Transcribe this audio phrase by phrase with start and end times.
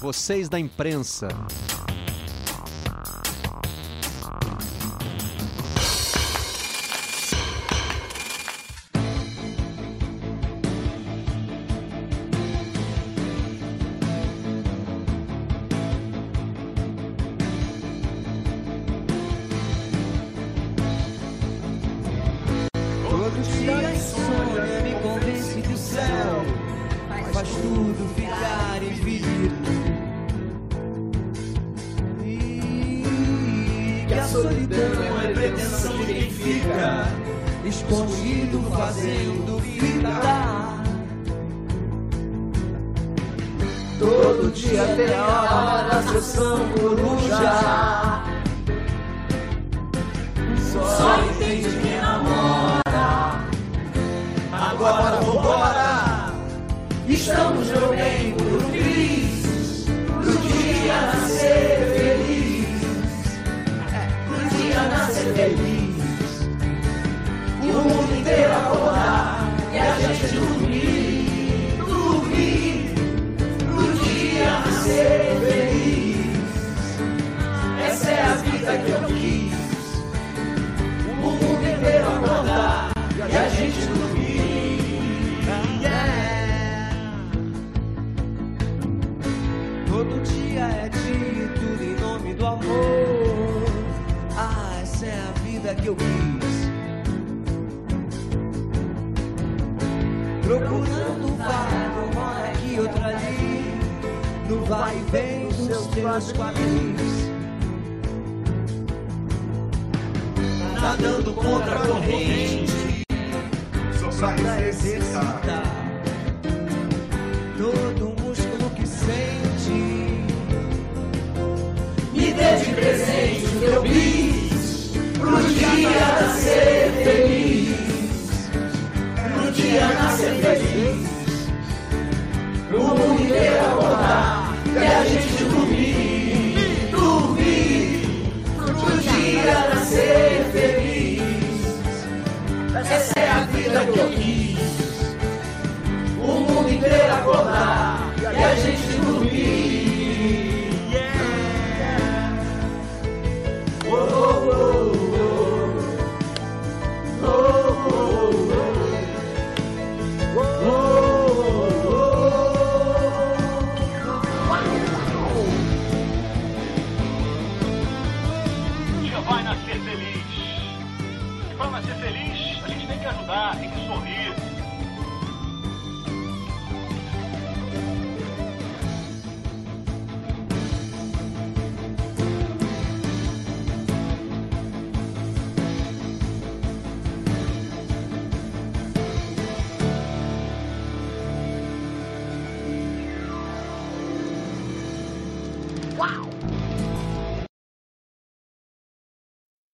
[0.00, 1.28] vocês da imprensa.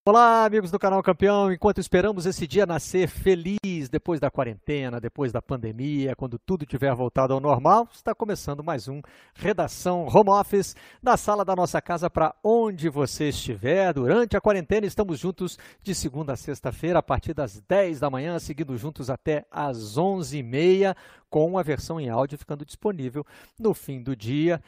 [0.08, 1.52] Olá, amigos do canal Campeão.
[1.52, 6.94] Enquanto esperamos esse dia nascer feliz depois da quarentena, depois da pandemia, quando tudo tiver
[6.94, 9.02] voltado ao normal, está começando mais um
[9.34, 13.92] Redação Home Office na sala da nossa casa para onde você estiver.
[13.94, 18.38] Durante a quarentena, estamos juntos de segunda a sexta-feira, a partir das 10 da manhã,
[18.38, 20.94] seguindo juntos até às 11h30,
[21.28, 23.26] com a versão em áudio ficando disponível
[23.58, 24.62] no fim do dia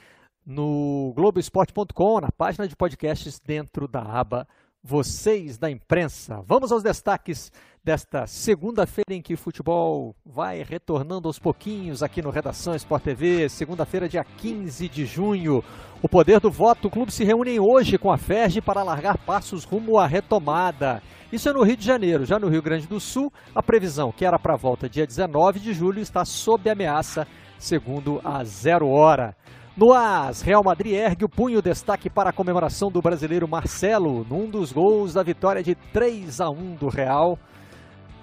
[0.44, 4.48] no Globoesporte.com, na página de podcasts dentro da aba
[4.83, 6.41] vocês da imprensa.
[6.47, 7.50] Vamos aos destaques
[7.84, 13.49] desta segunda-feira em que o futebol vai retornando aos pouquinhos aqui no Redação Sport TV.
[13.49, 15.62] Segunda-feira, dia 15 de junho.
[16.03, 16.89] O poder do voto.
[16.89, 21.03] O clube se reúne hoje com a FERJ para largar passos rumo à retomada.
[21.33, 22.25] Isso é no Rio de Janeiro.
[22.25, 25.60] Já no Rio Grande do Sul, a previsão, que era para a volta dia 19
[25.60, 27.27] de julho, está sob ameaça,
[27.59, 29.36] segundo a Zero Hora.
[29.78, 34.51] No AS, Real Madrid ergue o punho destaque para a comemoração do brasileiro Marcelo, num
[34.51, 37.39] dos gols da vitória de 3 a 1 do Real,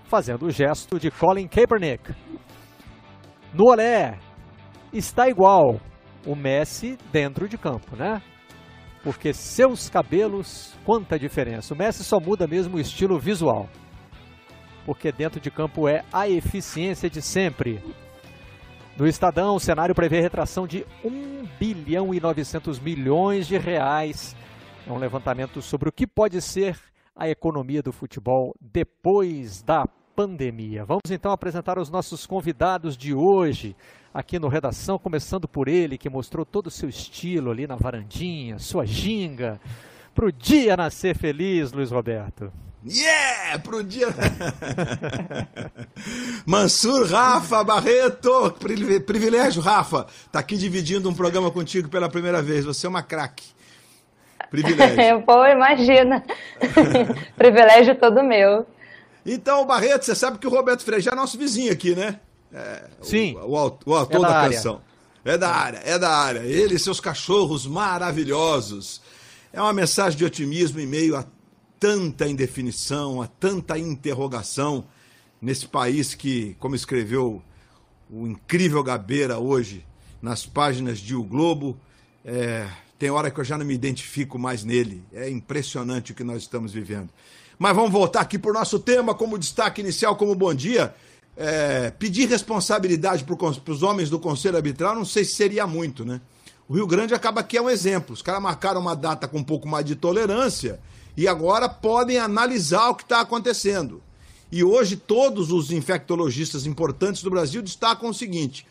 [0.04, 2.14] fazendo o gesto de Colin Kaepernick.
[3.54, 4.20] No Olé,
[4.92, 5.80] está igual
[6.28, 8.22] o Messi dentro de campo, né?
[9.02, 11.74] Porque seus cabelos, quanta diferença.
[11.74, 13.70] O Messi só muda mesmo o estilo visual.
[14.86, 17.82] Porque dentro de campo é a eficiência de sempre.
[18.98, 24.34] No Estadão, o cenário prevê retração de 1 bilhão e 900 milhões de reais.
[24.88, 26.80] É um levantamento sobre o que pode ser
[27.14, 30.86] a economia do futebol depois da pandemia.
[30.86, 33.76] Vamos então apresentar os nossos convidados de hoje.
[34.14, 38.60] aqui no Redação, começando por ele, que mostrou todo o seu estilo ali na varandinha,
[38.60, 39.60] sua ginga.
[40.14, 42.50] Pro dia nascer feliz, Luiz Roberto.
[42.88, 43.58] Yeah!
[43.60, 44.10] Pro dia.
[46.46, 48.52] Mansur Rafa Barreto,
[49.06, 50.06] privilégio, Rafa.
[50.32, 52.64] Tá aqui dividindo um programa contigo pela primeira vez.
[52.64, 53.46] Você é uma craque.
[54.52, 55.22] Privilégio.
[55.26, 56.24] Pô, imagina.
[57.36, 58.68] privilégio todo meu.
[59.26, 62.20] Então, Barreto, você sabe que o Roberto Frejá é nosso vizinho aqui, né?
[62.54, 63.36] É, Sim.
[63.38, 64.82] O, o, o autor é da, da canção.
[65.26, 66.40] É da área, é da área.
[66.42, 69.02] Ele e seus cachorros maravilhosos.
[69.52, 71.26] É uma mensagem de otimismo em meio a
[71.80, 74.86] tanta indefinição, a tanta interrogação
[75.42, 77.42] nesse país que, como escreveu
[78.10, 79.86] o incrível Gabeira hoje
[80.22, 81.78] nas páginas de O Globo,
[82.24, 82.68] é,
[82.98, 85.04] tem hora que eu já não me identifico mais nele.
[85.14, 87.10] É impressionante o que nós estamos vivendo.
[87.58, 90.94] Mas vamos voltar aqui para o nosso tema, como destaque inicial, como bom dia.
[91.38, 96.22] É, pedir responsabilidade para os homens do Conselho Arbitral, não sei se seria muito, né?
[96.68, 98.14] O Rio Grande acaba que é um exemplo.
[98.14, 100.80] Os caras marcaram uma data com um pouco mais de tolerância
[101.18, 104.02] e agora podem analisar o que está acontecendo.
[104.52, 108.66] E hoje todos os infectologistas importantes do Brasil destacam o seguinte: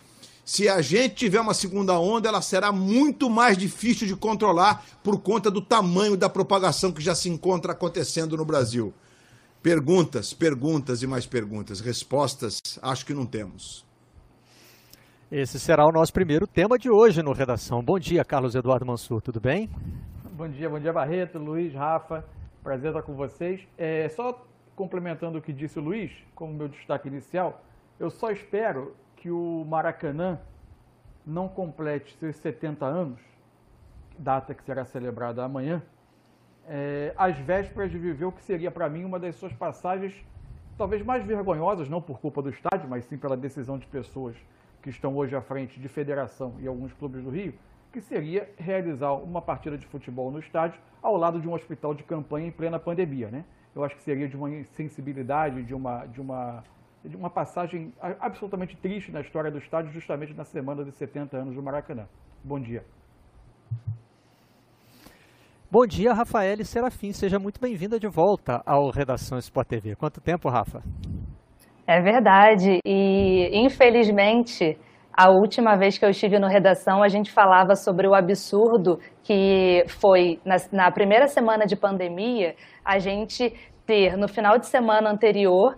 [0.45, 5.19] se a gente tiver uma segunda onda, ela será muito mais difícil de controlar por
[5.21, 8.93] conta do tamanho da propagação que já se encontra acontecendo no Brasil.
[9.63, 11.81] Perguntas, perguntas e mais perguntas.
[11.81, 13.85] Respostas, acho que não temos.
[15.33, 17.83] Esse será o nosso primeiro tema de hoje no Redação.
[17.83, 19.71] Bom dia, Carlos Eduardo Mansur, tudo bem?
[20.37, 22.25] Bom dia, bom dia, Barreto, Luiz, Rafa.
[22.61, 23.69] Prazer estar com vocês.
[23.79, 24.45] É, só
[24.75, 27.63] complementando o que disse o Luiz, como meu destaque inicial,
[28.01, 30.41] eu só espero que o Maracanã
[31.25, 33.21] não complete seus 70 anos,
[34.19, 35.81] data que será celebrada amanhã,
[36.67, 40.21] é, às vésperas de viver o que seria para mim uma das suas passagens
[40.77, 44.35] talvez mais vergonhosas, não por culpa do estádio, mas sim pela decisão de pessoas
[44.83, 47.55] que estão hoje à frente de federação e alguns clubes do Rio,
[47.95, 52.03] que seria realizar uma partida de futebol no estádio ao lado de um hospital de
[52.03, 53.45] campanha em plena pandemia, né?
[53.73, 56.65] Eu acho que seria de uma insensibilidade, de uma, de uma
[57.05, 61.55] de uma passagem absolutamente triste na história do estádio, justamente na semana de 70 anos
[61.55, 62.07] do Maracanã.
[62.43, 62.83] Bom dia.
[65.71, 67.13] Bom dia, Rafael Serafim.
[67.13, 69.95] Seja muito bem-vinda de volta ao Redação Sport TV.
[69.97, 70.83] Quanto tempo, Rafa?
[71.87, 72.79] É verdade.
[72.87, 74.79] E, infelizmente,
[75.17, 79.85] a última vez que eu estive no Redação, a gente falava sobre o absurdo que
[79.87, 83.55] foi, na, na primeira semana de pandemia, a gente
[83.87, 85.77] ter, no final de semana anterior,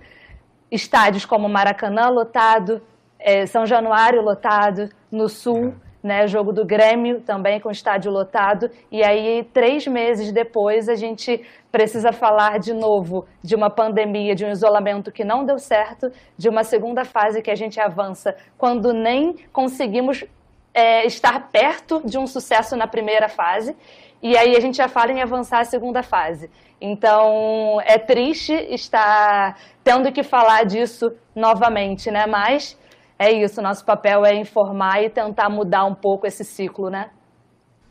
[0.70, 2.80] estádios como Maracanã lotado,
[3.18, 9.02] é, São Januário lotado, no Sul, né, jogo do Grêmio também com estádio lotado, e
[9.02, 14.50] aí três meses depois a gente precisa falar de novo de uma pandemia, de um
[14.50, 19.34] isolamento que não deu certo, de uma segunda fase que a gente avança quando nem
[19.52, 20.24] conseguimos
[20.72, 23.76] é, estar perto de um sucesso na primeira fase,
[24.22, 26.50] e aí a gente já fala em avançar a segunda fase.
[26.80, 32.26] Então, é triste estar tendo que falar disso novamente, né?
[32.26, 32.78] Mas
[33.18, 37.10] é isso, nosso papel é informar e tentar mudar um pouco esse ciclo, né?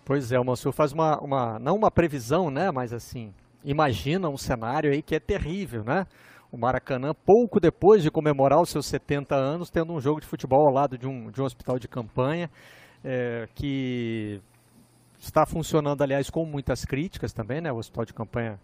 [0.06, 2.70] Pois é, o Mansur faz uma, uma, não uma previsão, né?
[2.72, 3.34] Mas assim,
[3.64, 6.06] imagina um cenário aí que é terrível, né?
[6.52, 10.68] O Maracanã, pouco depois de comemorar os seus 70 anos, tendo um jogo de futebol
[10.68, 12.50] ao lado de um, de um hospital de campanha,
[13.04, 14.40] é, que
[15.20, 17.72] está funcionando, aliás, com muitas críticas também, né?
[17.72, 18.60] O hospital de campanha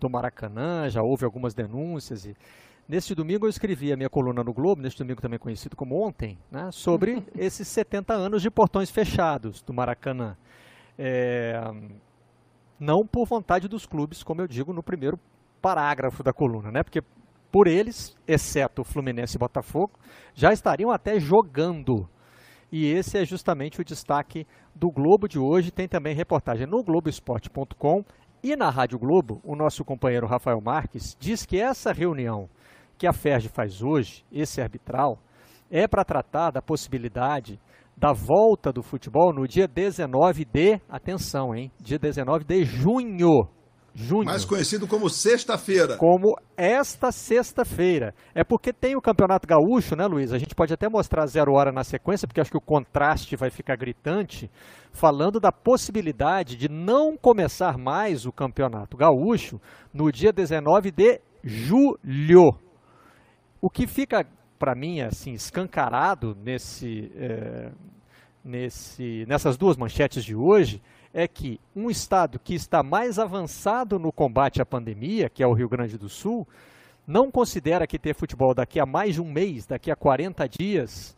[0.00, 2.24] do Maracanã, já houve algumas denúncias.
[2.24, 2.34] E
[2.88, 6.38] neste domingo eu escrevi a minha coluna no Globo, neste domingo também conhecido como ontem,
[6.50, 6.70] né?
[6.72, 10.36] sobre esses 70 anos de portões fechados do Maracanã.
[10.98, 11.60] É,
[12.78, 15.18] não por vontade dos clubes, como eu digo no primeiro
[15.60, 16.82] parágrafo da coluna, né?
[16.82, 17.02] Porque
[17.50, 19.92] por eles, exceto o Fluminense e Botafogo,
[20.34, 22.08] já estariam até jogando
[22.70, 25.70] e esse é justamente o destaque do Globo de hoje.
[25.70, 28.04] Tem também reportagem no Globoesporte.com
[28.42, 29.40] e na Rádio Globo.
[29.44, 32.48] O nosso companheiro Rafael Marques diz que essa reunião
[32.98, 35.18] que a FERJ faz hoje, esse arbitral,
[35.70, 37.60] é para tratar da possibilidade
[37.96, 43.48] da volta do futebol no dia 19 de, atenção, hein, dia 19 de junho
[43.96, 44.26] junho.
[44.26, 45.96] Mais conhecido como sexta-feira.
[45.96, 48.14] Como esta sexta-feira.
[48.34, 50.32] É porque tem o Campeonato Gaúcho, né, Luiz?
[50.32, 53.50] A gente pode até mostrar zero hora na sequência, porque acho que o contraste vai
[53.50, 54.50] ficar gritante,
[54.92, 59.58] falando da possibilidade de não começar mais o Campeonato Gaúcho
[59.92, 62.65] no dia 19 de julho.
[63.60, 64.26] O que fica,
[64.58, 67.70] para mim, assim, escancarado nesse, é,
[68.44, 70.82] nesse, nessas duas manchetes de hoje
[71.12, 75.54] é que um estado que está mais avançado no combate à pandemia, que é o
[75.54, 76.46] Rio Grande do Sul,
[77.06, 81.16] não considera que ter futebol daqui a mais de um mês, daqui a 40 dias,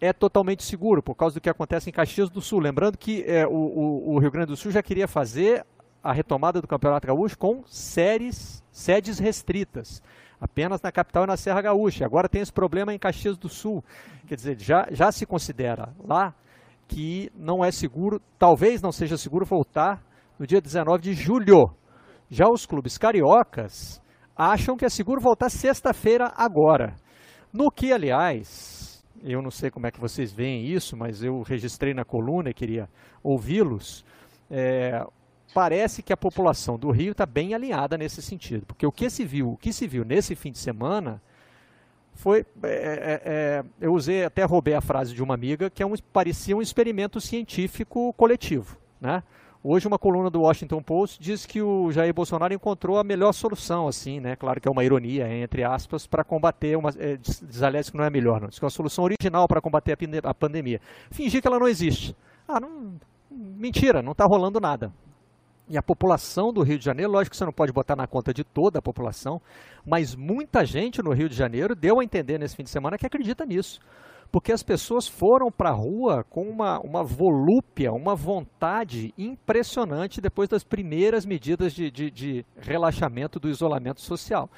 [0.00, 2.60] é totalmente seguro, por causa do que acontece em Caxias do Sul.
[2.60, 5.66] Lembrando que é, o, o, o, Rio Grande do Sul já queria fazer
[6.02, 10.02] a retomada do Campeonato Gaúcho com séries, sedes restritas,
[10.40, 12.04] apenas na capital e na Serra Gaúcha.
[12.04, 13.84] Agora tem esse problema em Caxias do Sul.
[14.26, 16.34] Quer dizer, já, já se considera lá
[16.88, 20.02] que não é seguro, talvez não seja seguro voltar
[20.38, 21.70] no dia 19 de julho.
[22.28, 24.00] Já os clubes cariocas
[24.36, 26.96] acham que é seguro voltar sexta-feira agora.
[27.52, 31.92] No que, aliás, eu não sei como é que vocês veem isso, mas eu registrei
[31.92, 32.88] na coluna e queria
[33.22, 34.04] ouvi-los.
[34.50, 35.04] É,
[35.54, 39.24] parece que a população do Rio está bem alinhada nesse sentido, porque o que se
[39.24, 41.20] viu, o que se viu nesse fim de semana
[42.14, 45.86] foi, é, é, é eu usei até roubei a frase de uma amiga que é
[45.86, 49.22] um, parecia um experimento científico coletivo, né?
[49.62, 53.86] Hoje uma coluna do Washington Post diz que o Jair Bolsonaro encontrou a melhor solução,
[53.86, 54.34] assim, né?
[54.34, 56.88] Claro que é uma ironia, entre aspas, para combater uma.
[56.96, 58.48] É, diz, aliás, que não é melhor, não.
[58.48, 60.80] Diz que é uma solução original para combater a, a, pandemia.
[61.10, 62.16] Fingir que ela não existe.
[62.48, 62.94] Ah, não.
[63.30, 64.90] Mentira, não está rolando nada.
[65.70, 68.34] E a população do Rio de Janeiro, lógico que você não pode botar na conta
[68.34, 69.40] de toda a população,
[69.86, 73.06] mas muita gente no Rio de Janeiro deu a entender nesse fim de semana que
[73.06, 73.80] acredita nisso
[74.30, 80.48] porque as pessoas foram para a rua com uma, uma volúpia, uma vontade impressionante depois
[80.48, 84.48] das primeiras medidas de, de, de relaxamento do isolamento social.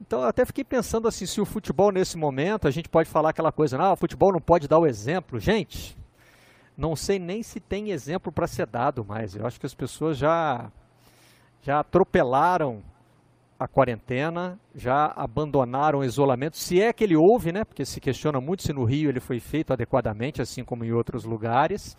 [0.00, 3.30] Então eu até fiquei pensando assim, se o futebol nesse momento, a gente pode falar
[3.30, 5.38] aquela coisa, não, o futebol não pode dar o exemplo.
[5.38, 5.96] Gente,
[6.76, 9.34] não sei nem se tem exemplo para ser dado mais.
[9.34, 10.70] Eu acho que as pessoas já,
[11.62, 12.82] já atropelaram
[13.58, 17.64] a quarentena, já abandonaram o isolamento, se é que ele houve, né?
[17.64, 21.24] Porque se questiona muito se no Rio ele foi feito adequadamente, assim como em outros
[21.24, 21.96] lugares,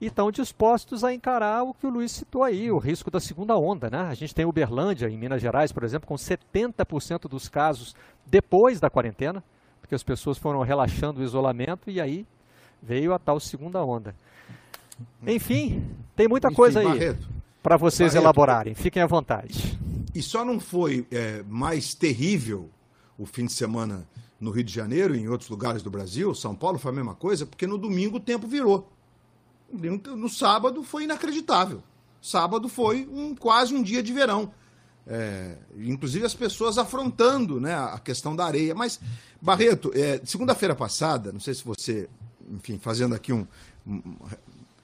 [0.00, 3.56] e estão dispostos a encarar o que o Luiz citou aí, o risco da segunda
[3.56, 4.02] onda, né?
[4.02, 7.94] A gente tem Uberlândia, em Minas Gerais, por exemplo, com 70% dos casos
[8.24, 9.42] depois da quarentena,
[9.80, 12.24] porque as pessoas foram relaxando o isolamento e aí
[12.82, 14.14] veio a tal segunda onda.
[15.26, 15.84] Enfim,
[16.14, 17.16] tem muita Enfim, coisa aí
[17.62, 18.24] para vocês Barreto.
[18.24, 18.74] elaborarem.
[18.74, 19.78] Fiquem à vontade.
[20.14, 22.68] E só não foi é, mais terrível
[23.18, 24.06] o fim de semana
[24.40, 27.14] no Rio de Janeiro e em outros lugares do Brasil, São Paulo foi a mesma
[27.14, 28.90] coisa, porque no domingo o tempo virou.
[30.16, 31.82] No sábado foi inacreditável.
[32.20, 34.52] Sábado foi um, quase um dia de verão.
[35.06, 38.74] É, inclusive as pessoas afrontando né, a questão da areia.
[38.74, 38.98] Mas,
[39.40, 42.08] Barreto, é, segunda-feira passada, não sei se você,
[42.50, 43.46] enfim, fazendo aqui um,
[43.86, 44.02] um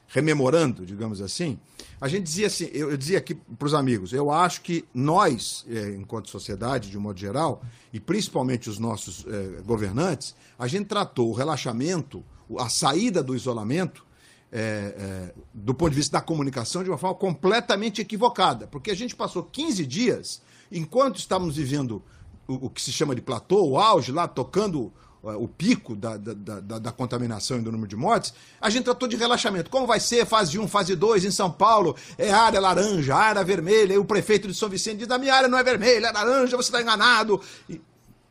[0.09, 1.59] rememorando, digamos assim,
[2.01, 5.65] a gente dizia assim, eu, eu dizia aqui para os amigos, eu acho que nós,
[5.69, 10.87] é, enquanto sociedade, de um modo geral, e principalmente os nossos é, governantes, a gente
[10.87, 12.23] tratou o relaxamento,
[12.59, 14.05] a saída do isolamento,
[14.53, 19.17] é, do ponto de vista da comunicação, de uma forma completamente equivocada, porque a gente
[19.17, 22.03] passou 15 dias, enquanto estávamos vivendo
[22.47, 24.93] o, o que se chama de platô, o auge lá, tocando
[25.35, 29.09] o pico da, da, da, da, contaminação e do número de mortes, a gente tratou
[29.09, 29.71] de relaxamento.
[29.71, 31.97] Como vai ser fase 1, fase 2 em São Paulo?
[32.17, 33.95] É área laranja, área vermelha.
[33.95, 36.57] E o prefeito de São Vicente diz: a minha área não é vermelha, é laranja,
[36.57, 37.41] você está enganado.
[37.69, 37.81] E,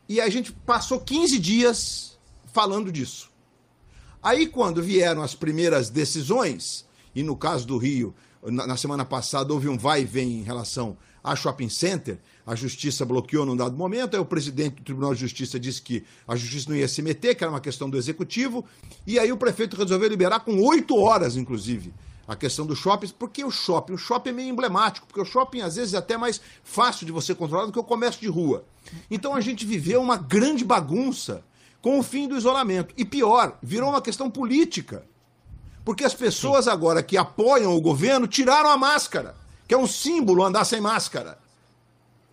[0.07, 2.17] e a gente passou 15 dias
[2.53, 3.29] falando disso.
[4.23, 9.53] Aí, quando vieram as primeiras decisões, e no caso do Rio, na, na semana passada
[9.53, 13.75] houve um vai e vem em relação a shopping center, a justiça bloqueou num dado
[13.75, 17.01] momento, aí o presidente do Tribunal de Justiça disse que a justiça não ia se
[17.01, 18.63] meter, que era uma questão do executivo,
[19.07, 21.91] e aí o prefeito resolveu liberar com oito horas, inclusive,
[22.27, 25.61] a questão do shopping, porque o shopping, o shopping é meio emblemático, porque o shopping
[25.61, 28.63] às vezes é até mais fácil de você controlar do que o comércio de rua.
[29.09, 31.43] Então a gente viveu uma grande bagunça
[31.81, 32.93] com o fim do isolamento.
[32.97, 35.03] E pior, virou uma questão política.
[35.83, 39.35] Porque as pessoas agora que apoiam o governo tiraram a máscara
[39.67, 41.37] que é um símbolo andar sem máscara.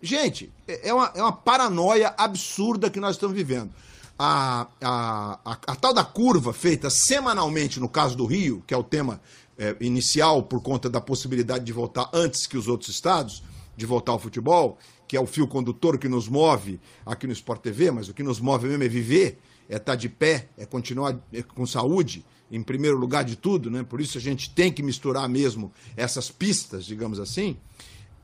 [0.01, 3.71] Gente, é, é uma, é uma paranoia absurda que nós estamos vivendo.
[4.19, 8.77] A, a, a, a, tal da curva feita semanalmente no caso do Rio, que é
[8.77, 9.19] o tema
[9.57, 13.43] é, inicial por conta da possibilidade de voltar antes que os outros estados,
[13.75, 17.61] de voltar ao futebol, que é o fio condutor que nos move aqui no Sport
[17.61, 21.17] TV, mas o que nos move mesmo é viver, é estar de pé, é continuar
[21.31, 23.81] é, com saúde, em primeiro lugar de tudo, né?
[23.81, 27.57] por isso a gente tem que misturar mesmo essas pistas, digamos assim.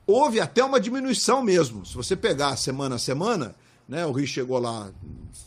[0.06, 1.84] Houve até uma diminuição mesmo.
[1.84, 3.56] Se você pegar semana a semana,
[3.88, 4.92] né, o Rio chegou lá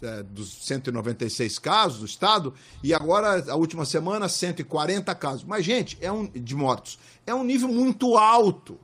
[0.02, 5.44] é, dos 196 casos do estado e agora a última semana 140 casos.
[5.44, 6.98] Mas gente, é um de mortos.
[7.24, 8.78] É um nível muito alto.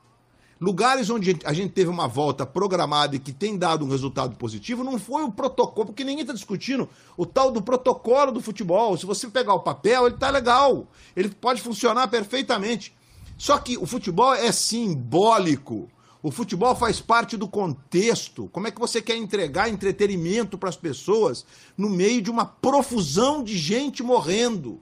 [0.60, 4.82] Lugares onde a gente teve uma volta programada e que tem dado um resultado positivo,
[4.82, 8.96] não foi o protocolo, porque ninguém está discutindo o tal do protocolo do futebol.
[8.96, 10.88] Se você pegar o papel, ele está legal.
[11.14, 12.92] Ele pode funcionar perfeitamente.
[13.36, 15.88] Só que o futebol é simbólico.
[16.20, 18.48] O futebol faz parte do contexto.
[18.52, 21.46] Como é que você quer entregar entretenimento para as pessoas
[21.76, 24.80] no meio de uma profusão de gente morrendo?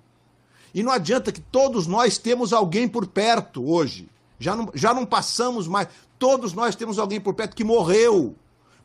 [0.73, 4.09] E não adianta que todos nós temos alguém por perto hoje.
[4.39, 5.89] Já não, já não passamos mais.
[6.19, 8.37] Todos nós temos alguém por perto que morreu.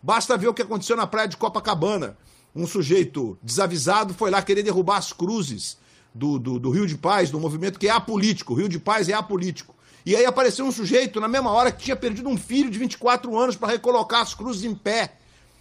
[0.02, 2.18] Basta ver o que aconteceu na praia de Copacabana.
[2.56, 5.78] Um sujeito desavisado foi lá querer derrubar as cruzes
[6.14, 8.54] do, do, do Rio de Paz, do movimento que é apolítico.
[8.54, 9.76] O Rio de Paz é apolítico.
[10.06, 13.38] E aí apareceu um sujeito na mesma hora que tinha perdido um filho de 24
[13.38, 15.18] anos para recolocar as cruzes em pé.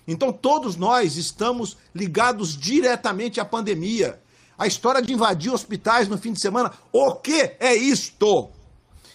[0.08, 4.20] Então todos nós estamos ligados diretamente à pandemia.
[4.58, 8.50] A história de invadir hospitais no fim de semana, o que é isto?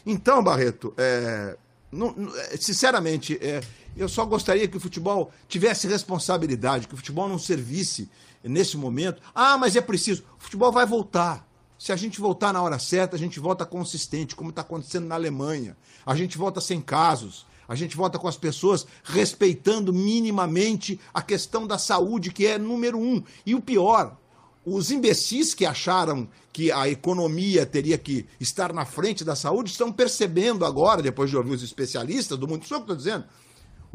[0.05, 1.57] Então, Barreto, é,
[1.91, 2.13] não,
[2.51, 3.61] é, sinceramente, é,
[3.95, 8.09] eu só gostaria que o futebol tivesse responsabilidade, que o futebol não servisse
[8.43, 9.21] nesse momento.
[9.33, 10.23] Ah, mas é preciso.
[10.37, 11.47] O futebol vai voltar.
[11.77, 15.15] Se a gente voltar na hora certa, a gente volta consistente, como está acontecendo na
[15.15, 15.75] Alemanha.
[16.05, 17.45] A gente volta sem casos.
[17.67, 22.97] A gente volta com as pessoas respeitando minimamente a questão da saúde, que é número
[22.97, 23.23] um.
[23.45, 24.15] E o pior,
[24.65, 29.91] os imbecis que acharam que a economia teria que estar na frente da saúde estão
[29.91, 33.25] percebendo agora, depois de ouvir os especialistas do mundo, isso é que estou dizendo,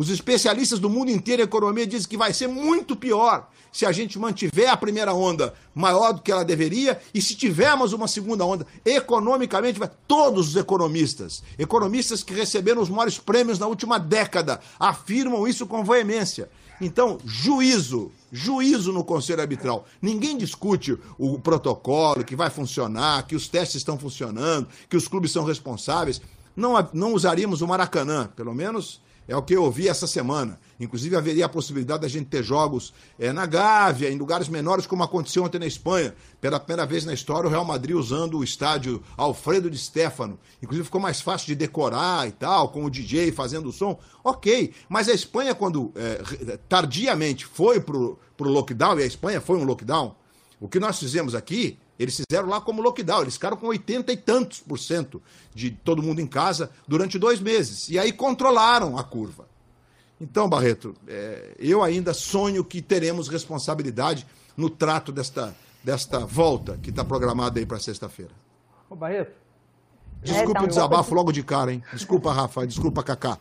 [0.00, 3.92] os especialistas do mundo inteiro em economia dizem que vai ser muito pior se a
[3.92, 8.44] gente mantiver a primeira onda maior do que ela deveria e se tivermos uma segunda
[8.44, 15.46] onda economicamente, todos os economistas, economistas que receberam os maiores prêmios na última década, afirmam
[15.46, 16.48] isso com veemência.
[16.80, 19.86] Então, juízo, juízo no Conselho Arbitral.
[20.00, 25.30] Ninguém discute o protocolo, que vai funcionar, que os testes estão funcionando, que os clubes
[25.30, 26.20] são responsáveis.
[26.56, 30.58] Não, não usaríamos o Maracanã, pelo menos é o que eu ouvi essa semana.
[30.80, 35.02] Inclusive, haveria a possibilidade da gente ter jogos é, na Gávea, em lugares menores, como
[35.02, 36.14] aconteceu ontem na Espanha.
[36.40, 40.38] Pela primeira vez na história, o Real Madrid usando o estádio Alfredo de Stefano.
[40.62, 44.00] Inclusive, ficou mais fácil de decorar e tal, com o DJ fazendo o som.
[44.24, 49.58] Ok, mas a Espanha, quando é, tardiamente foi para o lockdown, e a Espanha foi
[49.58, 50.16] um lockdown,
[50.58, 54.16] o que nós fizemos aqui eles fizeram lá como lockdown, eles ficaram com 80 e
[54.16, 55.22] tantos por cento
[55.54, 57.90] de todo mundo em casa durante dois meses.
[57.90, 59.49] E aí controlaram a curva.
[60.20, 66.90] Então, Barreto, é, eu ainda sonho que teremos responsabilidade no trato desta, desta volta que
[66.90, 68.32] está programada aí para sexta-feira.
[68.88, 69.32] Ô, Barreto.
[70.22, 71.82] Desculpa é, o desabafo logo de cara, hein?
[71.92, 72.66] Desculpa, Rafa.
[72.66, 73.38] Desculpa, Cacá.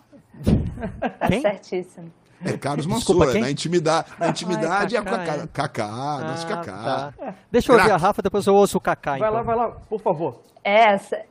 [1.19, 2.11] Tá certíssimo.
[2.43, 5.87] É Carlos Mansur, na intimidade, na intimidade Ai, Cacá, é Cacá,
[6.21, 7.13] nosso ah, Cacá.
[7.17, 7.33] Tá.
[7.51, 9.17] Deixa eu ouvir a Rafa, depois eu ouço o Cacá.
[9.17, 9.33] Vai então.
[9.33, 10.41] lá, vai lá, por favor.
[10.63, 11.21] Essa,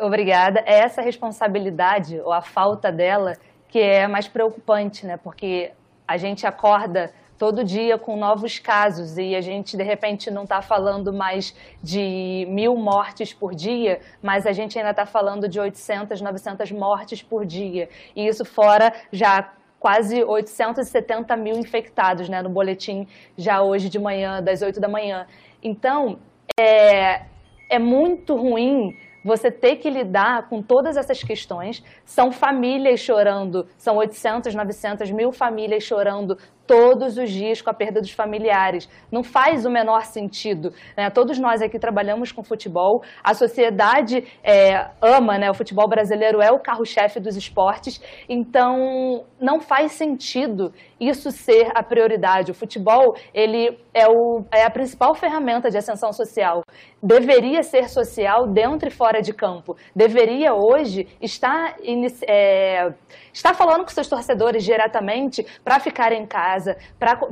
[0.00, 3.36] obrigada, é essa responsabilidade, ou a falta dela,
[3.68, 5.16] que é mais preocupante, né?
[5.16, 5.72] Porque
[6.06, 10.62] a gente acorda todo dia com novos casos e a gente de repente não está
[10.62, 16.20] falando mais de mil mortes por dia, mas a gente ainda está falando de 800,
[16.20, 17.88] 900 mortes por dia.
[18.14, 24.42] E isso fora já quase 870 mil infectados né, no boletim já hoje de manhã,
[24.42, 25.26] das 8 da manhã.
[25.62, 26.18] Então,
[26.58, 27.26] é,
[27.70, 28.96] é muito ruim
[29.26, 31.82] você ter que lidar com todas essas questões.
[32.04, 38.00] São famílias chorando, são 800, 900 mil famílias chorando todos os dias com a perda
[38.00, 38.88] dos familiares.
[39.10, 40.72] Não faz o menor sentido.
[40.96, 41.08] Né?
[41.10, 45.50] Todos nós aqui trabalhamos com futebol, a sociedade é, ama, né?
[45.50, 51.82] o futebol brasileiro é o carro-chefe dos esportes, então não faz sentido isso ser a
[51.82, 52.50] prioridade.
[52.50, 56.62] O futebol ele é, o, é a principal ferramenta de ascensão social.
[57.02, 59.76] Deveria ser social dentro e fora de campo.
[59.94, 61.76] Deveria hoje estar,
[62.26, 62.88] é,
[63.32, 66.76] estar falando com seus torcedores diretamente para ficar em casa casa,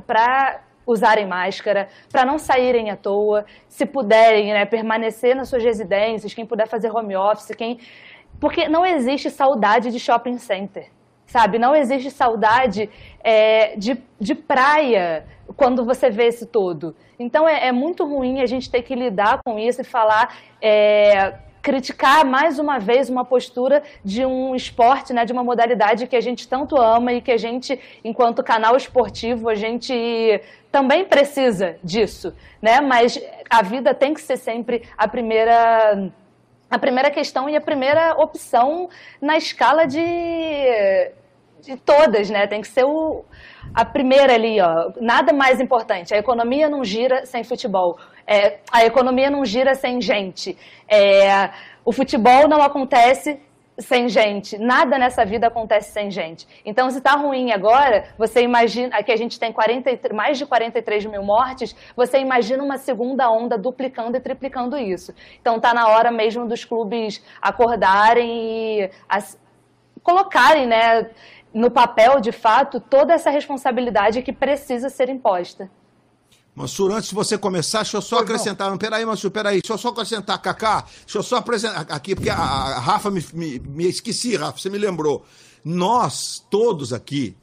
[0.06, 6.34] para usarem máscara, para não saírem à toa, se puderem né, permanecer nas suas residências,
[6.34, 7.78] quem puder fazer home office, quem.
[8.38, 10.90] Porque não existe saudade de shopping center,
[11.26, 11.58] sabe?
[11.58, 12.90] Não existe saudade
[13.22, 15.24] é, de, de praia
[15.56, 16.94] quando você vê esse todo.
[17.18, 20.36] Então é, é, muito ruim a gente ter que lidar com isso e falar.
[20.60, 26.14] É, criticar mais uma vez uma postura de um esporte, né, de uma modalidade que
[26.14, 29.94] a gente tanto ama e que a gente, enquanto canal esportivo, a gente
[30.70, 32.82] também precisa disso, né?
[32.82, 36.12] Mas a vida tem que ser sempre a primeira
[36.70, 40.04] a primeira questão e a primeira opção na escala de,
[41.64, 42.46] de todas, né?
[42.46, 43.24] Tem que ser o,
[43.74, 44.92] a primeira ali, ó.
[45.00, 46.14] Nada mais importante.
[46.14, 47.98] A economia não gira sem futebol.
[48.26, 50.56] É, a economia não gira sem gente.
[50.88, 51.50] É,
[51.84, 53.40] o futebol não acontece
[53.78, 54.56] sem gente.
[54.58, 56.46] Nada nessa vida acontece sem gente.
[56.64, 61.06] Então, se está ruim agora, você imagina que a gente tem 40, mais de 43
[61.06, 65.12] mil mortes, você imagina uma segunda onda duplicando e triplicando isso.
[65.40, 68.90] Então, está na hora mesmo dos clubes acordarem e
[70.02, 71.10] colocarem né,
[71.54, 75.70] no papel, de fato, toda essa responsabilidade que precisa ser imposta.
[76.54, 78.70] Mansur, antes de você começar, deixa eu só pois acrescentar.
[78.70, 78.78] Não.
[78.78, 79.60] Peraí, Mansur, peraí.
[79.60, 80.84] Deixa eu só acrescentar, Cacá.
[81.04, 84.70] Deixa eu só apresentar aqui, porque a, a Rafa me, me, me, esqueci, Rafa, você
[84.70, 85.24] me lembrou.
[85.64, 87.36] Nós, todos aqui,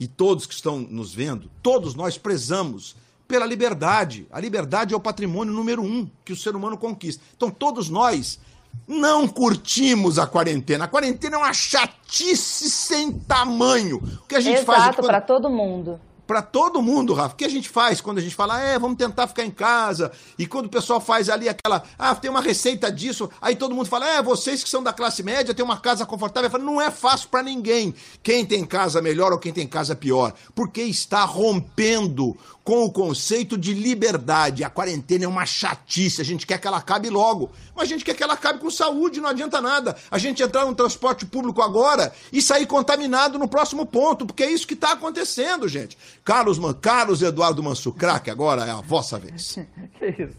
[0.00, 2.96] e todos que estão nos vendo, todos nós prezamos
[3.28, 4.26] pela liberdade.
[4.32, 7.22] A liberdade é o patrimônio número um que o ser humano conquista.
[7.36, 8.40] Então, todos nós
[8.86, 10.84] não curtimos a quarentena.
[10.84, 13.96] A quarentena é uma chatice sem tamanho.
[13.96, 14.82] O que a gente Exato, faz.
[14.82, 17.34] Exato, para todo mundo para todo mundo, Rafa.
[17.34, 20.12] O que a gente faz quando a gente fala, é, vamos tentar ficar em casa?
[20.38, 23.86] E quando o pessoal faz ali aquela, ah, tem uma receita disso, aí todo mundo
[23.86, 26.50] fala, é, vocês que são da classe média, tem uma casa confortável.
[26.50, 27.94] Falo, não é fácil para ninguém.
[28.22, 30.32] Quem tem casa melhor ou quem tem casa pior.
[30.54, 34.64] Porque está rompendo com o conceito de liberdade.
[34.64, 37.50] A quarentena é uma chatice, a gente quer que ela acabe logo.
[37.74, 39.96] Mas a gente quer que ela acabe com saúde, não adianta nada.
[40.10, 44.50] A gente entrar no transporte público agora e sair contaminado no próximo ponto, porque é
[44.50, 45.98] isso que está acontecendo, gente.
[46.24, 49.58] Carlos, Man, Carlos Eduardo Mansur, craque, agora é a vossa vez.
[49.98, 50.38] que isso.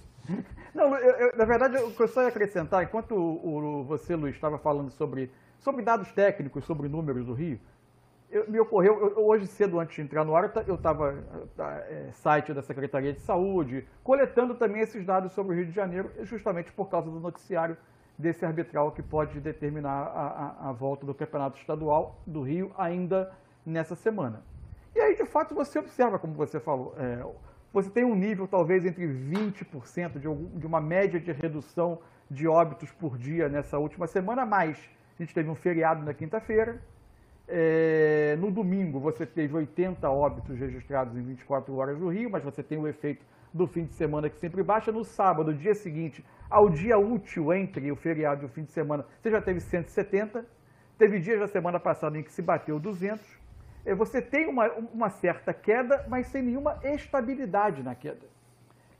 [0.74, 4.34] Não, eu, eu, na verdade, que eu só ia acrescentar, enquanto o, o, você, Luiz,
[4.34, 7.60] estava falando sobre, sobre dados técnicos, sobre números do Rio,
[8.32, 11.24] eu, me ocorreu, eu, hoje cedo, antes de entrar no ar, eu estava
[11.60, 16.10] é, site da Secretaria de Saúde, coletando também esses dados sobre o Rio de Janeiro,
[16.24, 17.78] justamente por causa do noticiário
[18.18, 23.32] desse arbitral que pode determinar a, a, a volta do Campeonato Estadual do Rio ainda
[23.66, 24.44] nessa semana.
[24.96, 27.26] E aí, de fato, você observa, como você falou, é,
[27.72, 32.92] você tem um nível talvez entre 20% de, de uma média de redução de óbitos
[32.92, 34.78] por dia nessa última semana, mas
[35.18, 36.82] a gente teve um feriado na quinta-feira,
[37.48, 42.64] é, no domingo você teve 80 óbitos registrados em 24 horas no Rio, mas você
[42.64, 44.92] tem o efeito do fim de semana que sempre baixa.
[44.92, 49.06] No sábado, dia seguinte, ao dia útil entre o feriado e o fim de semana,
[49.22, 50.46] você já teve 170.
[50.98, 53.43] Teve dias da semana passada em que se bateu 200.
[53.86, 58.26] É, você tem uma, uma certa queda, mas sem nenhuma estabilidade na queda.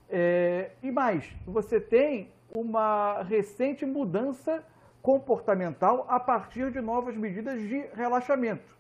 [0.10, 4.64] É, e mais, você tem uma recente mudança
[5.02, 8.74] comportamental a partir de novas medidas de relaxamento.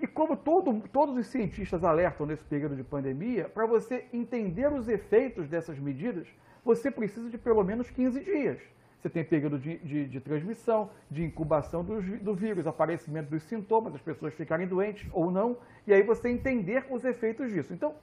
[0.00, 4.88] E como todo, todos os cientistas alertam nesse período de pandemia, para você entender os
[4.88, 6.26] efeitos dessas medidas,
[6.64, 8.58] você precisa de pelo menos 15 dias.
[9.00, 13.94] Você tem período de, de, de transmissão, de incubação do, do, vírus, aparecimento dos sintomas,
[13.94, 17.72] as pessoas ficarem doentes ou não, e aí você entender os efeitos disso.
[17.72, 17.94] Então,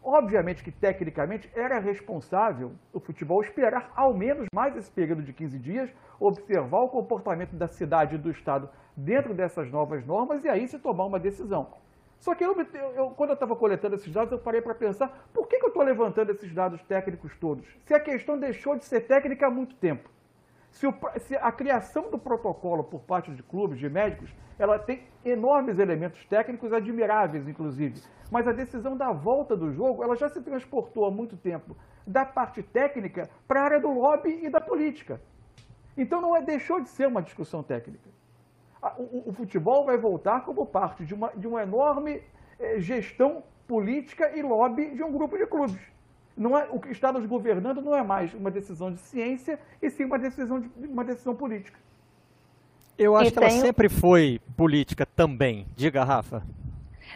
[0.00, 5.58] Obviamente que, tecnicamente, era responsável o futebol esperar ao menos mais esse período de 15
[5.58, 10.66] dias, observar o comportamento da cidade e do Estado dentro dessas novas normas e aí
[10.66, 11.74] se tomar uma decisão.
[12.18, 12.56] Só que eu,
[12.96, 15.68] eu, quando eu estava coletando esses dados, eu parei para pensar, por que, que eu
[15.68, 17.66] estou levantando esses dados técnicos todos?
[17.84, 20.08] Se a questão deixou de ser técnica há muito tempo.
[20.70, 25.02] Se, o, se, a criação do protocolo por parte de clubes, de médicos, ela tem
[25.24, 28.02] enormes elementos técnicos admiráveis, inclusive.
[28.30, 31.76] Mas a decisão da volta do jogo, ela já se transportou há muito tempo
[32.06, 35.20] da parte técnica para a área do lobby e da política.
[35.96, 38.08] Então não é, deixou de ser uma discussão técnica.
[38.96, 42.22] O, o, futebol vai voltar como parte de uma, de uma enorme
[42.60, 45.80] eh, gestão política e lobby de um grupo de clubes.
[46.38, 49.90] Não é, o que está nos governando não é mais uma decisão de ciência, e
[49.90, 51.78] sim uma decisão, de, uma decisão política.
[52.96, 55.66] Eu acho e que ela sempre foi política também.
[55.74, 56.44] Diga, Rafa.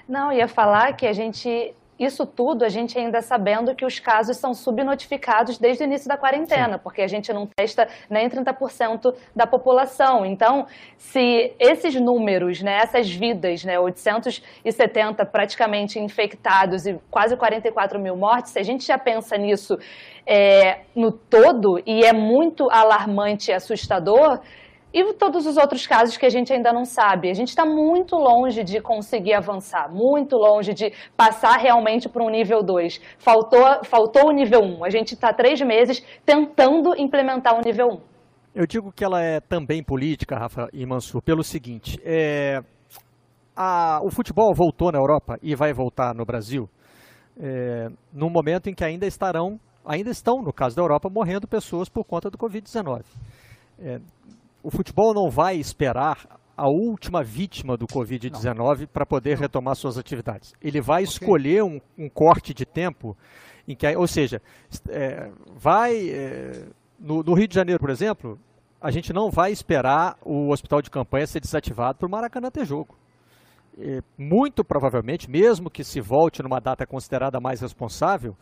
[0.09, 1.73] Não, ia falar que a gente
[2.05, 6.17] isso tudo a gente ainda sabendo que os casos são subnotificados desde o início da
[6.17, 6.81] quarentena, Sim.
[6.83, 10.25] porque a gente não testa nem 30% da população.
[10.25, 18.17] Então, se esses números, né, essas vidas, né, 870 praticamente infectados e quase 44 mil
[18.17, 19.79] mortes, se a gente já pensa nisso
[20.27, 24.41] é, no todo, e é muito alarmante e assustador,
[24.93, 27.31] e todos os outros casos que a gente ainda não sabe.
[27.31, 32.31] A gente está muito longe de conseguir avançar, muito longe de passar realmente para um
[32.31, 33.01] nível 2.
[33.19, 34.79] Faltou, faltou o nível 1.
[34.79, 34.85] Um.
[34.85, 37.93] A gente está três meses tentando implementar o nível 1.
[37.93, 38.01] Um.
[38.55, 42.63] Eu digo que ela é também política, Rafa e Mansur, pelo seguinte: é,
[43.57, 46.69] a, o futebol voltou na Europa e vai voltar no Brasil
[47.39, 51.89] é, no momento em que ainda estarão, ainda estão, no caso da Europa, morrendo pessoas
[51.89, 53.03] por conta do Covid-19.
[53.79, 54.01] É,
[54.63, 60.53] o futebol não vai esperar a última vítima do Covid-19 para poder retomar suas atividades.
[60.61, 61.13] Ele vai okay.
[61.13, 63.17] escolher um, um, corte de tempo
[63.67, 64.41] em que, ou seja,
[64.89, 66.67] é, vai é,
[66.99, 68.39] no, no, Rio de Janeiro, por exemplo,
[68.81, 72.65] a gente não vai esperar o hospital de campanha ser desativado para o Maracanã ter
[72.65, 72.97] jogo.
[73.79, 78.37] E, muito provavelmente, mesmo que se volte numa data considerada mais responsável,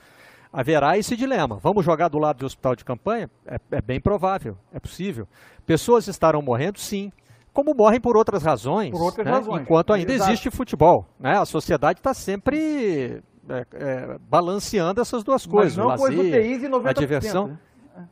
[0.52, 1.58] haverá esse dilema.
[1.62, 3.30] Vamos jogar do lado do hospital de campanha?
[3.46, 5.26] É, é, bem provável, é possível.
[5.66, 6.78] Pessoas estarão morrendo?
[6.78, 7.10] Sim.
[7.52, 9.32] como morrem por outras razões, por outras né?
[9.32, 9.62] razões.
[9.62, 10.30] enquanto ainda Exato.
[10.30, 11.06] existe futebol.
[11.18, 11.36] Né?
[11.36, 15.76] A sociedade está sempre é, é, balanceando essas duas coisas.
[15.76, 16.86] Mas não o lazer, UTIs e 90%.
[16.88, 17.46] a diversão.
[17.48, 17.58] né?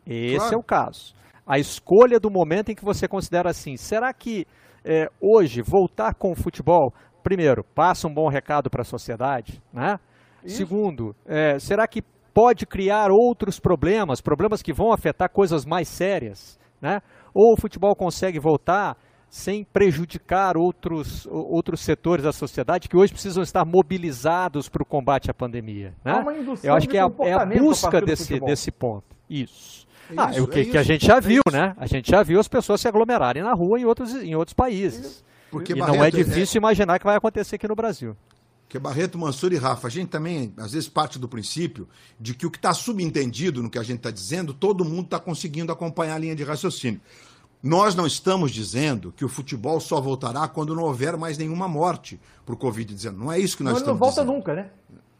[0.06, 0.54] Esse Claro.
[0.54, 1.14] é o caso.
[1.46, 4.46] A escolha do momento em que você considera assim, será que
[4.84, 9.98] é, hoje voltar com o futebol, primeiro, passa um bom recado para a sociedade, né?
[10.46, 16.58] Segundo, é, será que pode criar outros problemas, problemas que vão afetar coisas mais sérias,
[16.80, 17.00] né?
[17.34, 18.96] Ou o futebol consegue voltar
[19.28, 25.30] sem prejudicar outros, outros setores da sociedade que hoje precisam estar mobilizados para o combate
[25.30, 26.24] à pandemia, né?
[26.40, 29.04] Indução Eu acho que é a, é a busca desse, desse ponto.
[29.28, 29.86] Isso.
[30.10, 31.54] É ah, isso, o que, é que a gente já é viu, isso.
[31.54, 31.74] né?
[31.76, 35.22] A gente já viu as pessoas se aglomerarem na rua em outros, em outros países.
[35.50, 38.16] Porque, e não Barreto, é difícil imaginar que vai acontecer aqui no Brasil.
[38.68, 41.88] Que Barreto, Mansur e Rafa, a gente também, às vezes, parte do princípio
[42.20, 45.18] de que o que está subentendido no que a gente está dizendo, todo mundo está
[45.18, 47.00] conseguindo acompanhar a linha de raciocínio.
[47.62, 52.20] Nós não estamos dizendo que o futebol só voltará quando não houver mais nenhuma morte
[52.44, 53.16] por Covid-19.
[53.16, 54.36] Não é isso que nós Não, ele não estamos volta dizendo.
[54.36, 54.70] nunca, né?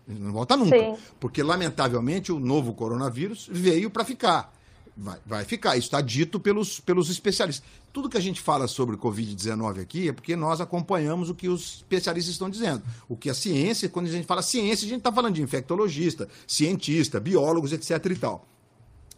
[0.07, 0.79] Não volta nunca.
[0.79, 0.97] Sim.
[1.19, 4.53] Porque, lamentavelmente, o novo coronavírus veio para ficar.
[5.01, 5.77] Vai, vai ficar.
[5.77, 7.65] Isso está dito pelos, pelos especialistas.
[7.93, 11.77] Tudo que a gente fala sobre Covid-19 aqui é porque nós acompanhamos o que os
[11.77, 12.83] especialistas estão dizendo.
[13.09, 16.29] O que a ciência, quando a gente fala ciência, a gente está falando de infectologista,
[16.49, 17.91] cientista, biólogos, etc.
[18.07, 18.45] e tal.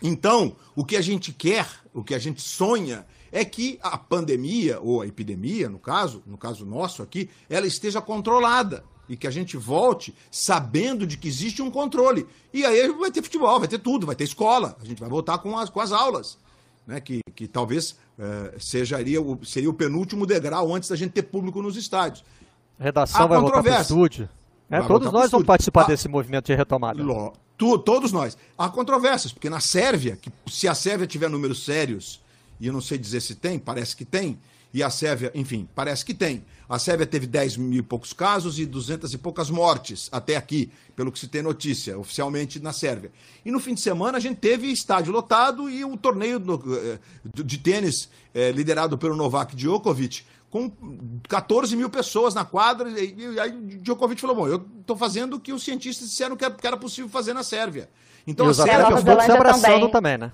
[0.03, 4.81] Então, o que a gente quer, o que a gente sonha, é que a pandemia,
[4.81, 8.85] ou a epidemia, no caso, no caso nosso aqui, ela esteja controlada.
[9.11, 12.27] E que a gente volte sabendo de que existe um controle.
[12.55, 14.77] E aí vai ter futebol, vai ter tudo, vai ter escola.
[14.81, 16.39] A gente vai voltar com as, com as aulas.
[16.87, 17.01] Né?
[17.01, 21.61] Que, que talvez eh, sejaria o, seria o penúltimo degrau antes da gente ter público
[21.61, 22.25] nos estádios.
[22.79, 24.29] Redação Há vai voltar para o estúdio.
[24.69, 27.03] Vai Todos nós vamos participar Ah, desse movimento de retomada.
[27.03, 28.39] Ló- tu- todos nós.
[28.57, 32.21] Há controvérsias, porque na Sérvia, que se a Sérvia tiver números sérios,
[32.61, 34.39] e eu não sei dizer se tem, parece que tem,
[34.73, 36.45] e a Sérvia, enfim, parece que tem.
[36.69, 40.71] A Sérvia teve 10 mil e poucos casos e 200 e poucas mortes até aqui,
[40.95, 43.11] pelo que se tem notícia, oficialmente na Sérvia.
[43.45, 46.41] E no fim de semana a gente teve estádio lotado e um torneio
[46.77, 46.99] eh,
[47.43, 50.71] de tênis eh, liderado pelo Novak Djokovic, com
[51.29, 52.89] 14 mil pessoas na quadra.
[52.91, 53.51] E, aí
[53.83, 57.33] Djokovic falou: Bom, eu estou fazendo o que os cientistas disseram que era, possível fazer
[57.35, 57.89] na Sérvia.
[58.25, 58.75] Então e a os Sérvia.
[58.87, 59.91] atletas Nova todos se Zelândia abraçando também.
[59.91, 60.33] também, né?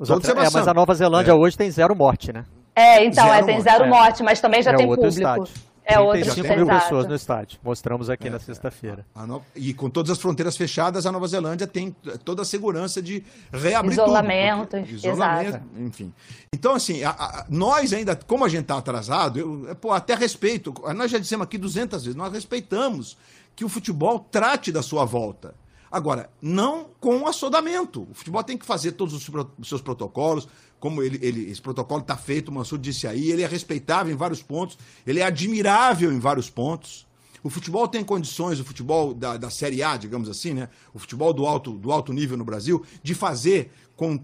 [0.00, 1.34] Os Todos se atle- é, mas a Nova Zelândia É.
[1.34, 2.44] hoje tem zero morte, né?
[2.76, 3.88] É, então, Zero é, tem morte, zero é.
[3.88, 5.18] morte, mas também já é tem outro público.
[5.18, 5.66] estádio.
[5.88, 7.60] É outro 35 tem- mil pessoas no estádio.
[7.62, 9.06] Mostramos aqui na sexta-feira.
[9.24, 13.22] No- E com todas as fronteiras fechadas, a Nova Zelândia tem toda a segurança de
[13.52, 14.80] reabrir Isolamento, tudo.
[14.80, 15.64] porque- Isolamento, exato.
[15.78, 16.12] enfim.
[16.52, 20.74] Então, assim, a- a- nós ainda, como a gente está atrasado, eu, pô, até respeito,
[20.94, 23.16] nós já dissemos aqui 200 vezes, nós respeitamos
[23.54, 25.54] que o futebol trate da sua volta.
[25.88, 28.08] Agora, não com assodamento.
[28.10, 31.60] O futebol tem que fazer todos os pro- os seus protocolos, como ele, ele- esse
[31.60, 35.24] protocolo está feito, o Mansur disse aí, ele é respeitável em vários pontos, ele é
[35.24, 37.06] admirável em vários pontos.
[37.42, 40.68] O futebol tem condições, o futebol da, da Série A, digamos assim, né?
[40.92, 44.18] O futebol do alto, do alto nível no Brasil, de fazer com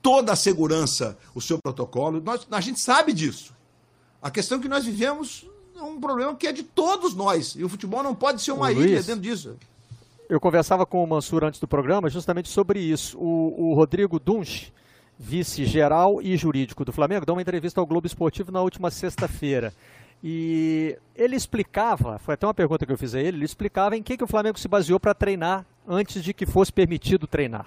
[0.00, 2.22] toda a segurança o seu protocolo.
[2.24, 3.54] Nós, a gente sabe disso.
[4.22, 7.54] A questão é que nós vivemos um problema que é de todos nós.
[7.54, 9.56] E o futebol não pode ser uma Ô, ilha Luiz, dentro disso.
[10.28, 13.18] Eu conversava com o Mansur antes do programa justamente sobre isso.
[13.18, 14.72] O, o Rodrigo Dunch,
[15.18, 19.72] vice-geral e jurídico do Flamengo, deu uma entrevista ao Globo Esportivo na última sexta-feira.
[20.22, 24.02] E ele explicava, foi até uma pergunta que eu fiz a ele, ele explicava em
[24.02, 27.66] que, que o Flamengo se baseou para treinar antes de que fosse permitido treinar.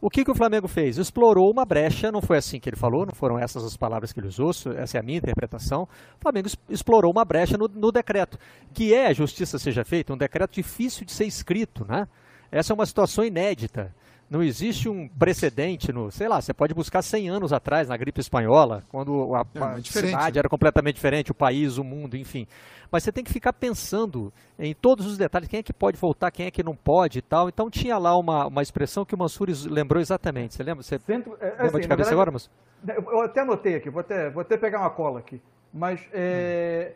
[0.00, 0.96] O que, que o Flamengo fez?
[0.96, 4.20] Explorou uma brecha, não foi assim que ele falou, não foram essas as palavras que
[4.20, 5.82] ele usou, essa é a minha interpretação.
[5.82, 8.38] O Flamengo explorou uma brecha no, no decreto,
[8.72, 12.06] que é, justiça seja feita, um decreto difícil de ser escrito, né?
[12.50, 13.92] Essa é uma situação inédita.
[14.30, 18.20] Não existe um precedente no, sei lá, você pode buscar 100 anos atrás na gripe
[18.20, 22.46] espanhola, quando a, É, a é cidade era completamente diferente, o país, o mundo, enfim.
[22.90, 26.30] Mas você tem que ficar pensando em todos os detalhes, quem é que pode voltar,
[26.30, 27.48] quem é que não pode e tal.
[27.48, 30.54] Então tinha lá uma, uma expressão que o Mansur lembrou exatamente.
[30.54, 30.82] Você lembra?
[30.82, 32.50] Você Centro, é, lembra assim, de cabeça verdade, agora, Mansur?
[32.86, 35.40] Eu até anotei aqui, vou até, vou até pegar uma cola aqui.
[35.72, 36.92] Mas é,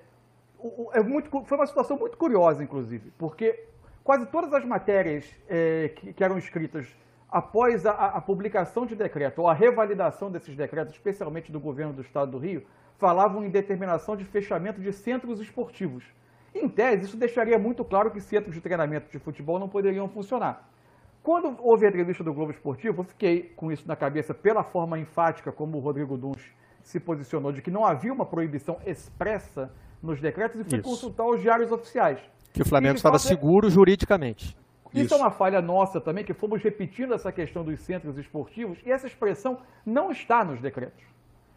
[0.58, 3.58] o- é muito, foi uma situação muito curiosa, inclusive, porque
[4.04, 6.86] quase todas as matérias é, que, que eram escritas
[7.32, 12.02] após a, a publicação de decreto ou a revalidação desses decretos, especialmente do governo do
[12.02, 12.62] estado do Rio,
[12.98, 16.04] falavam em determinação de fechamento de centros esportivos.
[16.54, 20.68] Em tese, isso deixaria muito claro que centros de treinamento de futebol não poderiam funcionar.
[21.22, 24.98] Quando houve a entrevista do Globo Esportivo, eu fiquei com isso na cabeça pela forma
[24.98, 30.20] enfática como o Rodrigo Dunch se posicionou de que não havia uma proibição expressa nos
[30.20, 30.88] decretos e fui Isso.
[30.88, 32.18] consultar os diários oficiais.
[32.52, 34.56] Que o Flamengo E, estava fato, é- seguro juridicamente.
[34.94, 35.14] Isso, Isso.
[35.14, 39.06] é uma falha nossa também, que fomos repetindo essa questão dos centros esportivos e essa
[39.06, 41.02] expressão não está nos decretos.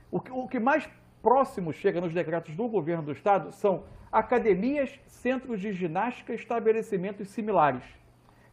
[0.10, 0.90] O que, o que mais
[1.22, 7.28] próximo chega nos decretos do governo do estado são academias, centros de ginástica e estabelecimentos
[7.30, 7.84] similares.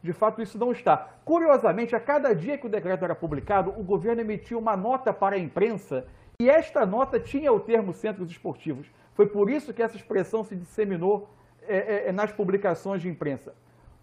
[0.01, 0.97] De fato, isso não está.
[1.23, 5.37] Curiosamente, a cada dia que o decreto era publicado, o governo emitia uma nota para
[5.37, 6.05] a imprensa
[6.41, 8.87] e esta nota tinha o termo centros esportivos.
[9.13, 11.29] Foi por isso que essa expressão se disseminou
[11.61, 13.55] é, é, nas publicações de imprensa.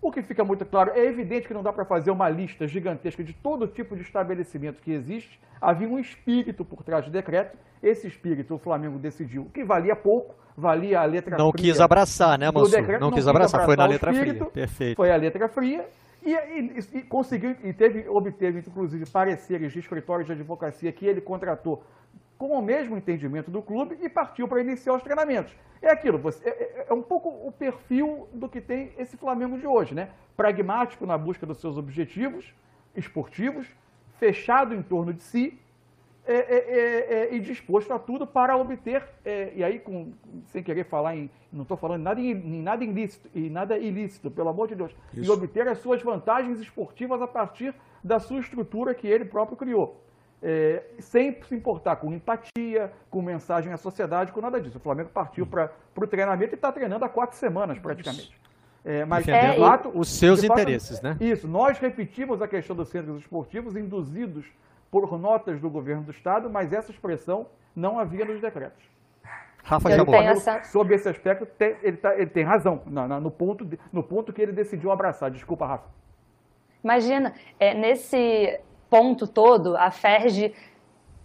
[0.03, 3.23] O que fica muito claro, é evidente que não dá para fazer uma lista gigantesca
[3.23, 5.39] de todo tipo de estabelecimento que existe.
[5.61, 7.59] Havia um espírito por trás do decreto.
[7.83, 11.73] Esse espírito o Flamengo decidiu que valia pouco, valia a letra não fria.
[11.73, 12.81] Quis abraçar, né, Mansur?
[12.81, 14.51] Decreto, não, não quis abraçar, foi na letra espírito, fria.
[14.51, 14.97] Perfeito.
[14.97, 15.87] Foi a letra fria.
[16.23, 21.21] E, e, e, conseguiu, e teve, obteve, inclusive, pareceres de escritórios de advocacia que ele
[21.21, 21.83] contratou
[22.41, 25.55] com o mesmo entendimento do clube e partiu para iniciar os treinamentos.
[25.83, 29.59] É aquilo, você, é, é, é, um pouco o perfil do que tem esse Flamengo
[29.59, 30.09] de hoje, né?
[30.39, 32.55] Pragmático na busca dos seus objetivos
[32.97, 33.67] esportivos,
[34.19, 35.61] fechado em torno de si
[36.25, 39.07] é, é, é, é e disposto a tudo para obter,
[39.55, 40.13] e aí com,
[40.47, 44.49] sem querer falar em, não estou falando nada, em, nada ilícito, e nada ilícito, pelo
[44.49, 45.27] amor de Deus, Isso.
[45.27, 50.01] e obter as suas vantagens esportivas a partir da sua estrutura que ele próprio criou
[50.43, 54.79] é, sem se importar com empatia, com mensagem à sociedade, com nada disso.
[54.79, 58.39] O Flamengo partiu para o treinamento e está treinando há quatro semanas praticamente.
[58.85, 61.17] É, mas é, de fato, os seus fato, interesses, né?
[61.21, 61.47] Isso.
[61.47, 64.47] Nós repetimos a questão dos centros esportivos induzidos
[64.91, 68.83] por notas do governo do estado, mas essa expressão não havia nos decretos.
[69.63, 70.15] Rafa chamou.
[70.15, 70.63] Essa...
[70.65, 74.41] Sobre esse aspecto, tem, ele, tá, ele, tem razão no, no, ponto, no ponto que
[74.41, 75.31] ele decidiu abraçar.
[75.31, 75.89] Desculpa, Rafa.
[76.83, 78.59] Imagina, é, nesse
[78.91, 80.53] ponto todo, a Ferge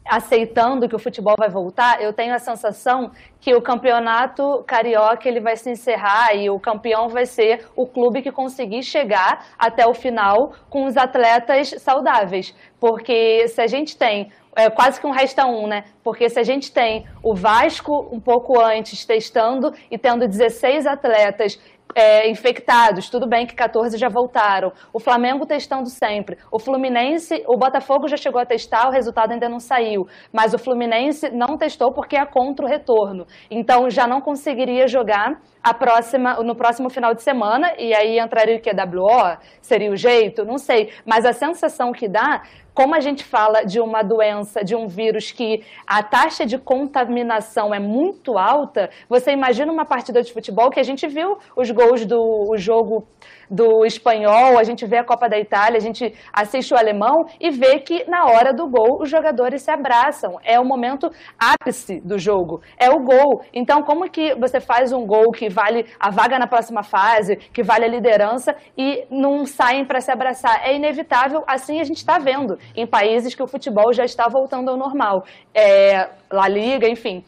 [0.06, 5.39] aceitando que o futebol vai voltar, eu tenho a sensação que o campeonato carioca ele
[5.39, 9.95] vai se encerrar e o campeão vai ser o clube que conseguir chegar até o
[9.95, 12.54] final com os atletas saudáveis.
[12.80, 15.84] Porque se a gente tem é quase que um resta um, né?
[16.01, 21.60] Porque se a gente tem o Vasco um pouco antes testando e tendo 16 atletas
[21.95, 24.73] é, infectados, tudo bem que 14 já voltaram.
[24.91, 26.38] O Flamengo testando sempre.
[26.51, 30.05] O Fluminense, o Botafogo já chegou a testar, o resultado ainda não saiu.
[30.31, 33.25] Mas o Fluminense não testou porque é contra o retorno.
[33.49, 38.58] Então já não conseguiria jogar a próxima, no próximo final de semana, e aí entraria
[38.58, 38.69] o que?
[38.69, 39.38] WO?
[39.62, 40.45] Seria o jeito?
[40.45, 40.91] Não sei.
[41.05, 42.43] Mas a sensação que dá
[42.75, 47.73] como a gente fala de uma doença, de um vírus que a taxa de contaminação
[47.73, 52.05] é muito alta, você imagina uma partida de futebol que a gente viu os gols
[52.05, 53.07] do jogo
[53.49, 57.49] do espanhol, a gente vê a Copa da Itália, a gente assiste o alemão e
[57.49, 60.39] vê que na hora do gol os jogadores se abraçam.
[60.43, 63.41] É o momento ápice do jogo, é o gol.
[63.53, 67.63] Então, como que você faz um gol que vale a vaga na próxima fase, que
[67.63, 70.62] vale a liderança e não saem para se abraçar?
[70.63, 74.69] É inevitável, assim a gente está vendo em países que o futebol já está voltando
[74.69, 75.23] ao normal.
[75.53, 77.23] É, La Liga, enfim.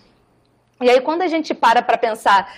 [0.81, 2.53] E aí, quando a gente para para pensar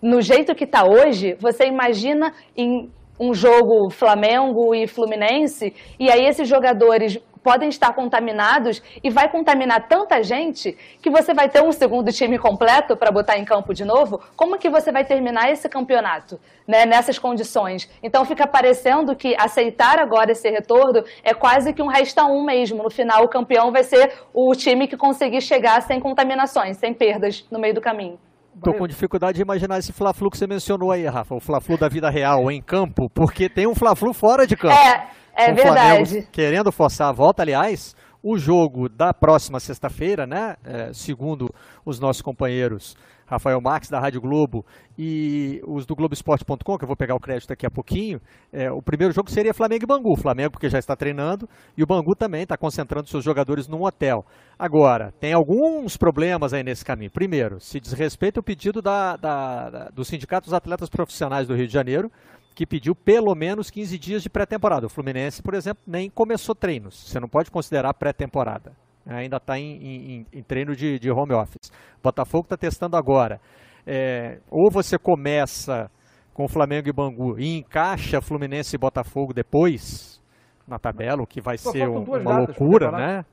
[0.00, 6.26] no jeito que está hoje, você imagina em um jogo Flamengo e Fluminense, e aí
[6.26, 10.72] esses jogadores podem estar contaminados e vai contaminar tanta gente
[11.02, 14.18] que você vai ter um segundo time completo para botar em campo de novo.
[14.34, 17.88] Como que você vai terminar esse campeonato né, nessas condições?
[18.02, 22.82] Então fica parecendo que aceitar agora esse retorno é quase que um resta um mesmo.
[22.82, 27.46] No final, o campeão vai ser o time que conseguir chegar sem contaminações, sem perdas
[27.50, 28.18] no meio do caminho.
[28.62, 31.88] Tô com dificuldade de imaginar esse Fla-Flu que você mencionou aí, Rafa, o Fla-Flu da
[31.88, 34.74] vida real em campo, porque tem um Fla-Flu fora de campo.
[34.74, 36.06] É, é o verdade.
[36.06, 42.00] Flamengo querendo forçar a volta, aliás, o jogo da próxima sexta-feira, né, é, segundo os
[42.00, 44.64] nossos companheiros Rafael Marques, da Rádio Globo,
[44.98, 48.20] e os do Globoesporte.com, que eu vou pegar o crédito daqui a pouquinho,
[48.52, 50.12] é, o primeiro jogo seria Flamengo e Bangu.
[50.12, 53.82] O Flamengo, porque já está treinando, e o Bangu também está concentrando seus jogadores num
[53.82, 54.24] hotel.
[54.58, 57.10] Agora, tem alguns problemas aí nesse caminho.
[57.10, 61.66] Primeiro, se desrespeita o pedido da, da, da, do Sindicato dos Atletas Profissionais do Rio
[61.66, 62.10] de Janeiro,
[62.54, 64.86] que pediu pelo menos 15 dias de pré-temporada.
[64.86, 67.08] O Fluminense, por exemplo, nem começou treinos.
[67.08, 68.72] Você não pode considerar pré-temporada
[69.06, 71.70] ainda está em, em, em, treino de, de, home office.
[72.02, 73.40] Botafogo está testando agora.
[73.86, 75.90] É, ou você começa
[76.32, 80.22] com Flamengo e Bangu e encaixa Fluminense e Botafogo depois
[80.66, 83.24] na tabela, o que vai ser um, uma loucura, né?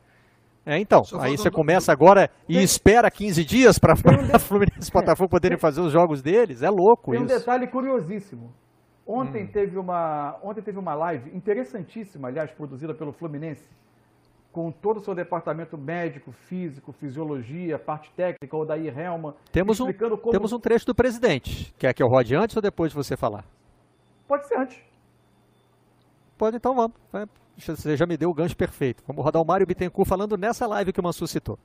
[0.64, 2.64] É, então, Só aí você começa agora e tem...
[2.64, 6.62] espera 15 dias para um Fluminense e Botafogo poderem fazer os jogos deles.
[6.62, 7.28] É louco tem isso.
[7.28, 8.54] Tem um detalhe curiosíssimo.
[9.14, 9.48] Ontem, hum.
[9.48, 13.68] teve uma, ontem teve uma live interessantíssima, aliás, produzida pelo Fluminense,
[14.54, 19.92] com todo o seu departamento médico, físico, fisiologia, parte técnica, o Daí Helma, temos um,
[19.92, 20.32] como...
[20.32, 21.74] Temos um trecho do presidente.
[21.78, 23.44] Quer que eu rode antes ou depois de você falar?
[24.30, 24.82] Pode ser antes.
[26.38, 26.96] Pode, então vamos.
[27.58, 29.04] Você já me deu o gancho perfeito.
[29.06, 31.60] Vamos rodar o Mário Bittencourt falando nessa live que o Mansur citou.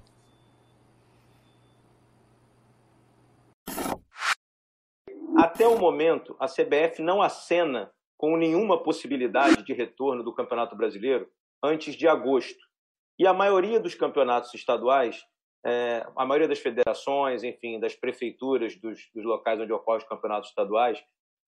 [5.66, 11.28] Até o momento, a CBF não acena com nenhuma possibilidade de retorno do Campeonato Brasileiro
[11.60, 12.64] antes de agosto.
[13.18, 15.24] E a maioria dos campeonatos estaduais,
[15.66, 20.50] é, a maioria das federações, enfim, das prefeituras dos, dos locais onde ocorrem os campeonatos
[20.50, 21.02] estaduais,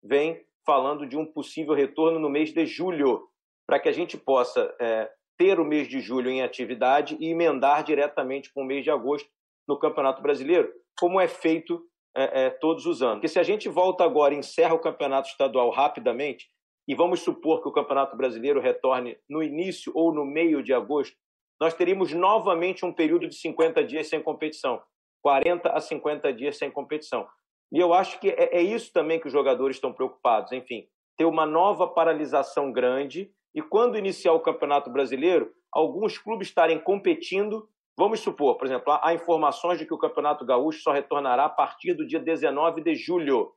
[0.02, 3.28] vem falando de um possível retorno no mês de julho,
[3.66, 7.84] para que a gente possa é, ter o mês de julho em atividade e emendar
[7.84, 9.28] diretamente com o mês de agosto
[9.68, 11.84] no Campeonato Brasileiro, como é feito
[12.16, 13.16] é, é, todos os anos.
[13.16, 16.48] Porque se a gente volta agora e encerra o Campeonato Estadual rapidamente,
[16.88, 21.16] e vamos supor que o Campeonato Brasileiro retorne no início ou no meio de agosto,
[21.60, 24.80] nós teríamos novamente um período de 50 dias sem competição,
[25.22, 27.26] 40 a 50 dias sem competição.
[27.72, 30.52] E eu acho que é, é isso também que os jogadores estão preocupados.
[30.52, 30.86] Enfim,
[31.16, 37.68] ter uma nova paralisação grande e quando iniciar o Campeonato Brasileiro, alguns clubes estarem competindo.
[37.98, 41.94] Vamos supor, por exemplo, há informações de que o Campeonato Gaúcho só retornará a partir
[41.94, 43.52] do dia 19 de julho.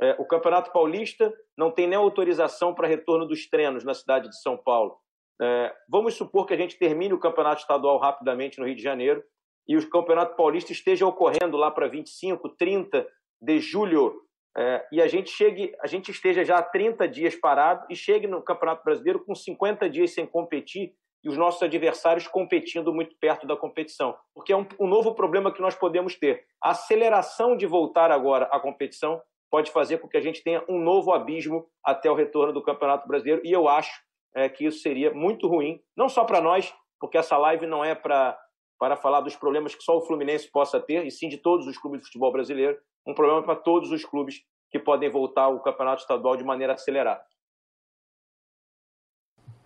[0.00, 4.40] É, o Campeonato Paulista não tem nem autorização para retorno dos treinos na cidade de
[4.40, 4.96] São Paulo.
[5.40, 9.22] É, vamos supor que a gente termine o Campeonato Estadual rapidamente no Rio de Janeiro
[9.68, 13.06] e o Campeonato Paulista esteja ocorrendo lá para 25, 30
[13.42, 14.24] de julho
[14.56, 18.26] é, e a gente chegue, a gente esteja já há 30 dias parado e chegue
[18.26, 23.46] no Campeonato Brasileiro com 50 dias sem competir e os nossos adversários competindo muito perto
[23.46, 24.14] da competição.
[24.34, 26.44] Porque é um, um novo problema que nós podemos ter.
[26.62, 29.20] A aceleração de voltar agora à competição
[29.50, 33.08] pode fazer com que a gente tenha um novo abismo até o retorno do Campeonato
[33.08, 34.02] Brasileiro e eu acho
[34.34, 37.94] é, que isso seria muito ruim, não só para nós, porque essa live não é
[37.94, 38.38] para
[38.76, 41.78] para falar dos problemas que só o Fluminense possa ter, e sim de todos os
[41.78, 46.02] clubes de futebol brasileiro, um problema para todos os clubes que podem voltar ao campeonato
[46.02, 47.24] estadual de maneira acelerada.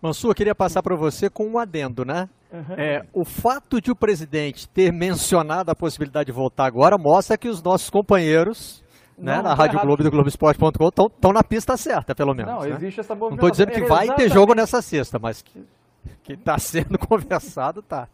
[0.01, 2.29] Mansur, eu queria passar para você com um adendo, né?
[2.53, 2.75] Uhum.
[2.77, 7.49] É, o fato de o presidente ter mencionado a possibilidade de voltar agora mostra que
[7.49, 8.83] os nossos companheiros
[9.19, 12.53] né, não, na Rádio Globo do Globoesporte.com estão na pista certa, pelo menos.
[12.53, 12.71] Não, né?
[12.71, 13.29] existe essa movimentação.
[13.31, 14.29] Não estou dizendo que é vai exatamente...
[14.29, 18.09] ter jogo nessa sexta, mas que está sendo conversado, tá.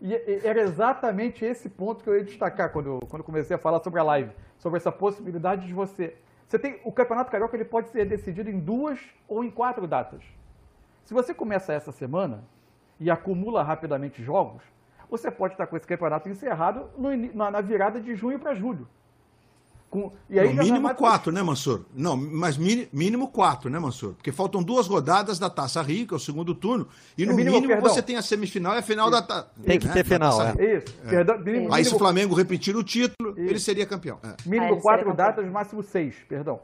[0.00, 4.00] E era exatamente esse ponto que eu ia destacar quando, quando comecei a falar sobre
[4.00, 6.16] a live, sobre essa possibilidade de você.
[6.46, 8.98] Você tem o Campeonato Carioca ele pode ser decidido em duas
[9.28, 10.22] ou em quatro datas.
[11.04, 12.44] Se você começa essa semana
[12.98, 14.62] e acumula rapidamente jogos,
[15.10, 18.88] você pode estar com esse campeonato encerrado no, na, na virada de junho para julho.
[19.90, 21.84] Com, e aí no mínimo quatro, né, Mansur?
[21.94, 24.14] Não, mas mínimo quatro, né, Mansur?
[24.14, 27.32] Porque faltam duas rodadas da Taça Rio, que é o segundo turno, e é no
[27.32, 29.20] mínimo, mínimo você tem a semifinal e a final Isso.
[29.20, 29.50] da Taça.
[29.62, 29.92] Tem que né?
[29.92, 30.78] ter final, é.
[30.78, 31.00] Isso.
[31.04, 31.10] É.
[31.10, 33.50] Perdão, mínimo, aí se o Flamengo repetir o título, Isso.
[33.50, 34.18] ele seria campeão.
[34.24, 34.34] É.
[34.48, 36.58] Mínimo quatro datas, máximo seis, perdão.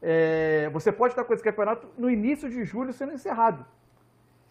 [0.00, 3.66] É, você pode estar com esse campeonato no início de julho sendo encerrado.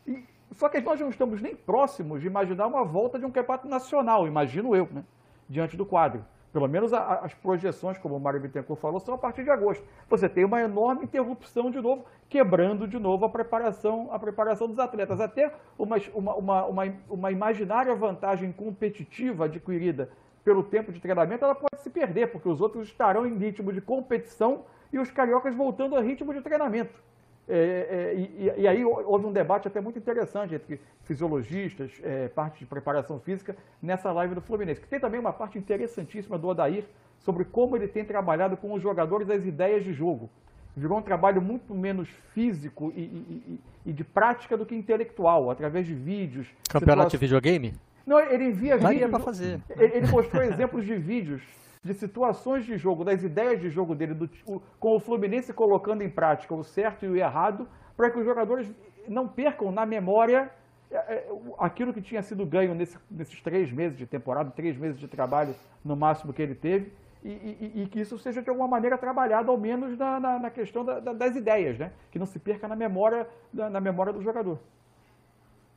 [0.08, 3.68] E, só que nós não estamos nem próximos de imaginar uma volta de um campeonato
[3.68, 5.04] nacional, imagino eu, né,
[5.50, 6.26] diante do quadro.
[6.54, 9.84] Pelo menos a, as projeções, como o Mário Bittencourt falou, são a partir de agosto.
[10.10, 14.80] Você tem uma enorme interrupção de novo, quebrando de novo a preparação, a preparação dos
[14.80, 15.20] atletas.
[15.20, 20.10] Até uma, uma, uma, uma imaginária vantagem competitiva adquirida
[20.46, 23.82] pelo tempo de treinamento, ela pode se perder, porque os outros estarão em ritmo de
[23.82, 27.04] competição e os cariocas voltando a ritmo de treinamento.
[27.48, 32.60] É, é, e, e, aí houve um debate até muito interessante entre fisiologistas, é, parte
[32.60, 34.82] de preparação física, nessa live do Fluminense.
[34.82, 36.86] Que tem também uma parte interessantíssima do Odair
[37.20, 40.30] sobre como ele tem trabalhado com os jogadores as ideias de jogo.
[40.76, 45.86] Virou um trabalho muito menos físico e, e, e de prática do que intelectual, através
[45.86, 46.48] de vídeos.
[46.68, 47.74] Campeonato de videogame?
[48.06, 49.10] Não, ele envia vídeos.
[49.10, 49.62] para fazer.
[49.70, 51.42] Ele, ele mostrou exemplos de vídeos
[51.86, 56.02] de situações de jogo, das ideias de jogo dele, do, o, com o Fluminense colocando
[56.02, 58.68] em prática o certo e o errado, para que os jogadores
[59.08, 60.50] não percam na memória
[60.90, 61.28] é, é,
[61.60, 65.54] aquilo que tinha sido ganho nesse, nesses três meses de temporada, três meses de trabalho
[65.84, 66.92] no máximo que ele teve,
[67.24, 70.50] e, e, e que isso seja de alguma maneira trabalhado, ao menos na, na, na
[70.50, 71.92] questão da, da, das ideias, né?
[72.12, 74.58] que não se perca na memória, na, na memória do jogador.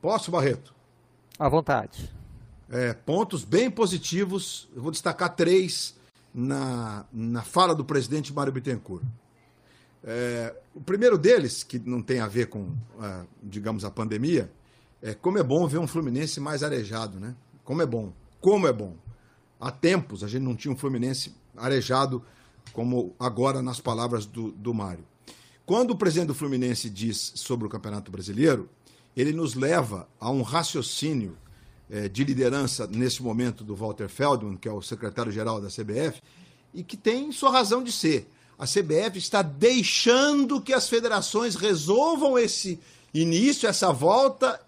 [0.01, 0.73] Posso, Barreto?
[1.37, 2.11] À vontade.
[2.71, 5.98] É, pontos bem positivos, eu vou destacar três
[6.33, 9.03] na, na fala do presidente Mário Bittencourt.
[10.03, 12.73] É, o primeiro deles, que não tem a ver com,
[13.43, 14.51] digamos, a pandemia,
[15.01, 17.35] é como é bom ver um Fluminense mais arejado, né?
[17.63, 18.95] Como é bom, como é bom.
[19.59, 22.23] Há tempos a gente não tinha um Fluminense arejado
[22.71, 25.03] como agora nas palavras do, do Mário.
[25.65, 28.69] Quando o presidente do Fluminense diz sobre o Campeonato Brasileiro,
[29.15, 31.37] ele nos leva a um raciocínio
[32.11, 36.21] de liderança nesse momento do Walter Feldman, que é o secretário-geral da CBF,
[36.73, 38.29] e que tem sua razão de ser.
[38.57, 42.79] A CBF está deixando que as federações resolvam esse
[43.13, 44.59] início, essa volta,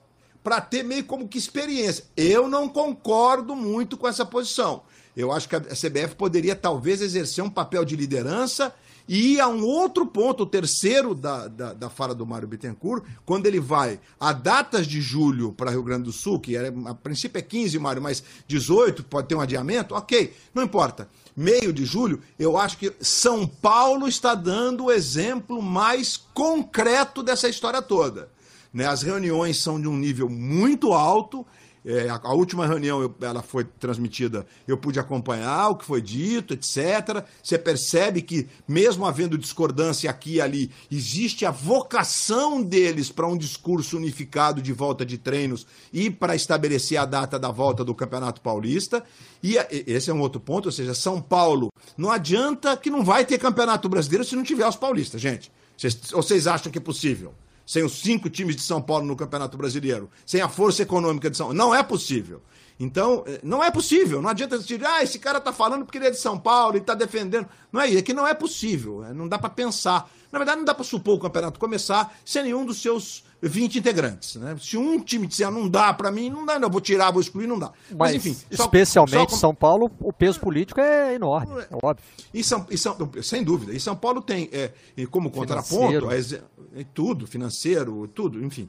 [0.44, 2.06] para ter meio como que experiência.
[2.16, 4.82] Eu não concordo muito com essa posição.
[5.16, 8.74] Eu acho que a CBF poderia talvez exercer um papel de liderança
[9.14, 13.46] E há um outro ponto, o terceiro da, da, da fala do Mário Bittencourt, quando
[13.46, 17.38] ele vai a datas de julho para Rio Grande do Sul, que era, a princípio
[17.38, 21.10] é 15, Mário, mas 18, pode ter um adiamento, ok, não importa.
[21.36, 27.50] Meio de julho, eu acho que São Paulo está dando o exemplo mais concreto dessa
[27.50, 28.30] história toda.
[28.74, 28.88] Né?
[28.88, 31.46] As reuniões são de um nível muito alto,
[31.84, 36.02] é, a, a, última reunião eu, ela foi transmitida, eu pude acompanhar o que foi
[36.02, 37.26] dito, etc.
[37.42, 43.38] Você percebe que, mesmo havendo discordância aqui e ali, existe a vocação deles para um
[43.38, 48.42] discurso unificado de volta de treinos e para estabelecer a data da volta do Campeonato
[48.42, 49.04] Paulista.
[49.42, 49.56] E
[49.88, 53.40] esse é um outro ponto, ou seja, São Paulo, não adianta que não vai ter
[53.40, 55.52] Campeonato Brasileiro se não tiver os paulistas, gente.
[55.76, 57.34] Vocês, vocês acham que é possível?
[57.66, 61.38] Sem os cinco times de São Paulo no Campeonato Brasileiro, sem a força econômica de
[61.38, 61.58] São Paulo.
[61.58, 62.42] Não é possível.
[62.82, 64.24] Então, eh, não é possível.
[64.24, 66.80] Não adianta dizer, ah, esse cara está falando porque ele é de São Paulo e
[66.80, 67.48] está defendendo.
[67.72, 69.06] Não é isso, é que não é possível.
[69.06, 70.10] É, não dá para pensar.
[70.32, 74.36] Na verdade, não dá para supor o campeonato começar sem nenhum dos seus 20 integrantes.
[74.36, 74.58] Né?
[74.60, 77.22] Se um time disser ah, não dá para mim, não dá, não, vou tirar, vou
[77.22, 77.72] excluir, não dá.
[77.90, 78.36] Mas, Mas enfim.
[78.50, 82.04] Especialmente só, São Paulo, o peso político é enorme, é, óbvio.
[82.34, 83.74] E São, e São, sem dúvida.
[83.74, 84.72] E São Paulo tem, é,
[85.12, 88.68] como contraponto, é, é, tudo, financeiro, tudo, enfim.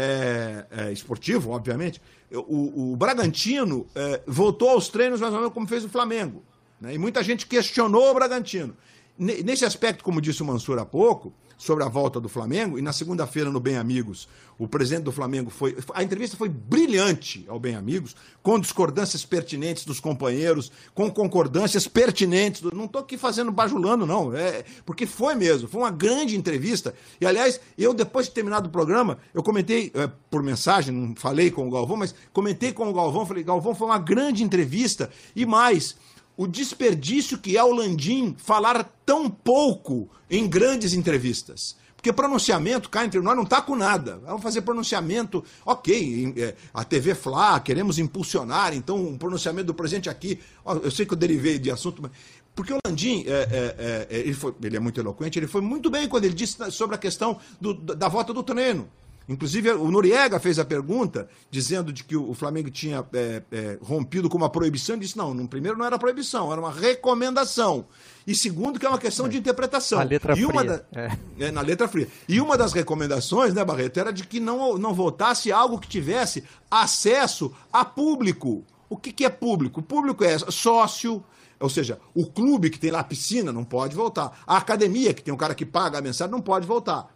[0.00, 2.00] É, é, esportivo, obviamente.
[2.32, 6.44] O, o Bragantino é, voltou aos treinos mais ou menos como fez o Flamengo.
[6.80, 6.94] Né?
[6.94, 8.76] E muita gente questionou o Bragantino.
[9.18, 12.92] Nesse aspecto, como disse o Mansur há pouco, sobre a volta do Flamengo, e na
[12.92, 15.76] segunda-feira no Bem Amigos, o presidente do Flamengo foi.
[15.92, 22.60] A entrevista foi brilhante ao Bem Amigos, com discordâncias pertinentes dos companheiros, com concordâncias pertinentes.
[22.60, 26.94] Do, não estou aqui fazendo bajulando, não, é, porque foi mesmo, foi uma grande entrevista.
[27.20, 31.50] E, aliás, eu, depois de terminado o programa, eu comentei é, por mensagem, não falei
[31.50, 35.44] com o Galvão, mas comentei com o Galvão, falei, Galvão, foi uma grande entrevista, e
[35.44, 35.96] mais
[36.38, 41.76] o desperdício que é o Landim falar tão pouco em grandes entrevistas.
[41.96, 44.20] Porque pronunciamento, cá entre nós, não está com nada.
[44.24, 50.08] Vamos fazer pronunciamento, ok, é, a TV Fla, queremos impulsionar, então um pronunciamento do presidente
[50.08, 50.38] aqui.
[50.84, 52.12] Eu sei que eu derivei de assunto, mas.
[52.54, 55.90] Porque o Landim, é, é, é, ele, foi, ele é muito eloquente, ele foi muito
[55.90, 58.88] bem quando ele disse sobre a questão do, da volta do treino.
[59.28, 64.28] Inclusive, o Noriega fez a pergunta, dizendo de que o Flamengo tinha é, é, rompido
[64.28, 67.86] com uma proibição, e disse, não, no primeiro não era proibição, era uma recomendação.
[68.26, 69.28] E segundo, que é uma questão é.
[69.28, 70.00] de interpretação.
[70.00, 70.64] A letra e fria.
[70.64, 70.82] Da...
[70.92, 71.18] É.
[71.40, 71.50] é.
[71.50, 72.08] na letra fria.
[72.26, 76.42] E uma das recomendações, né, Barreto, era de que não, não votasse algo que tivesse
[76.70, 78.64] acesso a público.
[78.88, 79.80] O que, que é público?
[79.80, 81.22] O público é sócio,
[81.60, 84.40] ou seja, o clube que tem lá a piscina não pode voltar.
[84.46, 87.12] A academia, que tem um cara que paga a mensagem, não pode voltar.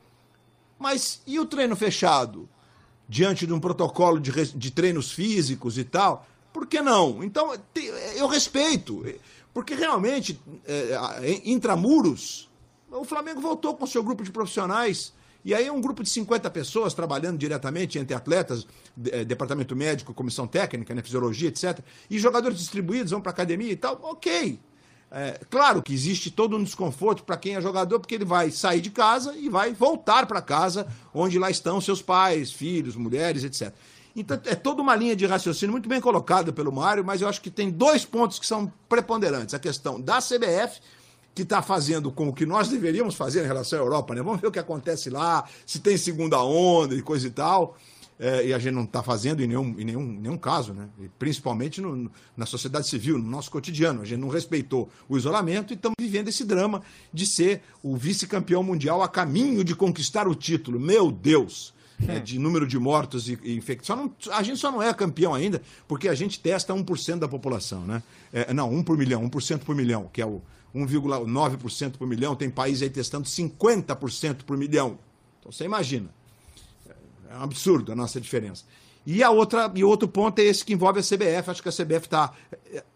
[0.83, 2.49] Mas e o treino fechado?
[3.09, 6.27] Diante de um protocolo de, de treinos físicos e tal?
[6.53, 7.23] Por que não?
[7.23, 7.55] Então,
[8.17, 9.05] eu respeito.
[9.55, 12.51] Porque realmente, é, intramuros,
[12.91, 15.13] o Flamengo voltou com o seu grupo de profissionais.
[15.45, 18.67] E aí um grupo de 50 pessoas trabalhando diretamente entre atletas,
[19.07, 21.79] é, departamento médico, comissão técnica, né, fisiologia, etc.
[22.11, 24.01] E jogadores distribuídos, vão para academia e tal.
[24.03, 24.59] Ok.
[25.15, 28.81] É, claro que existe todo um desconforto para quem é jogador, porque ele vai sair
[28.81, 33.75] de casa e vai voltar para casa, onde lá estão seus pais, filhos, mulheres, etc.
[34.17, 37.43] Então é toda uma linha de raciocínio muito bem colocada pelo Mário, mas eu acho
[37.43, 39.55] que tem dois pontos que são preponderantes.
[39.55, 40.81] A questão da CBF,
[41.35, 44.23] que está fazendo com o que nós deveríamos fazer em relação à Europa, né?
[44.23, 47.77] Vamos ver o que acontece lá, se tem segunda onda e coisa e tal
[48.23, 50.89] é, e a gente não está fazendo em nenhum, em nenhum, nenhum caso, né?
[51.01, 54.01] E principalmente no, na sociedade civil, no nosso cotidiano.
[54.01, 58.63] A gente não respeitou o isolamento e estamos vivendo esse drama de ser o vice-campeão
[58.63, 60.79] mundial a caminho de conquistar o título.
[60.79, 61.75] Meu Deus!
[62.07, 64.13] É, de número de mortos e, e infectados.
[64.31, 68.05] A gente só não é campeão ainda porque a gente testa 1% da população, né?
[68.33, 70.41] É, não, 1 por milhão, 1% por milhão, que é o
[70.73, 72.37] 1,9% por milhão.
[72.37, 74.97] Tem país aí testando 50% por milhão.
[75.41, 76.22] Então você imagina.
[77.33, 78.65] É um absurdo a nossa diferença.
[79.05, 81.51] E a outra e outro ponto é esse que envolve a CBF.
[81.51, 82.33] Acho que a CBF está.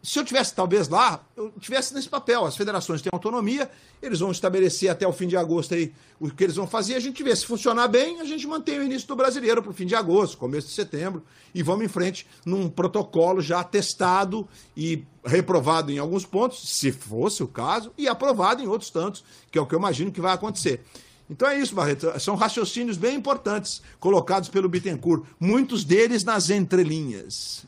[0.01, 2.45] Se eu tivesse talvez lá, eu tivesse nesse papel.
[2.45, 3.69] As federações têm autonomia,
[4.01, 6.95] eles vão estabelecer até o fim de agosto aí o que eles vão fazer.
[6.95, 9.75] A gente vê se funcionar bem, a gente mantém o início do brasileiro para o
[9.75, 15.05] fim de agosto, começo de setembro, e vamos em frente num protocolo já testado e
[15.25, 19.61] reprovado em alguns pontos, se fosse o caso, e aprovado em outros tantos, que é
[19.61, 20.85] o que eu imagino que vai acontecer.
[21.29, 22.19] Então é isso, Barreto.
[22.21, 27.67] São raciocínios bem importantes colocados pelo Bittencourt, muitos deles nas entrelinhas.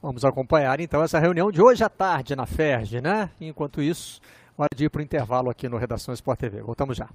[0.00, 3.30] Vamos acompanhar então essa reunião de hoje à tarde na FERJ, né?
[3.40, 4.20] Enquanto isso,
[4.56, 6.62] hora de ir para o intervalo aqui no Redação Sport TV.
[6.62, 7.08] Voltamos já.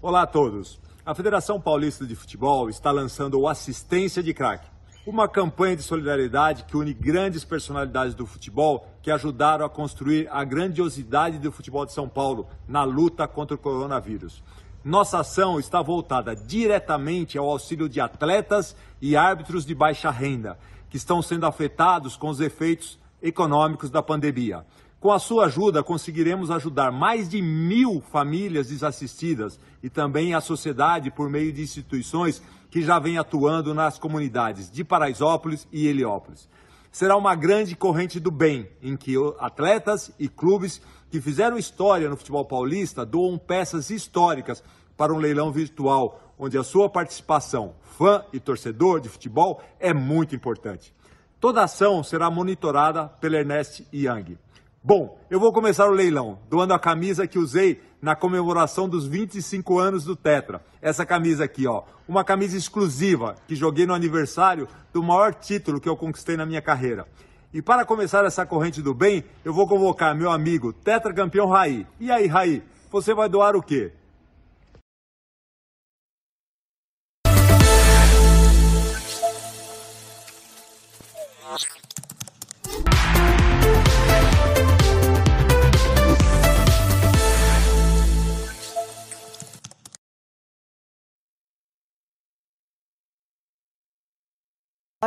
[0.00, 0.80] Olá a todos.
[1.06, 4.73] A Federação Paulista de Futebol está lançando o Assistência de Craque
[5.06, 10.42] uma campanha de solidariedade que une grandes personalidades do futebol que ajudaram a construir a
[10.44, 14.42] grandiosidade do futebol de São Paulo na luta contra o coronavírus.
[14.82, 20.96] Nossa ação está voltada diretamente ao auxílio de atletas e árbitros de baixa renda, que
[20.96, 24.64] estão sendo afetados com os efeitos econômicos da pandemia.
[25.00, 31.10] Com a sua ajuda, conseguiremos ajudar mais de mil famílias desassistidas e também a sociedade
[31.10, 32.42] por meio de instituições
[32.74, 36.48] que já vem atuando nas comunidades de Paraisópolis e Heliópolis.
[36.90, 42.16] Será uma grande corrente do bem, em que atletas e clubes que fizeram história no
[42.16, 44.60] futebol paulista doam peças históricas
[44.96, 50.34] para um leilão virtual, onde a sua participação, fã e torcedor de futebol, é muito
[50.34, 50.92] importante.
[51.38, 54.36] Toda ação será monitorada pela Ernest Young.
[54.82, 59.78] Bom, eu vou começar o leilão, doando a camisa que usei na comemoração dos 25
[59.78, 60.60] anos do Tetra.
[60.82, 65.88] Essa camisa aqui, ó, uma camisa exclusiva que joguei no aniversário do maior título que
[65.88, 67.08] eu conquistei na minha carreira.
[67.50, 71.86] E para começar essa corrente do bem, eu vou convocar meu amigo Tetra Campeão Raí.
[71.98, 73.90] E aí, Raí, você vai doar o quê?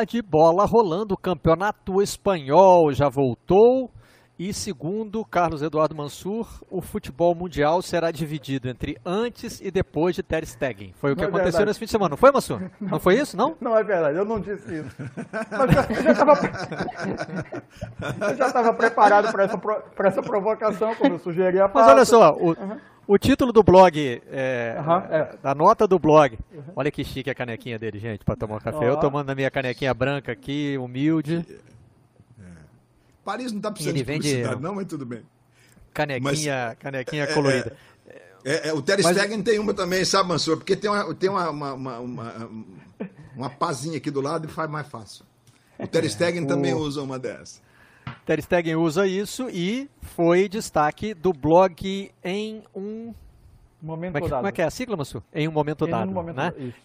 [0.03, 3.89] De bola rolando, o campeonato espanhol já voltou.
[4.39, 10.21] E segundo Carlos Eduardo Mansur, o futebol mundial será dividido entre antes e depois de
[10.21, 10.93] Ter Stegen.
[10.93, 12.59] Foi o que não é aconteceu é nesse fim de semana, não foi, Mansur?
[12.79, 13.55] Não, não foi isso, não?
[13.59, 14.95] Não é verdade, eu não disse isso.
[15.49, 15.75] Mas
[18.29, 19.59] eu já estava preparado para essa,
[20.03, 22.77] essa provocação, como eu sugeri a Mas olha só, o, uhum.
[23.07, 25.37] O título do blog, é, uhum, é.
[25.41, 26.37] da nota do blog.
[26.53, 26.63] Uhum.
[26.75, 28.89] Olha que chique a canequinha dele, gente, para tomar um café.
[28.89, 31.45] Eu tomando a minha canequinha branca aqui, humilde.
[32.37, 32.43] É.
[33.23, 35.23] Paris não está precisando de publicidade, vende, não, mas tudo bem.
[35.93, 37.77] Canequinha, mas, canequinha é, colorida.
[38.43, 39.45] É, é, o Ter Stegen mas...
[39.45, 40.57] tem uma também, sabe, Mansur?
[40.57, 42.49] Porque tem uma, tem uma, uma, uma, uma,
[43.35, 45.25] uma pazinha aqui do lado e faz mais fácil.
[45.79, 47.61] O Ter Stegen também usa uma dessas.
[48.27, 53.13] Ter Stegen usa isso e foi destaque do blog em um
[53.81, 54.39] momento como é que, dado.
[54.39, 55.23] Como é que é a sigla, Massu?
[55.33, 56.11] Em um momento em dado.
[56.11, 56.51] Um momento né?
[56.57, 56.77] Isso.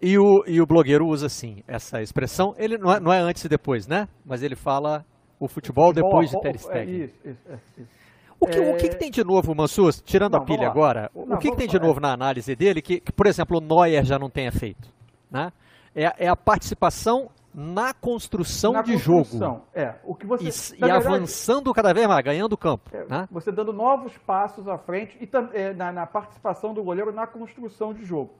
[0.00, 2.54] E o, e o blogueiro usa sim essa expressão.
[2.56, 4.08] Ele não é, não é antes e depois, né?
[4.24, 5.04] Mas ele fala
[5.38, 6.80] o futebol, depois de Ter é Stegen.
[6.80, 7.88] É isso, isso, isso.
[8.40, 8.72] O que, é...
[8.72, 11.56] o que, que, tem de novo, Mansur, tirando não, a pilha agora, o que, que
[11.56, 14.50] tem de novo na análise dele que, que, por exemplo, o Neuer já não tenha
[14.50, 14.88] feito?
[15.30, 15.52] Né?
[15.94, 19.66] É, é a participação na construção na de construção, jogo.
[19.74, 22.90] É, o que você, e, e avançando cada vez mais, ganhando campo.
[22.92, 23.28] É, né?
[23.30, 27.92] Você dando novos passos à frente e é, na, na, participação do goleiro na construção
[27.92, 28.32] de jogo.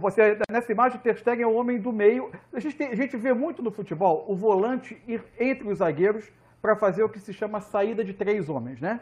[0.00, 2.30] Você, nessa imagem, Ter Stegen é o homem do meio.
[2.52, 6.24] A gente, tem, a gente vê muito no futebol o volante ir entre os zagueiros
[6.62, 9.00] para fazer o que se chama saída de três homens, né?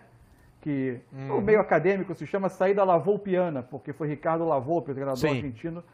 [0.61, 1.29] Que uhum.
[1.29, 5.29] no meio acadêmico se chama saída lavolpiana, porque foi Ricardo Lavolpe, o treinador Sim.
[5.29, 5.85] argentino,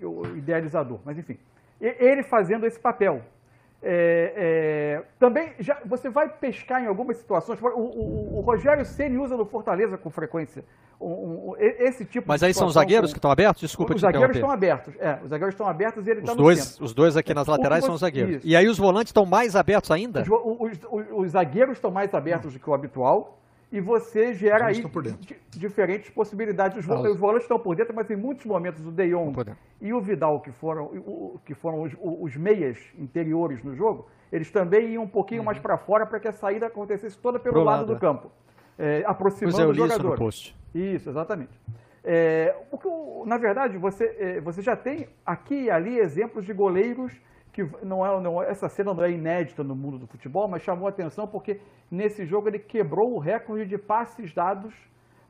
[0.00, 1.00] o idealizador.
[1.04, 1.36] Mas enfim
[1.82, 3.22] ele fazendo esse papel.
[3.84, 7.60] É, é, também já, você vai pescar em algumas situações.
[7.60, 10.64] O, o, o Rogério Ceni usa no Fortaleza com frequência
[11.02, 12.28] um, um, esse tipo.
[12.28, 13.60] Mas aí são os zagueiros com, que estão abertos.
[13.60, 13.94] Desculpa.
[13.94, 14.94] Os zagueiros estão abertos.
[15.00, 16.84] É, os zagueiros estão abertos e ele está no dois, centro.
[16.84, 18.36] Os dois aqui nas laterais são os zagueiros.
[18.36, 18.46] Isso.
[18.46, 20.22] E aí os volantes estão mais abertos ainda?
[20.22, 23.41] Os, os, os zagueiros estão mais abertos do que o habitual
[23.72, 24.84] e você gera aí
[25.48, 26.76] diferentes possibilidades.
[26.76, 29.34] Os, os volantes estão por dentro, mas em muitos momentos o De Jong
[29.80, 34.50] e o Vidal, que foram, o, que foram os, os, meias interiores no jogo, eles
[34.50, 35.46] também iam um pouquinho uhum.
[35.46, 37.98] mais para fora para que a saída acontecesse toda pelo Pro lado, lado do é.
[37.98, 38.30] campo,
[38.78, 40.12] é, aproximando pois é, o jogador.
[40.12, 40.56] Isso, post.
[40.74, 41.58] isso, exatamente.
[42.04, 42.88] É, porque,
[43.24, 47.12] na verdade, você, é, você já tem aqui e ali exemplos de goleiros
[47.52, 50.86] que não é, não, essa cena não é inédita no mundo do futebol, mas chamou
[50.86, 54.74] a atenção porque nesse jogo ele quebrou o recorde de passes dados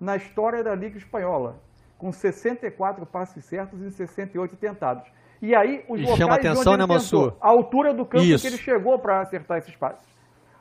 [0.00, 1.56] na história da Liga Espanhola,
[1.98, 5.04] com 64 passes certos e 68 tentados.
[5.40, 7.36] E aí, os e locais chama atenção, né, Mansur?
[7.40, 8.42] a altura do campo Isso.
[8.42, 10.06] que ele chegou para acertar esses passes.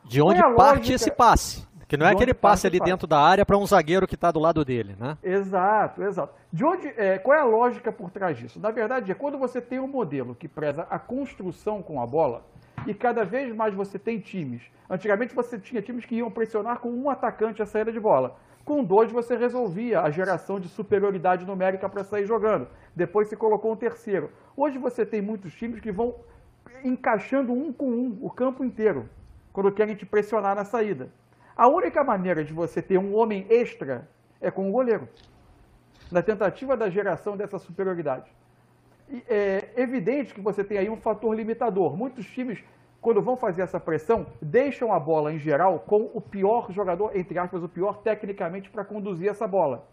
[0.04, 0.96] De onde é parte lógica...
[0.96, 1.68] esse passe?
[1.92, 4.40] Que não é aquele passe ali dentro da área para um zagueiro que está do
[4.40, 5.18] lado dele, né?
[5.22, 6.34] Exato, exato.
[6.50, 8.62] De onde, é, qual é a lógica por trás disso?
[8.62, 12.46] Na verdade, é quando você tem um modelo que preza a construção com a bola
[12.88, 14.62] e cada vez mais você tem times.
[14.90, 18.38] Antigamente você tinha times que iam pressionar com um atacante a saída de bola.
[18.64, 22.70] Com dois você resolvia a geração de superioridade numérica para sair jogando.
[22.96, 24.32] Depois se colocou um terceiro.
[24.56, 26.16] Hoje você tem muitos times que vão
[26.86, 29.10] encaixando um com um o campo inteiro
[29.52, 31.10] quando querem te pressionar na saída.
[31.62, 34.10] A única maneira de você ter um homem extra
[34.42, 35.08] é com o goleiro,
[36.12, 38.32] na tentativa da geração dessa superioridade.
[39.30, 41.96] é evidente que você tem aí um fator limitador.
[41.96, 42.64] Muitos times,
[43.00, 47.38] quando vão fazer essa pressão, deixam a bola, em geral, com o pior jogador, entre
[47.38, 49.88] aspas, o pior tecnicamente para conduzir essa bola.